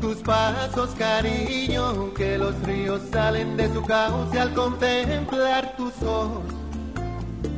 tus 0.03 0.17
pasos 0.17 0.91
cariño, 0.99 2.13
que 2.13 2.37
los 2.37 2.61
ríos 2.65 3.01
salen 3.13 3.57
de 3.57 3.73
su 3.73 3.83
cauce 3.85 4.41
al 4.41 4.53
contemplar 4.53 5.77
tus 5.77 5.95
ojos, 6.03 6.43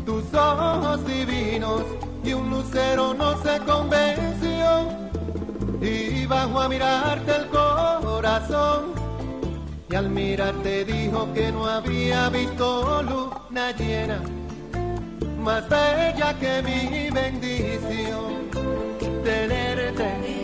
tus 0.05 0.25
ojos 0.35 1.07
divinos, 1.07 1.83
y 2.23 2.35
un 2.35 2.51
lucero 2.51 3.15
no 3.15 3.43
se 3.43 3.59
convenció, 3.61 4.89
y 5.81 6.27
bajó 6.27 6.61
a 6.61 6.69
mirarte 6.69 7.35
el 7.35 7.47
corazón, 7.49 8.93
y 9.89 9.95
al 9.95 10.11
mirarte 10.11 10.85
dijo 10.85 11.33
que 11.33 11.51
no 11.51 11.67
había 11.67 12.29
visto 12.29 13.03
luna 13.03 13.73
llena 13.73 14.21
más 15.45 15.67
bella 15.69 16.35
que 16.39 16.63
mi 16.63 17.11
bendición. 17.11 18.51
Tenerte, 19.23 20.44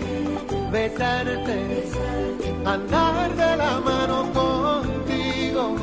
besarte, 0.70 1.88
andar 2.64 3.34
de 3.34 3.56
la 3.56 3.80
mano 3.80 4.32
contigo, 4.32 5.76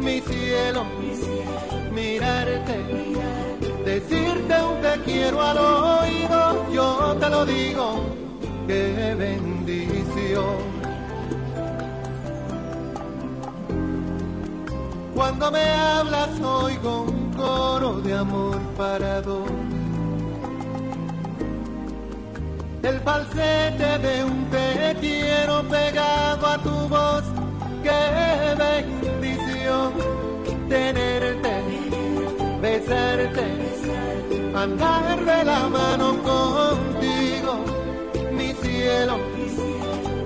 mi 0.00 0.20
cielo, 0.20 0.84
mirarte, 1.92 2.78
decirte 3.84 4.54
un 4.62 4.80
te 4.80 5.00
quiero 5.04 5.42
al 5.42 5.58
oído, 5.58 6.72
yo 6.72 7.16
te 7.20 7.28
lo 7.28 7.44
digo, 7.44 8.00
qué 8.66 9.14
bendición. 9.18 10.74
Cuando 15.14 15.50
me 15.50 15.62
hablas 15.62 16.40
oigo 16.40 17.02
un 17.02 17.32
coro 17.34 18.00
de 18.00 18.14
amor 18.14 18.58
para 18.76 19.20
dos. 19.20 19.73
El 22.84 23.00
falsete 23.00 23.98
de 23.98 24.24
un 24.24 24.44
te 24.50 24.94
quiero 25.00 25.62
pegado 25.70 26.46
a 26.46 26.58
tu 26.62 26.86
voz. 26.86 27.24
Qué 27.82 28.54
bendición 28.58 29.94
tenerte, 30.68 31.54
besarte, 32.60 33.46
andar 34.54 35.24
de 35.24 35.44
la 35.44 35.60
mano 35.68 36.22
contigo, 36.22 37.64
mi 38.32 38.52
cielo, 38.52 39.16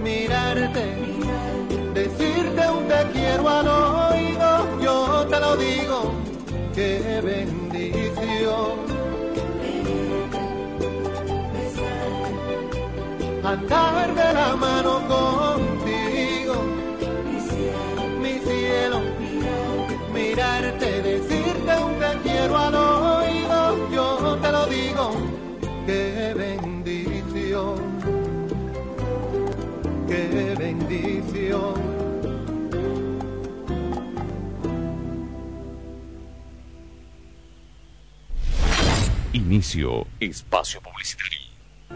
mirarte, 0.02 0.84
decirte 1.94 2.70
un 2.76 2.88
te 2.88 3.02
quiero 3.12 3.48
al 3.48 3.68
oído, 3.68 4.80
yo 4.80 5.26
te 5.30 5.38
lo 5.38 5.56
digo, 5.56 6.12
qué 6.74 7.20
bendición. 7.22 8.97
Andar 13.48 14.14
de 14.14 14.32
la 14.34 14.54
mano 14.56 15.00
contigo, 15.08 16.54
mi 18.20 18.38
cielo, 18.40 19.00
mirarte, 20.12 21.00
decirte 21.00 21.72
un 21.82 21.98
te 21.98 22.28
quiero 22.28 22.58
al 22.58 22.74
oído, 22.74 23.90
yo 23.90 24.36
te 24.42 24.52
lo 24.52 24.66
digo, 24.66 25.12
qué 25.86 26.34
bendición, 26.36 27.76
qué 30.06 30.54
bendición. 30.58 31.74
Inicio 39.32 40.06
espacio 40.20 40.82
publicitario. 40.82 41.37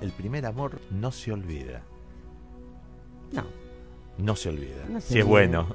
el 0.01 0.11
primer 0.11 0.45
amor 0.45 0.79
no 0.91 1.11
se 1.11 1.31
olvida. 1.31 1.83
No. 3.31 3.43
No 4.17 4.35
se 4.35 4.49
olvida. 4.49 4.85
No 4.89 4.99
se 5.01 5.13
si 5.13 5.19
es 5.19 5.25
bueno. 5.25 5.67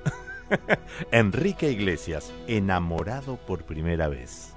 Enrique 1.10 1.70
Iglesias, 1.70 2.32
enamorado 2.46 3.36
por 3.46 3.64
primera 3.64 4.08
vez. 4.08 4.53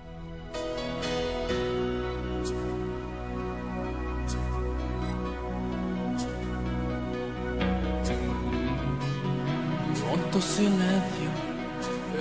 Pronto 10.37 10.53
silencio 10.55 11.29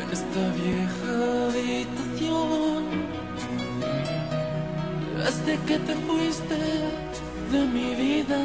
en 0.01 0.11
esta 0.11 0.43
vieja 0.63 1.13
habitación. 1.49 2.85
Desde 5.19 5.59
que 5.67 5.79
te 5.81 5.95
fuiste 6.07 6.59
de 7.53 7.67
mi 7.75 7.95
vida, 7.95 8.41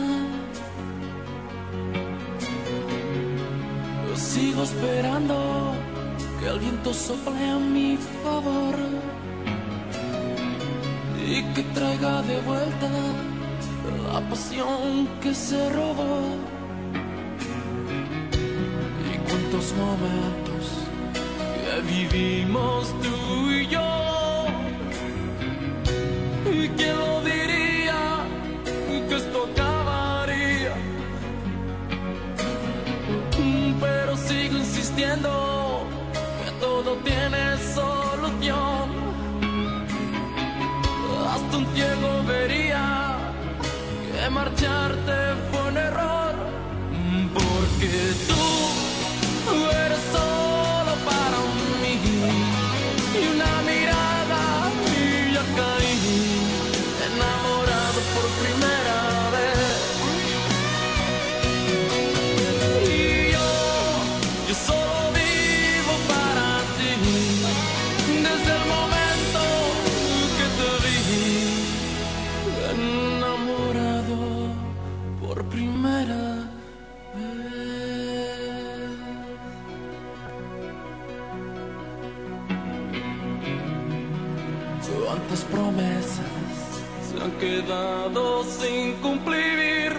yo 4.09 4.15
sigo 4.17 4.63
esperando 4.63 5.73
que 6.39 6.47
el 6.49 6.59
viento 6.59 6.93
sople 6.93 7.49
a 7.49 7.57
mi 7.57 7.97
favor 8.23 8.75
y 11.25 11.43
que 11.53 11.63
traiga 11.73 12.21
de 12.23 12.41
vuelta 12.41 12.89
la 14.11 14.19
pasión 14.29 15.07
que 15.21 15.33
se 15.33 15.69
robó. 15.69 16.50
Y 19.51 19.53
cuántos 19.53 19.73
momentos 19.73 20.63
que 21.55 21.81
vivimos 21.93 22.87
tú 23.01 23.51
y 23.51 23.67
yo. 23.67 24.45
¿Y 26.45 26.69
quién 26.69 26.97
lo 26.97 27.21
diría 27.21 28.19
que 29.09 29.15
esto 29.15 29.49
acabaría? 29.51 30.73
Pero 33.81 34.15
sigo 34.15 34.57
insistiendo 34.57 35.85
que 36.45 36.51
todo 36.61 36.95
tiene 37.03 37.57
solución. 37.75 38.89
Hasta 41.33 41.57
un 41.57 41.65
ciego 41.75 42.23
vería 42.25 43.17
que 44.13 44.29
marcharte 44.29 45.13
fue 45.51 45.61
un 45.71 45.77
error. 45.77 46.35
Porque 47.33 48.13
tú 48.27 48.60
eres 49.71 49.99
solo 50.11 50.40
sin 88.43 88.93
cumplir. 89.01 89.93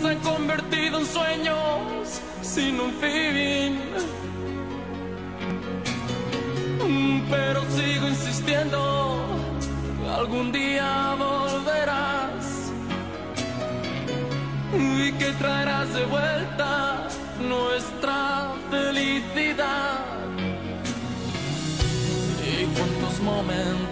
Se 0.00 0.08
han 0.08 0.18
convertido 0.18 0.98
en 0.98 1.06
sueños 1.06 2.20
sin 2.42 2.80
un 2.80 2.92
fin. 2.92 3.80
Pero 7.30 7.62
sigo 7.70 8.08
insistiendo, 8.08 9.24
algún 10.16 10.52
día 10.52 11.16
volverás 11.18 12.72
y 14.72 15.12
que 15.12 15.32
traerás 15.32 15.92
de 15.94 16.04
vuelta 16.04 17.08
nuestra 17.40 18.52
felicidad. 18.70 20.04
Y 22.46 22.66
cuántos 22.76 23.20
momentos 23.20 23.83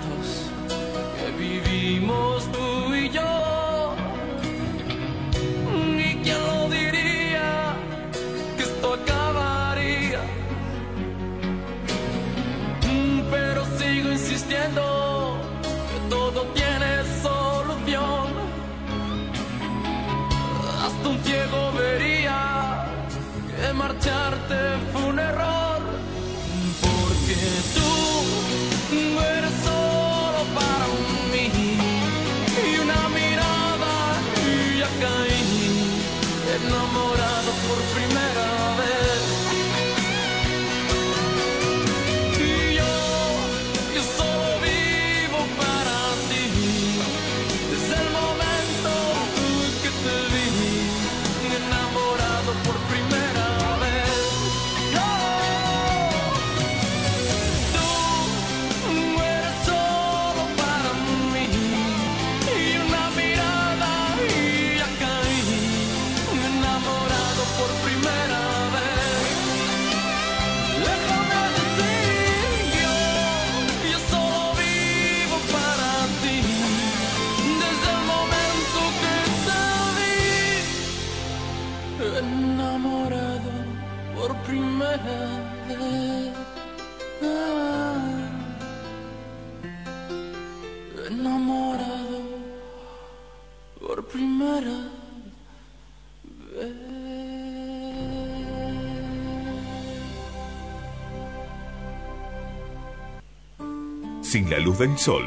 Sin 104.33 104.49
la 104.49 104.59
luz 104.61 104.79
del 104.79 104.97
sol, 104.97 105.27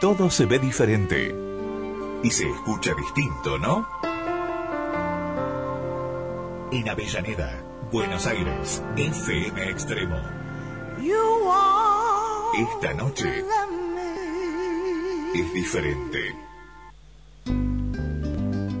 todo 0.00 0.30
se 0.30 0.46
ve 0.46 0.60
diferente. 0.60 1.34
Y 2.22 2.30
se 2.30 2.48
escucha 2.48 2.94
distinto, 2.94 3.58
¿no? 3.58 3.84
En 6.70 6.88
Avellaneda, 6.88 7.64
Buenos 7.90 8.28
Aires, 8.28 8.80
FM 8.96 9.70
Extremo. 9.70 10.20
Esta 12.56 12.94
noche 12.94 13.44
es 15.34 15.52
diferente. 15.52 16.20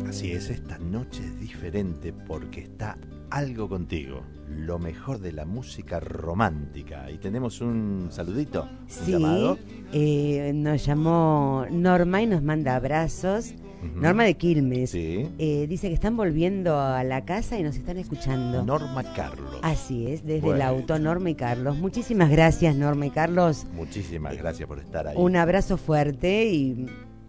Así 0.08 0.30
es, 0.30 0.50
esta 0.50 0.78
noche 0.78 1.24
es 1.24 1.40
diferente 1.40 2.12
porque 2.12 2.60
está 2.60 2.96
algo 3.34 3.68
contigo, 3.68 4.22
lo 4.48 4.78
mejor 4.78 5.18
de 5.18 5.32
la 5.32 5.44
música 5.44 5.98
romántica. 5.98 7.10
Y 7.10 7.18
tenemos 7.18 7.60
un 7.60 8.08
saludito, 8.10 8.62
un 8.62 8.88
Sí, 8.88 9.10
llamado. 9.12 9.58
eh, 9.92 10.52
nos 10.54 10.84
llamó 10.86 11.66
Norma 11.70 12.22
y 12.22 12.26
nos 12.26 12.42
manda 12.42 12.76
abrazos. 12.76 13.54
Norma 13.96 14.24
de 14.24 14.34
Quilmes. 14.34 14.90
Sí. 14.90 15.28
Eh, 15.38 15.66
dice 15.68 15.88
que 15.88 15.94
están 15.94 16.16
volviendo 16.16 16.78
a 16.80 17.04
la 17.04 17.24
casa 17.26 17.58
y 17.58 17.62
nos 17.62 17.76
están 17.76 17.98
escuchando. 17.98 18.62
Norma 18.64 19.02
Carlos. 19.14 19.58
Así 19.62 20.06
es, 20.06 20.24
desde 20.24 20.48
el 20.52 20.62
auto, 20.62 20.98
Norma 20.98 21.28
y 21.30 21.34
Carlos. 21.34 21.76
Muchísimas 21.76 22.30
gracias, 22.30 22.74
Norma 22.76 23.04
y 23.06 23.10
Carlos. 23.10 23.66
Muchísimas 23.74 24.38
gracias 24.38 24.66
por 24.68 24.78
estar 24.78 25.08
ahí. 25.08 25.16
Un 25.18 25.36
abrazo 25.36 25.76
fuerte 25.76 26.46
y 26.46 26.86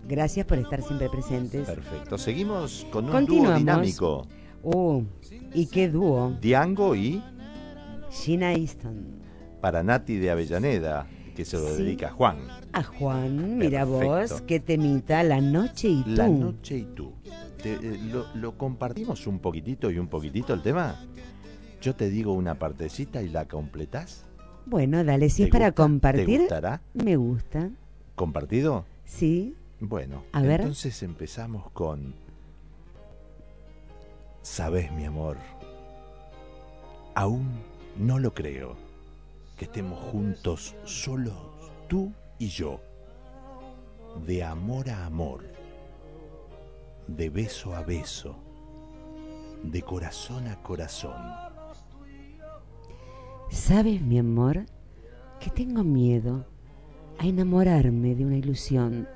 gracias 0.07 0.45
por 0.45 0.59
estar 0.59 0.81
siempre 0.81 1.09
presentes. 1.09 1.65
Perfecto. 1.67 2.17
Seguimos 2.17 2.85
con 2.91 3.09
un 3.13 3.25
dúo 3.25 3.53
dinámico. 3.55 4.25
Uh, 4.63 5.03
y 5.55 5.67
qué 5.67 5.89
dúo. 5.89 6.35
Diango 6.41 6.95
y 6.95 7.21
Gina 8.11 8.53
Easton. 8.53 9.05
para 9.61 9.81
Nati 9.83 10.17
de 10.17 10.29
Avellaneda, 10.31 11.07
que 11.35 11.43
se 11.45 11.57
lo 11.57 11.67
Sí. 11.69 11.83
dedica 11.83 12.07
a 12.07 12.11
Juan. 12.11 12.37
A 12.73 12.83
Juan, 12.83 13.57
mira 13.57 13.85
Perfecto. 13.85 14.35
vos, 14.35 14.41
qué 14.41 14.59
temita, 14.59 15.23
La 15.23 15.41
Noche 15.41 15.87
y 15.89 16.03
tú. 16.03 16.09
La 16.11 16.27
noche 16.29 16.77
y 16.77 16.83
tú. 16.95 17.13
Te- 17.63 17.73
eh, 17.73 17.99
lo, 18.11 18.25
lo 18.35 18.57
compartimos 18.57 19.25
un 19.27 19.39
poquitito 19.39 19.89
y 19.89 19.97
un 19.97 20.07
poquitito 20.07 20.53
el 20.53 20.61
tema? 20.61 20.95
yo 21.81 21.93
te 21.95 22.09
digo 22.09 22.33
una 22.33 22.55
partecita 22.57 23.21
y 23.21 23.29
la 23.29 23.45
completás. 23.47 24.25
Bueno, 24.65 25.03
dale, 25.03 25.29
si 25.29 25.43
¿Te 25.43 25.43
es 25.45 25.51
para 25.51 25.65
gusta? 25.67 25.75
¿Te 25.75 25.83
compartir, 25.83 26.39
gustará? 26.39 26.81
me 26.95 27.15
gusta. 27.15 27.69
¿Compartido? 28.15 28.85
Sí. 29.03 29.53
Bueno, 29.79 30.23
A 30.31 30.41
ver. 30.41 30.61
entonces 30.61 31.03
empezamos 31.03 31.69
con... 31.71 32.15
Sabes, 34.45 34.91
mi 34.91 35.05
amor, 35.05 35.37
aún 37.15 37.49
no 37.97 38.19
lo 38.19 38.31
creo, 38.35 38.75
que 39.57 39.65
estemos 39.65 39.99
juntos 40.11 40.75
solo 40.83 41.33
tú 41.87 42.13
y 42.37 42.49
yo, 42.49 42.79
de 44.23 44.43
amor 44.43 44.91
a 44.91 45.07
amor, 45.07 45.45
de 47.07 47.31
beso 47.31 47.75
a 47.75 47.81
beso, 47.81 48.35
de 49.63 49.81
corazón 49.81 50.47
a 50.47 50.61
corazón. 50.61 51.19
¿Sabes, 53.49 53.99
mi 53.99 54.19
amor, 54.19 54.67
que 55.39 55.49
tengo 55.49 55.83
miedo 55.83 56.45
a 57.17 57.25
enamorarme 57.25 58.13
de 58.13 58.25
una 58.25 58.37
ilusión? 58.37 59.09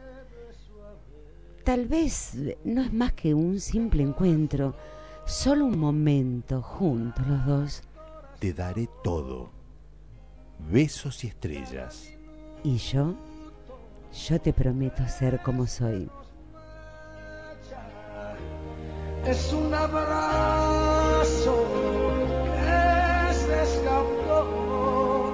Tal 1.64 1.86
vez 1.86 2.36
no 2.64 2.82
es 2.82 2.92
más 2.92 3.14
que 3.14 3.36
un 3.36 3.60
simple 3.60 4.02
encuentro, 4.02 4.74
solo 5.30 5.66
un 5.66 5.80
momento 5.80 6.62
juntos 6.62 7.26
los 7.28 7.46
dos. 7.46 7.84
Te 8.40 8.52
daré 8.52 8.90
todo, 9.04 9.52
besos 10.72 11.24
y 11.24 11.28
estrellas. 11.28 12.10
Y 12.64 12.78
yo, 12.78 13.14
yo 14.28 14.42
te 14.42 14.52
prometo 14.52 15.08
ser 15.08 15.40
como 15.42 15.68
soy. 15.68 16.10
Es 19.26 19.54
un 19.54 19.72
abrazo 19.72 21.64
que 22.56 23.34
se 23.34 23.64
escapó 23.64 25.32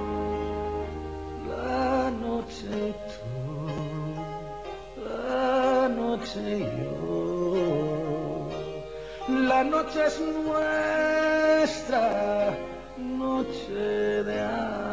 la 1.48 2.10
noche 2.10 2.94
tú, 3.14 5.02
la 5.02 5.88
noche 5.88 6.60
yo. 6.60 7.05
La 9.46 9.62
noche 9.62 10.04
es 10.04 10.20
nuestra 10.20 10.58
noche 12.98 14.24
de 14.24 14.40
amor. 14.40 14.85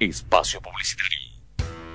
Espacio 0.00 0.60
publicitario. 0.60 1.18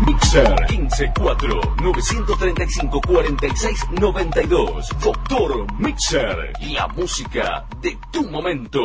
Mixer 0.06 0.54
154 0.68 1.62
935 1.82 3.02
46 3.08 3.80
92. 4.02 4.90
Doctor 5.02 5.80
Mixer, 5.80 6.52
la 6.74 6.90
música 6.90 7.66
de 7.82 7.98
tu 8.12 8.30
momento. 8.30 8.82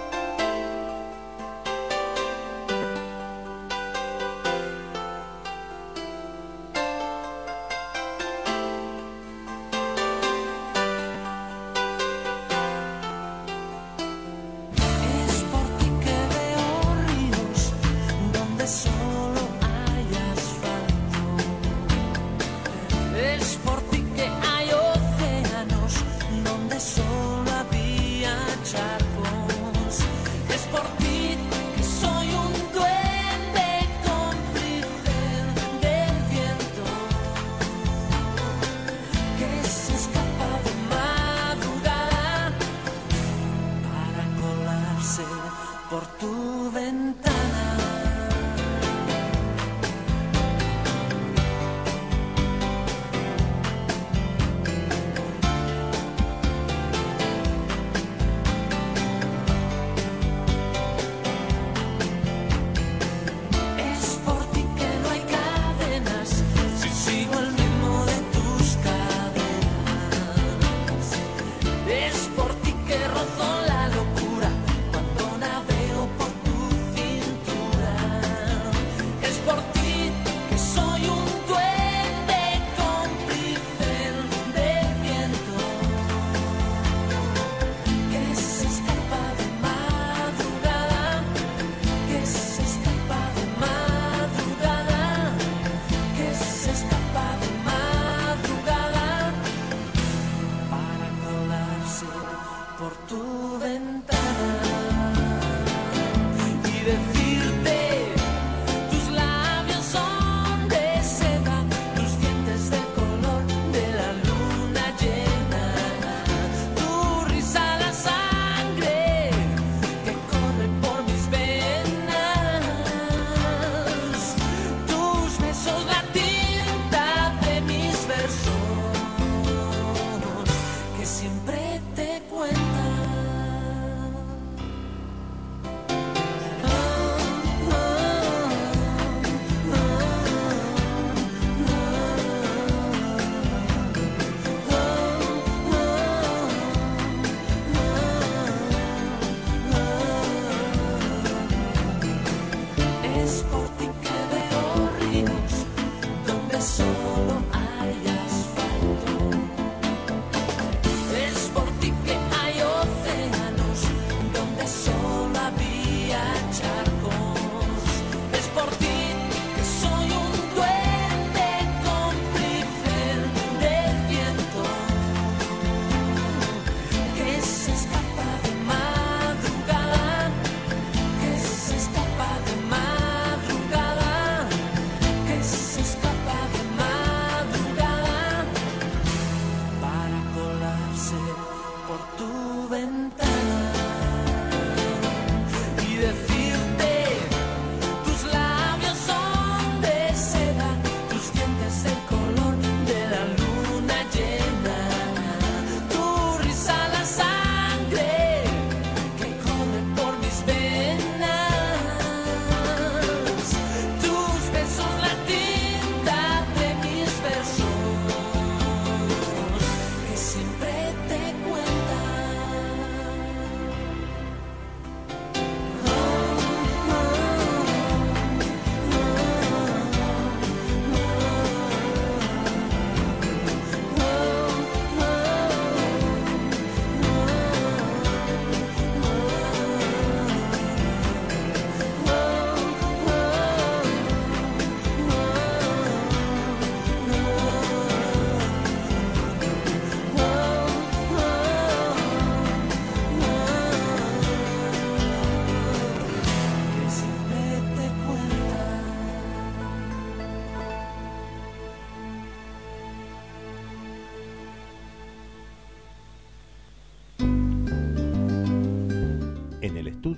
Que 80.79 81.07
soy 81.07 81.28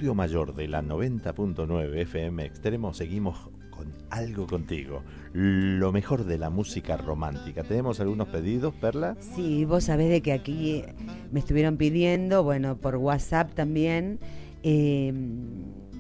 estudio 0.01 0.15
mayor 0.15 0.55
de 0.55 0.67
la 0.67 0.81
90.9 0.81 1.95
FM 1.95 2.43
Extremo 2.43 2.95
seguimos 2.95 3.51
con 3.69 3.93
algo 4.09 4.47
contigo. 4.47 5.03
Lo 5.35 5.93
mejor 5.93 6.25
de 6.25 6.39
la 6.39 6.49
música 6.49 6.97
romántica. 6.97 7.65
¿Tenemos 7.65 8.01
algunos 8.01 8.29
pedidos, 8.29 8.73
Perla? 8.77 9.19
Sí, 9.21 9.67
vos 9.67 9.85
sabés 9.85 10.09
de 10.09 10.23
que 10.23 10.33
aquí 10.33 10.85
me 11.31 11.41
estuvieron 11.41 11.77
pidiendo, 11.77 12.43
bueno, 12.43 12.79
por 12.79 12.97
WhatsApp 12.97 13.53
también. 13.53 14.21
Eh, 14.63 15.13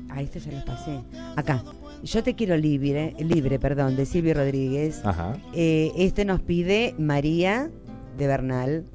a 0.09 0.23
esto 0.23 0.39
ya 0.39 0.53
los 0.53 0.63
pasé. 0.65 0.99
Acá. 1.37 1.63
Yo 2.03 2.23
te 2.23 2.35
quiero 2.35 2.57
libre, 2.57 3.15
libre, 3.19 3.59
perdón, 3.59 3.97
de 3.97 4.07
Silvio 4.07 4.33
Rodríguez. 4.33 5.05
Ajá. 5.05 5.37
Eh, 5.53 5.93
este 5.97 6.25
nos 6.25 6.41
pide 6.41 6.95
María 6.97 7.71
de 8.17 8.27
Bernal. 8.27 8.87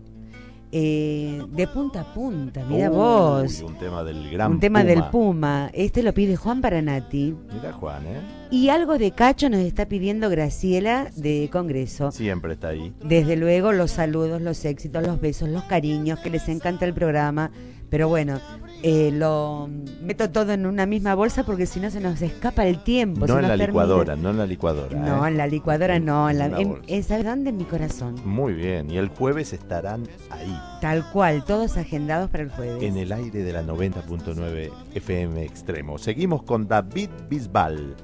Eh, 0.71 1.41
de 1.51 1.67
punta 1.67 2.01
a 2.01 2.13
punta, 2.13 2.65
mira 2.67 2.89
vos. 2.89 3.61
Un 3.61 3.75
tema 3.75 4.03
del 4.03 4.29
gran 4.29 4.53
Un 4.53 4.59
tema 4.59 4.79
Puma. 4.81 4.89
del 4.91 5.03
Puma. 5.09 5.69
Este 5.73 6.03
lo 6.03 6.13
pide 6.13 6.35
Juan 6.35 6.59
Paranati. 6.61 7.35
Mira, 7.53 7.71
Juan, 7.73 8.03
¿eh? 8.07 8.19
Y 8.51 8.69
algo 8.69 8.97
de 8.97 9.11
Cacho 9.11 9.49
nos 9.49 9.61
está 9.61 9.85
pidiendo 9.87 10.29
Graciela 10.29 11.09
de 11.15 11.49
Congreso. 11.51 12.11
Siempre 12.11 12.53
está 12.53 12.69
ahí. 12.69 12.93
Desde 13.03 13.35
luego 13.37 13.71
los 13.71 13.91
saludos, 13.91 14.41
los 14.41 14.65
éxitos, 14.65 15.05
los 15.05 15.21
besos, 15.21 15.49
los 15.49 15.63
cariños, 15.63 16.19
que 16.19 16.29
les 16.29 16.47
encanta 16.49 16.85
el 16.85 16.93
programa. 16.93 17.51
Pero 17.89 18.09
bueno, 18.09 18.39
eh, 18.87 19.09
lo 19.11 19.67
meto 20.03 20.29
todo 20.29 20.51
en 20.53 20.67
una 20.67 20.85
misma 20.85 21.15
bolsa 21.15 21.43
porque 21.43 21.65
si 21.65 21.79
no 21.79 21.89
se 21.89 21.99
nos 21.99 22.21
escapa 22.21 22.67
el 22.67 22.83
tiempo. 22.83 23.25
se 23.25 23.33
No 23.33 23.39
en 23.39 23.41
nos 23.41 23.49
la 23.49 23.57
termina. 23.57 23.83
licuadora, 23.83 24.15
no 24.15 24.29
en 24.29 24.37
la 24.37 24.45
licuadora. 24.45 24.95
No, 24.99 25.25
¿eh? 25.25 25.29
en 25.29 25.37
la 25.37 25.47
licuadora 25.47 25.99
no. 25.99 26.29
En 26.29 26.37
la, 26.37 26.45
en- 26.45 26.69
bolsa. 26.69 26.83
en- 26.87 27.03
¿Sabes 27.03 27.25
dónde? 27.25 27.49
En 27.49 27.57
mi 27.57 27.63
corazón. 27.63 28.15
Muy 28.23 28.53
bien, 28.53 28.91
y 28.91 28.97
el 28.97 29.07
jueves 29.09 29.53
estarán 29.53 30.03
ahí, 30.29 30.55
Tal 30.81 31.09
cual, 31.11 31.43
todos 31.45 31.77
agendados 31.77 32.29
para 32.29 32.43
el 32.43 32.51
jueves. 32.51 32.83
en 32.83 32.97
el 32.97 33.11
aire 33.11 33.41
de 33.43 33.53
la 33.53 33.63
90.9 33.63 34.71
FM 34.93 35.43
Extremo. 35.43 35.97
Seguimos 35.97 36.43
con 36.43 36.67
David 36.67 37.09
Bisbal. 37.27 37.95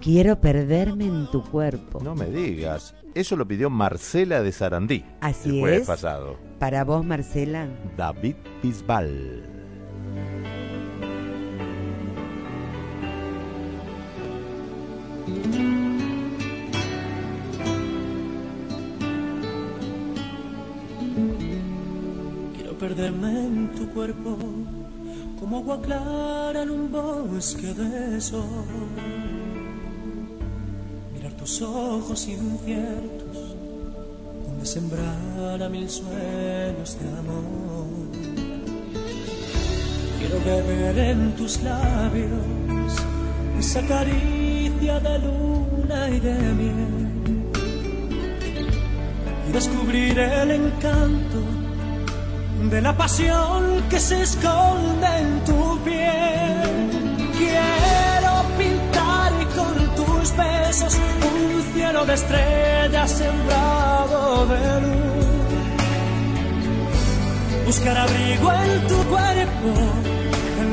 Quiero 0.00 0.40
perderme 0.40 1.04
en 1.04 1.30
tu 1.30 1.42
cuerpo. 1.44 2.00
No 2.02 2.14
me 2.14 2.26
digas, 2.26 2.94
eso 3.14 3.36
lo 3.36 3.46
pidió 3.46 3.68
Marcela 3.68 4.42
de 4.42 4.52
Sarandí 4.52 5.04
Así 5.20 5.50
el 5.50 5.60
jueves 5.60 5.80
es. 5.82 5.86
pasado. 5.86 6.36
Para 6.58 6.82
vos, 6.84 7.04
Marcela. 7.04 7.68
David 7.96 8.36
Bisbal. 8.62 9.50
Quiero 22.54 22.78
perderme 22.78 23.46
en 23.46 23.74
tu 23.74 23.88
cuerpo 23.88 24.36
como 25.40 25.58
agua 25.58 25.80
clara 25.80 26.62
en 26.62 26.70
un 26.70 26.92
bosque 26.92 27.72
de 27.74 28.20
sol. 28.20 28.44
Mirar 31.14 31.32
tus 31.32 31.62
ojos 31.62 32.28
inciertos 32.28 33.56
donde 34.46 34.66
sembrar 34.66 35.70
mil 35.70 35.88
sueños 35.88 36.98
de 37.00 37.08
amor. 37.18 38.03
Quiero 40.26 40.40
beber 40.42 40.98
en 40.98 41.36
tus 41.36 41.60
labios 41.60 42.94
esa 43.58 43.82
caricia 43.82 44.98
de 44.98 45.18
luna 45.18 46.08
y 46.08 46.18
de 46.18 46.34
miel 46.60 47.44
y 49.46 49.52
descubrir 49.52 50.18
el 50.18 50.50
encanto 50.50 51.40
de 52.70 52.80
la 52.80 52.96
pasión 52.96 53.84
que 53.90 54.00
se 54.00 54.22
esconde 54.22 55.06
en 55.18 55.44
tu 55.44 55.78
piel. 55.84 56.88
Quiero 57.36 58.32
pintar 58.56 59.32
con 59.54 59.74
tus 59.94 60.34
besos 60.38 60.98
un 61.34 61.74
cielo 61.74 62.06
de 62.06 62.14
estrellas 62.14 63.10
sembrado 63.10 64.46
de 64.46 64.80
luz. 64.80 65.04
Buscar 67.66 67.98
abrigo 67.98 68.52
en 68.52 68.86
tu 68.86 68.96
cuerpo 69.10 70.13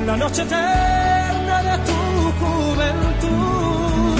la 0.05 0.15
noche 0.17 0.41
eterna 0.41 1.57
de 1.67 1.75
tu 1.87 1.99
juventud. 2.41 4.17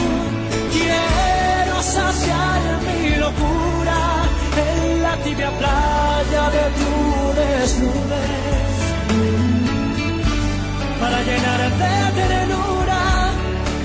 Quiero 0.75 1.81
saciar 1.81 2.61
mi 2.85 3.15
locura 3.15 3.99
en 4.65 5.01
la 5.01 5.13
tibia 5.23 5.51
playa 5.59 6.43
de 6.57 6.65
tu 6.79 6.91
desnudez 7.39 8.75
para 10.99 11.17
llenar 11.27 11.61
de 11.81 11.91
ternura 12.19 13.01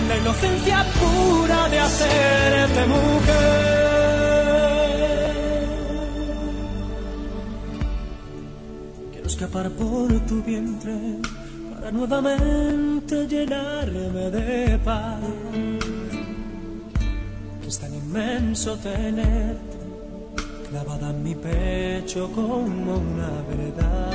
la 0.09 0.14
inocencia 0.23 0.78
pura 0.98 1.68
de 1.68 1.78
hacerte 1.81 2.86
mujer. 2.86 3.77
Quiero 9.12 9.27
escapar 9.27 9.70
por 9.70 10.09
tu 10.27 10.43
vientre 10.43 10.97
para 11.87 11.99
nuevamente 11.99 13.29
llenarme 13.29 14.31
de 14.31 14.79
paz. 14.79 15.21
Que 17.63 17.69
es 17.69 17.79
tan 17.79 17.95
inmenso 17.95 18.77
tenerte 18.79 19.77
clavada 20.69 21.11
en 21.11 21.23
mi 21.23 21.35
pecho 21.37 22.29
como 22.35 22.97
una 22.97 23.31
verdad. 23.49 24.11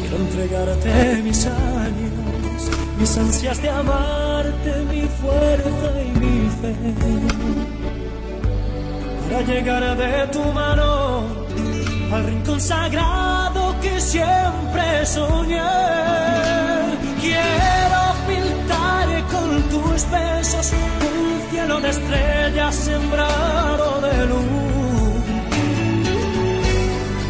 Quiero 0.00 0.16
entregarte 0.16 1.22
mis 1.22 1.46
años, 1.46 2.60
mis 2.98 3.16
ansias 3.16 3.62
de 3.62 3.70
amarte, 3.70 4.72
mi 4.90 5.02
fuerza 5.20 5.88
y 6.02 6.18
mi 6.18 6.50
fe. 6.60 6.74
Para 9.22 9.42
llegar 9.42 9.96
de 9.96 10.26
tu 10.32 10.42
mano 10.52 11.26
al 12.12 12.24
rincón 12.24 12.60
sagrado 12.60 13.65
que 13.86 14.00
siempre 14.00 15.06
soñé. 15.06 15.62
Quiero 17.24 18.02
pintar 18.30 19.08
con 19.32 19.48
tus 19.72 20.10
besos 20.10 20.72
un 21.10 21.50
cielo 21.50 21.80
de 21.80 21.90
estrellas 21.90 22.74
sembrado 22.74 24.00
de 24.06 24.26
luz. 24.32 25.24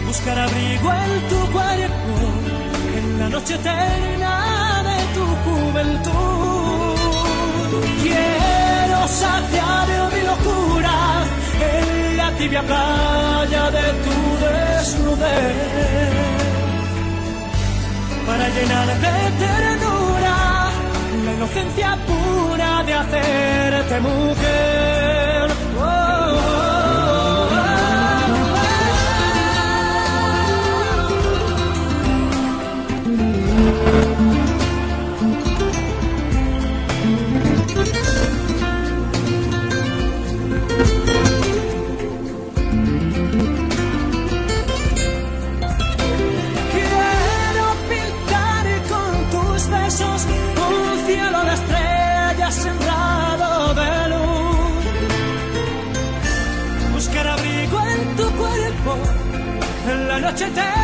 Buscar 0.07 0.39
abrigo 0.39 0.89
en 1.05 1.13
tu 1.31 1.41
cuerpo 1.57 2.15
en 2.99 3.19
la 3.21 3.29
noche 3.29 3.55
eterna 3.55 4.35
de 4.91 4.99
tu 5.17 5.25
juventud. 5.45 6.97
Quiero 8.03 8.99
saciar 9.09 9.89
mi 10.15 10.23
locura 10.33 10.97
en 11.73 12.17
la 12.17 12.29
tibia 12.39 12.63
playa 12.63 13.65
de 13.77 13.87
tu 14.05 14.17
desnudez 14.45 16.36
para 18.27 18.49
llenar 18.49 18.89
de 19.05 19.17
ternura 19.45 20.37
la 21.25 21.33
inocencia 21.33 21.97
pura 22.07 22.83
de 22.83 22.95
hacerte 22.95 24.01
mujer. 24.01 25.46
En 60.27 60.33
la 60.33 60.33
noche 60.33 60.76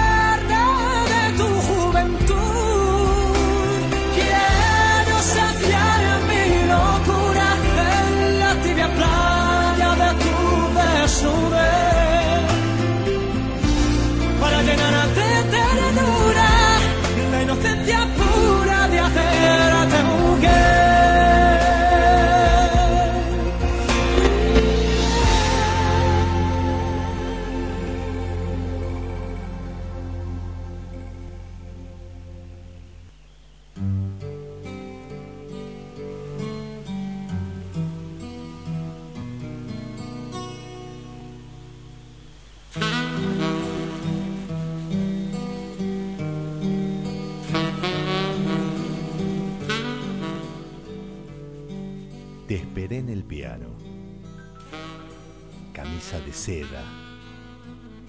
seda 56.43 56.83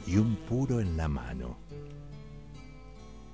y 0.07 0.17
un 0.17 0.35
puro 0.35 0.81
en 0.81 0.97
la 0.97 1.07
mano. 1.07 1.55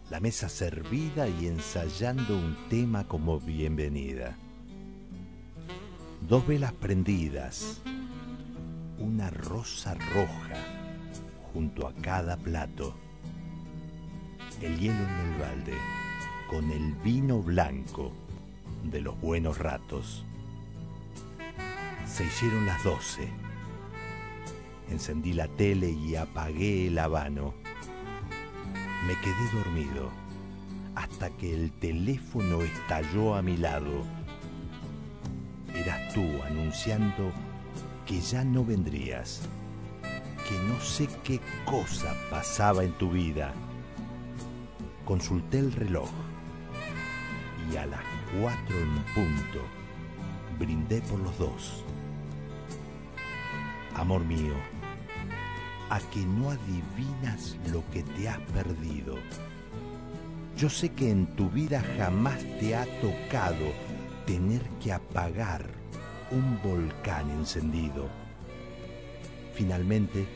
La 0.10 0.20
mesa 0.20 0.50
servida 0.50 1.30
y 1.30 1.48
ensayando 1.48 2.36
un 2.36 2.58
tema 2.68 3.08
como 3.08 3.40
bienvenida. 3.40 4.36
Dos 6.28 6.46
velas 6.46 6.74
prendidas, 6.74 7.82
una 8.98 9.30
rosa 9.30 9.94
roja 9.94 10.66
junto 11.54 11.88
a 11.88 11.94
cada 11.94 12.36
plato. 12.36 12.94
El 14.62 14.78
hielo 14.80 15.00
en 15.00 15.32
el 15.32 15.40
balde 15.40 15.78
con 16.50 16.70
el 16.72 16.94
vino 16.96 17.42
blanco 17.42 18.12
de 18.84 19.00
los 19.00 19.18
buenos 19.22 19.60
ratos. 19.60 20.26
Se 22.06 22.26
hicieron 22.26 22.66
las 22.66 22.84
doce. 22.84 23.49
Encendí 24.90 25.34
la 25.34 25.48
tele 25.48 25.92
y 25.92 26.16
apagué 26.16 26.88
el 26.88 26.98
habano. 26.98 27.54
Me 29.08 29.16
quedé 29.22 29.52
dormido 29.54 30.10
hasta 30.96 31.30
que 31.30 31.54
el 31.54 31.72
teléfono 31.72 32.62
estalló 32.62 33.36
a 33.36 33.42
mi 33.42 33.56
lado. 33.56 34.04
Eras 35.74 36.14
tú 36.14 36.24
anunciando 36.46 37.32
que 38.06 38.20
ya 38.20 38.44
no 38.44 38.66
vendrías, 38.66 39.42
que 40.48 40.58
no 40.68 40.80
sé 40.82 41.08
qué 41.24 41.40
cosa 41.66 42.14
pasaba 42.30 42.84
en 42.84 42.92
tu 42.94 43.12
vida. 43.12 43.54
Consulté 45.06 45.60
el 45.60 45.72
reloj 45.72 46.10
y 47.72 47.78
a 47.78 47.86
las 47.86 48.02
cuatro 48.38 48.78
en 48.78 48.96
punto 49.14 49.60
brindé 50.60 51.02
por 51.04 51.20
los 51.20 51.38
dos. 51.38 51.84
Amor 53.96 54.26
mío, 54.26 54.54
a 55.90 56.00
que 56.00 56.20
no 56.20 56.52
adivinas 56.52 57.58
lo 57.72 57.84
que 57.92 58.04
te 58.04 58.30
has 58.30 58.40
perdido. 58.54 59.16
Yo 60.58 60.70
sé 60.70 60.90
que 60.90 61.10
en 61.10 61.26
tu 61.36 61.50
vida 61.50 61.82
jamás 61.98 62.40
te 62.60 62.76
ha 62.76 62.86
tocado 63.02 63.74
tener 64.26 64.62
que 64.82 64.92
apagar 64.92 65.66
un 66.32 66.60
volcán 66.62 67.30
encendido. 67.32 68.08
Finalmente, 69.54 70.28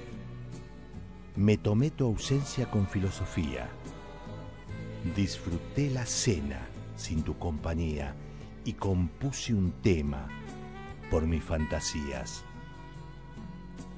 me 1.35 1.57
tomé 1.57 1.91
tu 1.91 2.05
ausencia 2.05 2.69
con 2.69 2.88
filosofía. 2.88 3.69
Disfruté 5.15 5.89
la 5.89 6.05
cena 6.05 6.67
sin 6.95 7.23
tu 7.23 7.38
compañía 7.38 8.15
y 8.65 8.73
compuse 8.73 9.53
un 9.53 9.71
tema 9.81 10.27
por 11.11 11.27
mis 11.27 11.43
fantasías. 11.43 12.43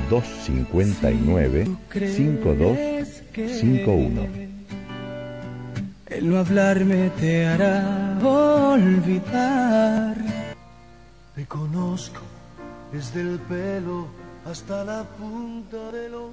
259 0.09 1.67
5251. 1.91 4.21
El 6.07 6.29
no 6.31 6.39
hablarme 6.39 7.11
te 7.19 7.45
hará 7.45 8.17
olvidar. 8.23 10.17
Te 11.35 11.45
conozco 11.45 12.21
desde 12.91 13.21
el 13.21 13.37
pelo 13.37 14.26
hasta 14.49 14.83
la 14.83 15.03
punta 15.03 15.91
de 15.91 16.09
los... 16.09 16.31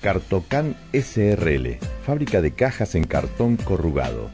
Cartocan 0.00 0.74
SRL, 0.92 1.78
fábrica 2.04 2.40
de 2.40 2.52
cajas 2.52 2.94
en 2.94 3.04
cartón 3.04 3.56
corrugado. 3.56 4.30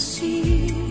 Te 0.00 0.89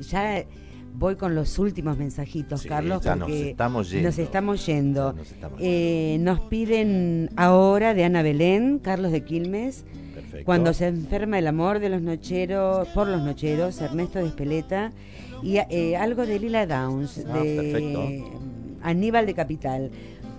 ya 0.00 0.44
voy 0.94 1.16
con 1.16 1.34
los 1.34 1.58
últimos 1.58 1.98
mensajitos, 1.98 2.62
Sí, 2.62 2.68
Carlos, 2.68 3.02
ya 3.02 3.16
nos 3.16 3.28
porque 3.28 3.50
estamos 3.50 3.90
yendo. 3.90 4.08
nos 4.08 4.18
estamos 4.18 4.66
yendo. 4.66 5.12
Nos 5.12 5.30
estamos 5.30 5.58
Eh, 5.62 6.16
nos 6.20 6.40
piden 6.40 7.30
ahora 7.36 7.92
de 7.94 8.04
Ana 8.04 8.22
Belén, 8.22 8.78
Carlos 8.78 9.12
de 9.12 9.22
Quilmes, 9.24 9.84
Perfecto. 10.14 10.44
cuando 10.46 10.72
se 10.72 10.86
enferma 10.86 11.38
el 11.38 11.46
amor 11.48 11.78
de 11.80 11.90
los 11.90 12.00
nocheros, 12.02 12.88
por 12.88 13.08
los 13.08 13.22
nocheros, 13.22 13.80
Ernesto 13.82 14.18
de 14.20 14.26
Espeleta, 14.26 14.92
y 15.42 15.58
eh, 15.58 15.96
algo 15.98 16.24
de 16.24 16.38
Lila 16.40 16.66
Downs, 16.66 17.24
Ah, 17.28 17.38
de 17.40 17.56
perfecto. 17.56 18.40
Aníbal 18.82 19.26
de 19.26 19.34
Capital. 19.34 19.90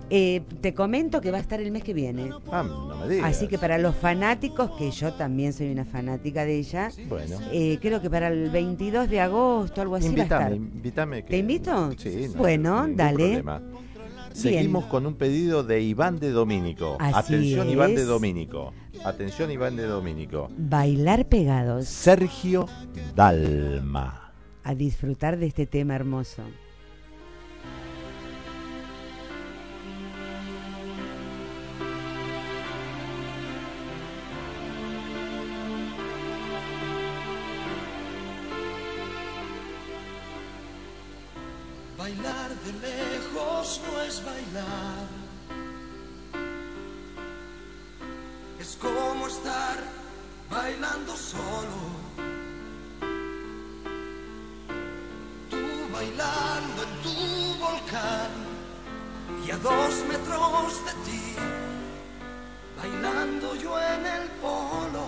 Eh, 0.09 0.41
te 0.61 0.73
comento 0.73 1.19
que 1.19 1.31
va 1.31 1.37
a 1.37 1.41
estar 1.41 1.59
el 1.59 1.69
mes 1.71 1.83
que 1.83 1.93
viene. 1.93 2.29
Ah, 2.51 2.63
no 2.63 2.95
me 2.95 3.07
digas. 3.09 3.29
Así 3.35 3.47
que 3.47 3.57
para 3.57 3.77
los 3.77 3.95
fanáticos, 3.95 4.71
que 4.77 4.89
yo 4.91 5.13
también 5.13 5.51
soy 5.51 5.69
una 5.71 5.83
fanática 5.83 6.45
de 6.45 6.57
ella, 6.59 6.89
Bueno. 7.09 7.37
eh, 7.51 7.77
creo 7.81 8.01
que 8.01 8.09
para 8.09 8.29
el 8.29 8.49
22 8.49 9.09
de 9.09 9.19
agosto, 9.19 9.81
algo 9.81 9.95
así 9.95 10.09
va 10.15 10.21
a 10.21 10.23
estar. 10.23 10.53
invítame. 10.53 11.23
¿Te 11.23 11.37
invito? 11.37 11.91
Sí. 11.97 12.27
no, 12.33 12.39
Bueno, 12.39 12.87
dale. 12.95 13.15
problema. 13.41 13.61
Seguimos 14.33 14.85
con 14.85 15.05
un 15.07 15.15
pedido 15.15 15.63
de 15.63 15.81
Iván 15.81 16.19
de 16.19 16.29
Domínico. 16.29 16.95
Así 16.99 17.33
Atención, 17.33 17.69
Iván 17.69 17.95
de. 17.95 18.03
Domínico. 18.05 18.71
Atención, 19.03 19.49
Iván 19.51 19.75
de 19.75 19.83
Domínico. 19.87 20.47
Bailar 20.55 21.25
pegados. 21.27 21.87
Sergio 21.87 22.67
Dalma. 23.15 24.31
A 24.63 24.75
disfrutar 24.75 25.37
de 25.37 25.47
este 25.47 25.65
tema 25.65 25.95
hermoso. 25.95 26.43
Bailando 50.67 51.15
solo. 51.15 51.77
Tú 55.49 55.63
bailando 55.93 56.79
en 56.87 56.93
tu 57.05 57.17
volcán 57.65 58.31
y 59.45 59.51
a 59.51 59.57
dos 59.57 59.93
metros 60.11 60.85
de 60.87 60.93
ti, 61.05 61.25
bailando 62.79 63.55
yo 63.55 63.79
en 63.79 64.05
el 64.17 64.25
polo. 64.43 65.05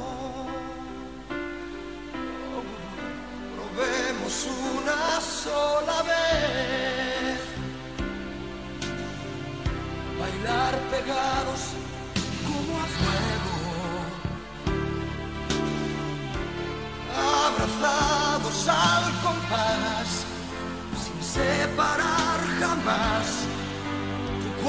Probemos 3.55 4.35
una 4.75 5.19
sola 5.19 5.97
vez. 6.11 7.39
Bailar 10.19 10.73
pegados 10.93 11.61
como 12.47 12.77
a 12.77 12.87
fuego. 12.97 13.58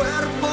Cuerpo 0.01 0.50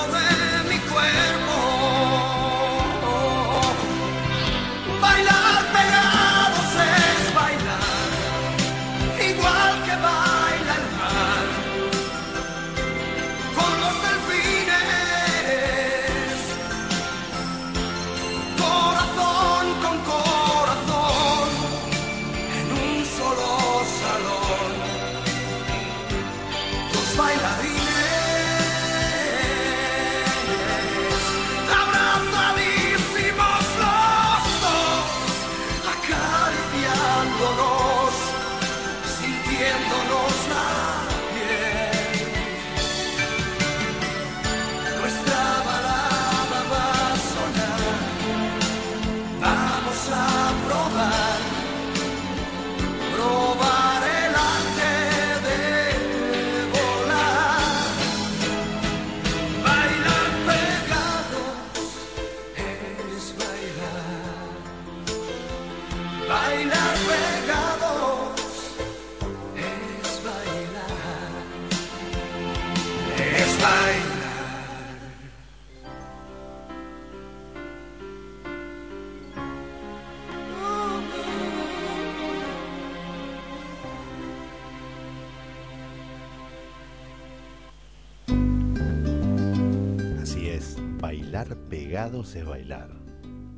es 92.13 92.45
bailar. 92.45 92.89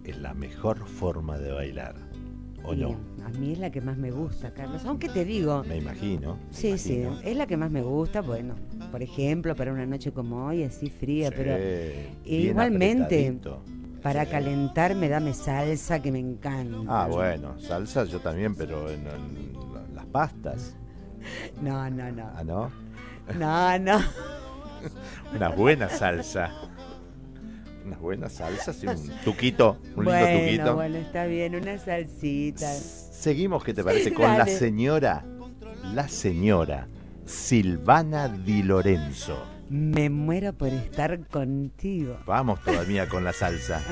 Es 0.03 0.17
la 0.17 0.33
mejor 0.33 0.79
forma 0.87 1.37
de 1.37 1.51
bailar. 1.51 1.95
¿O 2.63 2.75
no? 2.75 2.97
A 3.23 3.29
mí 3.29 3.53
es 3.53 3.59
la 3.59 3.71
que 3.71 3.79
más 3.79 3.97
me 3.97 4.11
gusta, 4.11 4.53
Carlos. 4.53 4.83
Aunque 4.85 5.07
te 5.07 5.23
digo, 5.23 5.63
Me 5.63 5.77
imagino. 5.77 6.35
me 6.35 6.53
sí, 6.53 6.77
sí, 6.77 7.03
es 7.23 7.37
la 7.37 7.47
que 7.47 7.55
más 7.57 7.71
me 7.71 7.81
gusta. 7.81 8.21
Bueno, 8.21 8.55
por 8.91 9.01
ejemplo, 9.01 9.55
para 9.55 9.71
una 9.71 9.85
noche 9.85 10.11
como 10.11 10.47
hoy, 10.47 10.63
así 10.63 10.89
fría, 10.89 11.29
Sí, 11.29 11.35
pero 11.37 11.57
igualmente 12.25 13.03
apretadito. 13.27 13.61
para 14.01 14.25
calentarme 14.25 15.07
dame 15.09 15.33
salsa 15.33 16.01
que 16.01 16.11
me 16.11 16.19
encanta. 16.19 17.03
Ah, 17.03 17.07
bueno, 17.07 17.57
salsa 17.59 18.03
yo 18.05 18.19
también, 18.19 18.55
pero 18.55 18.89
en, 18.89 19.07
en 19.07 19.53
las 19.95 20.05
pastas. 20.07 20.75
No, 21.61 21.89
no, 21.89 22.11
no. 22.11 22.29
Ah, 22.35 22.43
¿no? 22.43 22.71
No, 23.39 23.79
no. 23.79 23.99
Una 25.35 25.49
buena 25.49 25.87
salsa. 25.89 26.51
Una 27.89 27.97
buena 27.97 28.29
salsa, 28.29 28.71
sí, 28.71 28.85
un 28.85 29.09
tuquito, 29.25 29.79
un 29.95 30.05
lindo 30.05 30.27
tuquito. 30.27 30.75
bueno, 30.75 30.97
está 30.99 31.25
bien, 31.25 31.55
una 31.55 31.79
salsita. 31.79 32.71
Seguimos, 32.71 33.63
¿qué 33.63 33.73
te 33.73 33.83
parece? 33.83 34.13
Con 34.13 34.37
la 34.37 34.45
señora, 34.45 35.25
la 35.95 36.07
señora 36.07 36.87
Silvana 37.25 38.27
Di 38.27 38.61
Lorenzo. 38.61 39.43
Me 39.69 40.11
muero 40.11 40.53
por 40.53 40.67
estar 40.67 41.27
contigo. 41.29 42.19
Vamos 42.27 42.63
todavía 42.63 43.09
con 43.09 43.23
la 43.23 43.33
salsa. 43.33 43.81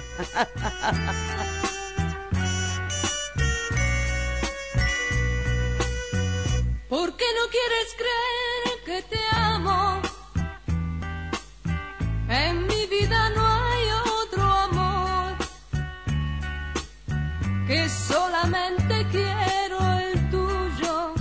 ¿Por 6.88 7.15
qué 7.18 7.26
no 7.34 7.49
quieres 7.49 7.95
creer 7.98 8.78
que 8.86 9.02
te 9.10 9.19
amo? 9.34 10.02
En 12.30 12.68
mi 12.68 12.86
vida 12.88 13.30
no 13.32 13.47
que 17.68 17.89
solamente 17.89 19.06
quiero 19.11 19.80
el 19.99 20.30
tuyo, 20.30 21.14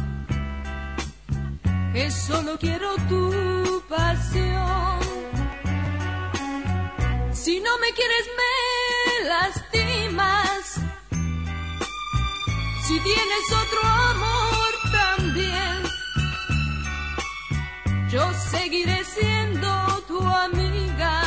que 1.93 2.11
solo 2.11 2.57
quiero 2.59 2.95
tu 3.09 3.83
pasión. 3.89 5.01
Si 7.33 7.61
no 7.61 7.79
me 7.79 7.93
quieres 7.99 8.27
me 8.41 9.29
lastimas. 9.29 10.81
Si 12.87 13.01
tienes 13.01 13.47
otro 13.63 13.83
amor 13.83 14.73
también, 14.93 15.77
yo 18.09 18.33
seguiré 18.35 19.03
siendo 19.05 19.69
tu 20.07 20.21
amiga, 20.25 21.23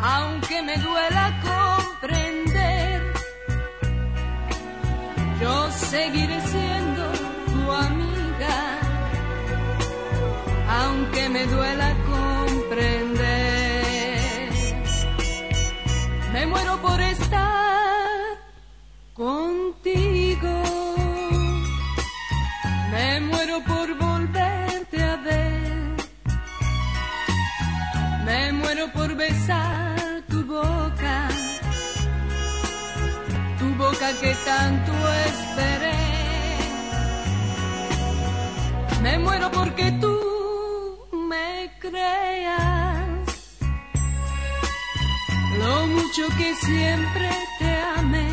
aunque 0.00 0.60
me 0.62 0.76
duela 0.78 1.24
comprender. 1.40 2.47
Yo 5.48 5.72
seguiré 5.72 6.38
siendo 6.52 7.04
tu 7.46 7.72
amiga, 7.72 8.56
aunque 10.80 11.22
me 11.30 11.46
duela 11.46 11.88
comprender. 12.14 13.22
Me 16.34 16.46
muero 16.46 16.76
por 16.82 17.00
estar 17.00 18.36
contigo. 19.14 20.54
Me 22.92 23.20
muero 23.20 23.56
por 23.64 23.88
volverte 23.96 25.02
a 25.02 25.16
ver. 25.16 25.96
Me 28.26 28.52
muero 28.52 28.92
por 28.92 29.14
besar 29.14 30.22
tu 30.28 30.44
boca. 30.44 31.27
Boca 33.78 34.12
que 34.20 34.34
tanto 34.44 34.92
esperé. 35.26 35.98
Me 39.02 39.18
muero 39.18 39.52
porque 39.52 39.92
tú 40.00 40.14
me 41.30 41.70
creas 41.78 43.08
lo 45.60 45.86
mucho 45.86 46.26
que 46.36 46.56
siempre 46.56 47.30
te 47.60 47.70
amé. 47.98 48.28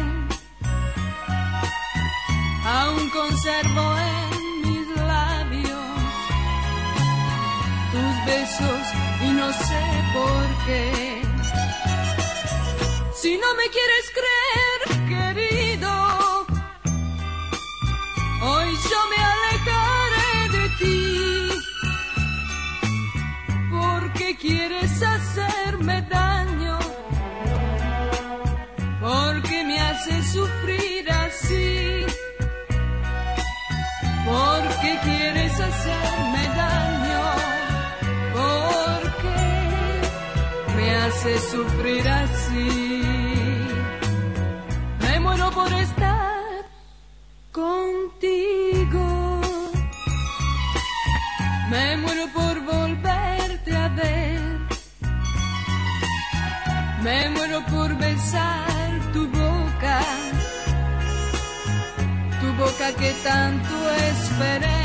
Aún 2.66 3.10
conservo 3.12 3.86
en 4.14 4.62
mis 4.64 4.88
labios 4.98 5.96
tus 7.92 8.16
besos 8.26 8.84
y 9.22 9.30
no 9.40 9.54
sé 9.54 9.84
por 10.16 10.66
qué. 10.66 11.22
Si 13.22 13.38
no 13.38 13.50
me 13.56 13.68
quieres 13.76 14.06
creer, 14.20 14.75
yo 18.92 19.00
me 19.12 19.20
alejaré 19.34 20.34
de 20.58 20.66
ti, 20.80 21.02
porque 23.72 24.28
quieres 24.38 24.94
hacerme 25.02 26.02
daño, 26.04 26.78
porque 29.02 29.64
me 29.64 29.80
haces 29.80 30.32
sufrir 30.32 31.12
así, 31.12 32.06
porque 34.26 35.00
quieres 35.04 35.54
hacerme 35.60 36.44
daño, 36.64 37.24
porque 38.34 39.38
me 40.76 40.96
haces 40.96 41.42
sufrir 41.52 42.08
así. 42.08 43.02
Me 45.02 45.20
muero 45.20 45.52
por 45.52 45.72
estar 45.74 46.66
con 47.52 47.95
Me 51.76 51.98
muero 51.98 52.26
por 52.38 52.56
volverte 52.74 53.72
a 53.76 53.88
ver. 53.90 54.42
Me 57.04 57.30
muero 57.36 57.60
por 57.66 57.90
besar 57.98 58.92
tu 59.14 59.22
boca. 59.28 60.00
Tu 62.40 62.48
boca 62.64 62.88
que 63.02 63.12
tanto 63.30 63.76
esperé. 64.10 64.84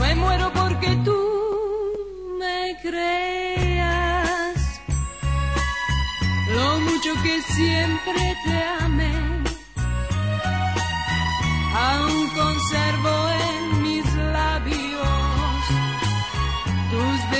Me 0.00 0.14
muero 0.22 0.52
porque 0.60 0.90
tú 1.06 1.20
me 2.40 2.76
creas. 2.86 4.56
Lo 6.54 6.68
mucho 6.86 7.12
que 7.24 7.34
siempre 7.56 8.22
te 8.44 8.56
amé. 8.84 9.14
Aún 11.88 12.28
conservo 12.40 13.14
en 13.50 13.55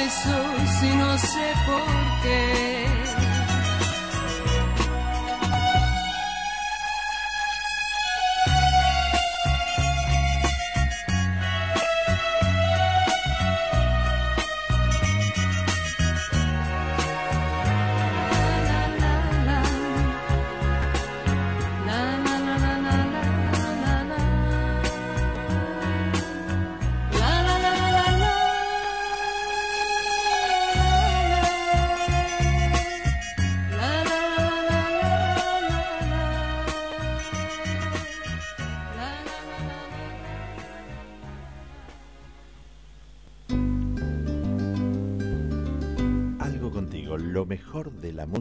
besos 0.06 0.82
y 0.82 0.96
no 0.96 1.18
sé 1.18 1.52
por 1.66 2.22
qué. 2.22 2.95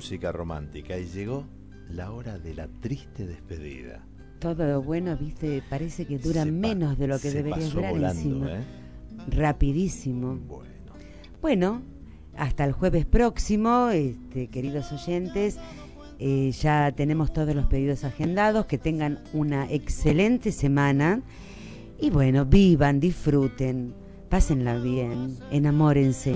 Música 0.06 0.32
romántica 0.32 1.00
y 1.00 1.06
llegó 1.06 1.46
la 1.90 2.12
hora 2.12 2.38
de 2.38 2.54
la 2.54 2.68
triste 2.80 3.26
despedida. 3.26 4.06
Todo 4.38 4.68
lo 4.68 4.84
bueno, 4.84 5.18
viste, 5.18 5.64
parece 5.68 6.06
que 6.06 6.20
dura 6.20 6.44
Se 6.44 6.52
menos 6.52 7.00
de 7.00 7.08
lo 7.08 7.18
que 7.18 7.32
debería 7.32 7.68
durar 7.70 7.92
volando, 7.92 8.22
encima. 8.22 8.52
¿eh? 8.52 8.64
Rapidísimo. 9.30 10.38
Bueno. 11.42 11.82
hasta 12.38 12.66
el 12.66 12.74
jueves 12.74 13.08
próximo, 13.08 13.90
este, 13.90 14.46
queridos 14.50 14.92
oyentes. 14.92 15.58
eh, 16.20 16.52
ya 16.52 16.94
tenemos 16.96 17.34
todos 17.34 17.56
los 17.56 17.66
pedidos 17.66 18.04
agendados. 18.04 18.68
Que 18.68 18.78
tengan 18.78 19.24
una 19.34 19.68
excelente 19.72 20.52
semana. 20.52 21.24
Y 22.00 22.12
bueno, 22.12 22.46
vivan, 22.46 23.00
disfruten, 23.00 23.96
pásenla 24.30 24.78
bien, 24.78 25.36
enamórense, 25.50 26.36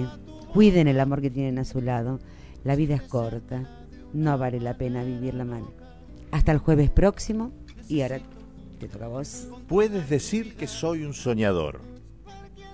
cuiden 0.55 0.87
el 0.87 0.99
amor 0.99 1.21
que 1.21 1.29
tienen 1.29 1.59
a 1.59 1.65
su 1.65 1.81
lado. 1.81 2.19
La 2.64 2.76
vida 2.76 2.95
es 2.95 3.03
corta, 3.03 3.88
no 4.14 4.38
vale 4.38 4.60
la 4.60 4.77
pena 4.77 5.03
vivirla 5.03 5.45
mal. 5.45 5.64
Hasta 6.31 6.52
el 6.52 6.60
jueves 6.60 6.90
próximo 6.90 7.52
y 7.88 8.02
ahora 8.02 8.19
te 8.80 8.88
toca 8.88 9.06
a 9.06 9.10
vos. 9.10 9.48
Puedes 9.68 10.10
decir 10.10 10.56
que 10.56 10.68
soy 10.68 11.03
un 11.03 11.14
soñador, 11.14 11.81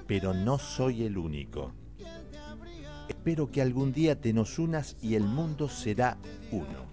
pero 0.08 0.34
no 0.34 0.58
soy 0.58 1.04
el 1.04 1.18
único. 1.18 1.74
Espero 3.08 3.52
que 3.52 3.62
algún 3.62 3.94
día 3.94 4.20
te 4.20 4.34
nos 4.34 4.60
unas 4.60 4.98
y 5.02 5.16
el 5.16 5.24
mundo 5.24 5.70
será 5.70 6.18
uno. 6.52 6.86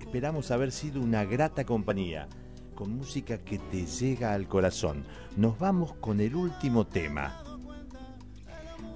Esperamos 0.00 0.50
haber 0.50 0.72
sido 0.72 1.00
una 1.00 1.24
grata 1.24 1.64
compañía, 1.64 2.28
con 2.74 2.96
música 2.96 3.38
que 3.38 3.58
te 3.58 3.86
llega 3.86 4.32
al 4.32 4.48
corazón. 4.48 5.04
Nos 5.36 5.58
vamos 5.58 5.94
con 5.94 6.20
el 6.20 6.34
último 6.34 6.86
tema, 6.86 7.44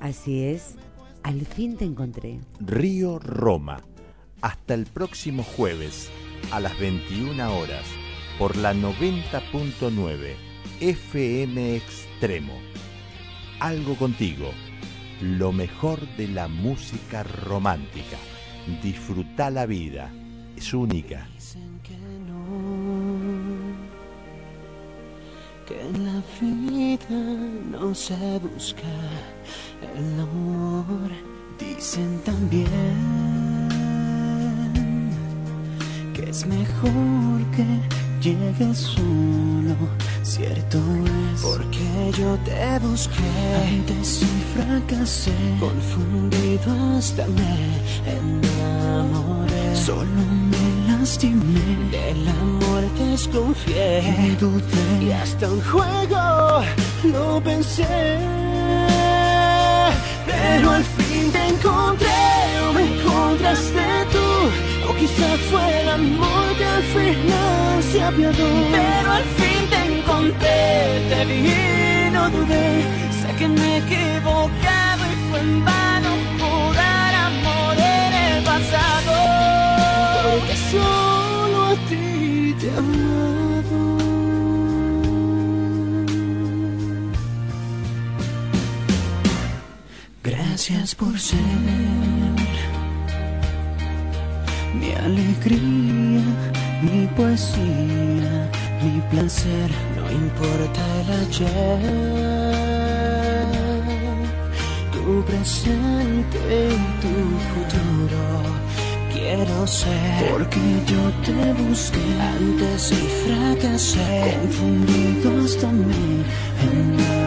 Así 0.01 0.45
es, 0.45 0.77
al 1.29 1.45
fin 1.45 1.77
te 1.77 1.85
encontré. 1.85 2.41
Río 2.59 3.19
Roma. 3.19 3.83
Hasta 4.41 4.73
el 4.73 4.87
próximo 4.87 5.43
jueves 5.43 6.11
a 6.53 6.59
las 6.59 6.79
21 6.79 7.59
horas 7.59 7.85
por 8.39 8.57
la 8.57 8.73
90.9 8.73 10.37
FM 10.81 11.77
Extremo. 11.77 12.55
Algo 13.61 13.95
contigo, 13.97 14.53
lo 15.21 15.53
mejor 15.53 16.01
de 16.17 16.29
la 16.29 16.49
música 16.49 17.25
romántica. 17.25 18.17
Disfruta 18.83 19.51
la 19.51 19.67
vida, 19.67 20.11
es 20.57 20.73
única. 20.73 21.29
que 25.67 25.79
en 25.79 26.07
la 26.07 26.23
vida 26.41 27.21
no 27.71 27.95
se 27.95 28.39
busca 28.39 28.89
el 29.83 30.21
amor. 30.21 31.11
Dicen 31.59 32.21
también 32.25 32.69
que 36.15 36.31
es 36.31 36.47
mejor 36.47 37.41
que 37.57 37.67
llegues 38.21 38.79
solo, 38.79 39.77
cierto 40.23 40.79
es. 40.79 41.43
Porque 41.43 42.13
yo 42.17 42.37
te 42.45 42.79
busqué 42.81 43.31
antes 43.69 44.23
y 44.23 44.27
fracasé, 44.55 45.33
confundido 45.59 46.97
hasta 46.97 47.27
me 47.27 47.57
enamoré. 48.19 49.77
Solo 49.77 50.23
me 50.51 50.93
lastimé, 50.93 51.91
del 51.91 52.29
amor 52.29 52.83
desconfié 52.99 54.01
y 54.01 54.37
dudé. 54.37 55.05
Y 55.05 55.11
hasta 55.13 55.51
un 55.51 55.61
juego 55.63 56.63
lo 57.05 57.43
pensé. 57.43 58.38
Pero 60.41 60.71
al 60.71 60.85
fin 60.85 61.33
te 61.33 61.43
encontré, 61.49 62.23
o 62.69 62.73
me 62.73 62.83
encontraste 62.93 63.85
tú. 64.15 64.29
O 64.89 64.95
quizá 64.95 65.29
fue 65.51 65.81
el 65.83 65.89
amor 65.89 66.47
que 66.59 66.65
al 66.65 66.83
final 66.83 67.83
se 67.91 68.03
apiadó. 68.03 68.49
Pero 68.73 69.13
al 69.19 69.25
fin 69.39 69.61
te 69.73 69.81
encontré, 69.93 71.07
te 71.11 71.25
vi 71.29 71.39
y 71.51 72.11
no 72.13 72.31
dudé. 72.31 72.69
Sé 73.21 73.29
que 73.39 73.49
me 73.49 73.67
he 73.75 73.79
equivocado 73.79 75.03
y 75.13 75.17
fue 75.31 75.41
en 75.41 75.65
vano 75.65 76.11
jurar 76.41 77.15
amor 77.31 77.77
en 77.77 78.13
el 78.27 78.45
pasado. 78.45 79.15
Porque 80.25 80.57
solo 80.73 81.67
a 81.73 81.75
ti 81.89 82.55
te 82.61 82.67
he 82.67 82.79
amado. 82.79 83.98
Gracias 90.69 90.95
por 90.97 91.19
ser 91.19 91.41
mi 94.79 94.93
alegría, 94.93 96.23
mi 96.83 97.07
poesía, 97.17 98.51
mi 98.83 99.01
placer. 99.11 99.71
No 99.97 100.11
importa 100.13 100.83
el 101.01 101.11
ayer, 101.23 101.81
tu 104.93 105.25
presente 105.25 106.39
y 106.51 106.79
tu 107.01 107.15
futuro. 107.49 108.25
Quiero 109.11 109.67
ser 109.67 110.31
porque 110.31 110.65
yo 110.87 111.03
te 111.25 111.39
busqué 111.63 112.09
antes 112.21 112.93
y 112.93 112.95
fracasé, 113.25 114.37
confundido 114.43 115.29
hasta 115.45 115.69
me 115.73 116.25
enamoré. 116.63 117.18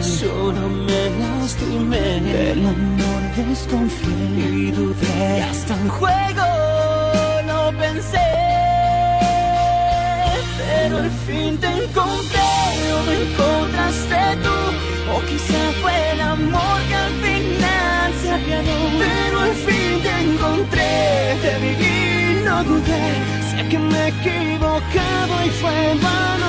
Solo 0.00 0.68
me 0.68 1.10
lastimé, 1.20 2.20
del 2.20 2.66
amor 2.66 3.22
desconfié 3.36 4.48
y 4.48 4.70
dudé. 4.70 5.38
Y 5.38 5.40
hasta 5.40 5.74
un 5.74 5.88
juego 5.88 6.46
lo 7.46 7.78
pensé, 7.78 8.30
pero 10.58 10.98
al 10.98 11.10
fin 11.26 11.58
te 11.58 11.66
encontré 11.66 12.52
o 12.94 12.98
me 13.08 13.14
encontraste 13.22 14.20
tú. 14.44 14.58
O 15.14 15.20
quizá 15.28 15.62
fue 15.80 16.12
el 16.12 16.20
amor 16.20 16.78
que 16.88 16.94
al 16.94 17.12
final 17.26 18.12
se 18.20 18.30
apiadó. 18.30 18.78
Pero 19.04 19.40
al 19.40 19.54
fin 19.66 19.92
te 20.02 20.12
encontré, 20.26 21.36
te 21.42 21.52
viví, 21.64 22.44
no 22.44 22.64
dudé. 22.64 23.04
Sé 23.50 23.68
que 23.68 23.78
me 23.78 23.98
he 23.98 24.08
equivocado 24.08 25.34
y 25.46 25.50
fue 25.60 25.90
en 25.92 26.00
vano 26.00 26.42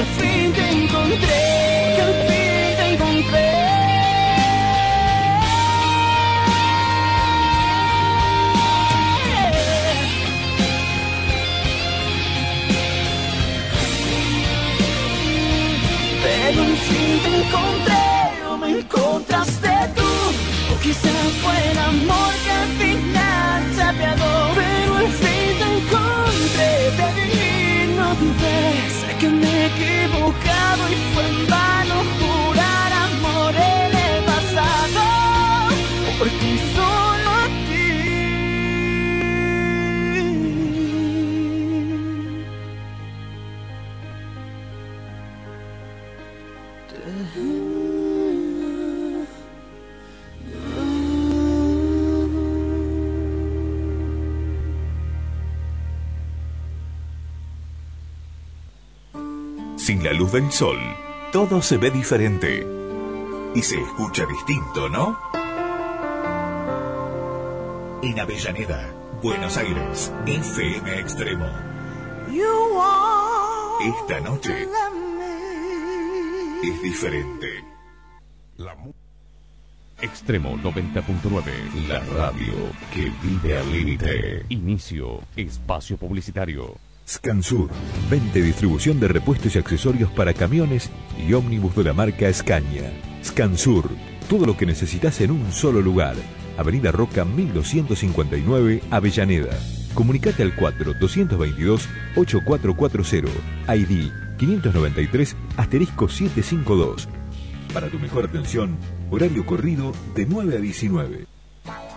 encontré, 0.00 1.94
que 1.96 2.02
al 2.02 2.14
fin 2.28 2.76
te 2.76 2.84
encontré. 2.92 3.50
Pero 16.22 16.62
en 16.62 16.76
fin 16.76 17.20
te 17.24 17.30
encontré 17.40 18.06
o 18.48 18.56
me 18.56 18.68
encontraste 18.78 19.70
tú. 19.96 20.12
O 20.72 20.80
quizá 20.80 21.10
fue 21.42 21.70
el 21.72 21.78
amor 21.78 22.32
que 22.44 22.50
al 22.50 22.68
final 22.82 23.62
se 23.74 23.82
apiadó. 23.82 24.50
Pero 24.54 25.00
en 25.00 25.12
fin 25.12 25.48
te 25.58 25.66
encontré, 25.76 27.37
dudes 28.36 29.16
que 29.18 29.28
me 29.28 29.46
he 29.46 29.66
equivocado 29.66 30.88
y 30.90 30.96
fue 31.14 31.26
en 31.28 31.46
vano 31.48 32.57
la 60.08 60.14
luz 60.14 60.32
del 60.32 60.50
sol, 60.50 60.78
todo 61.32 61.60
se 61.60 61.76
ve 61.76 61.90
diferente. 61.90 62.66
Y 63.54 63.62
se 63.62 63.78
escucha 63.78 64.24
distinto, 64.24 64.88
¿no? 64.88 65.18
En 68.02 68.18
Avellaneda, 68.18 68.90
Buenos 69.22 69.58
Aires, 69.58 70.10
FM 70.24 70.98
Extremo. 70.98 71.46
Esta 73.84 74.20
noche 74.20 74.66
es 76.62 76.82
diferente. 76.82 77.64
Extremo 80.00 80.56
90.9, 80.56 81.86
la 81.86 82.00
radio 82.00 82.54
que 82.94 83.12
vive 83.22 83.58
al 83.58 83.70
límite. 83.70 84.46
Inicio, 84.48 85.20
espacio 85.36 85.98
publicitario. 85.98 86.87
Scansur, 87.08 87.70
vende 88.10 88.42
distribución 88.42 89.00
de 89.00 89.08
repuestos 89.08 89.56
y 89.56 89.58
accesorios 89.58 90.10
para 90.10 90.34
camiones 90.34 90.90
y 91.26 91.32
ómnibus 91.32 91.74
de 91.74 91.84
la 91.84 91.94
marca 91.94 92.30
Scania. 92.30 92.92
Scansur, 93.24 93.88
todo 94.28 94.44
lo 94.44 94.58
que 94.58 94.66
necesitas 94.66 95.18
en 95.22 95.30
un 95.30 95.50
solo 95.50 95.80
lugar. 95.80 96.16
Avenida 96.58 96.92
Roca 96.92 97.24
1259, 97.24 98.82
Avellaneda. 98.90 99.58
Comunicate 99.94 100.42
al 100.42 100.54
4-222-8440, 100.54 103.30
ID 103.74 104.10
593 104.36 105.34
asterisco 105.56 106.10
752. 106.10 107.08
Para 107.72 107.88
tu 107.88 107.98
mejor 107.98 108.26
atención, 108.26 108.76
horario 109.10 109.46
corrido 109.46 109.94
de 110.14 110.26
9 110.26 110.58
a 110.58 110.60
19. 110.60 111.24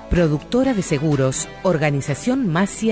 Productora 0.10 0.74
de 0.74 0.82
seguros, 0.82 1.50
Organización 1.64 2.50
Masia. 2.52 2.90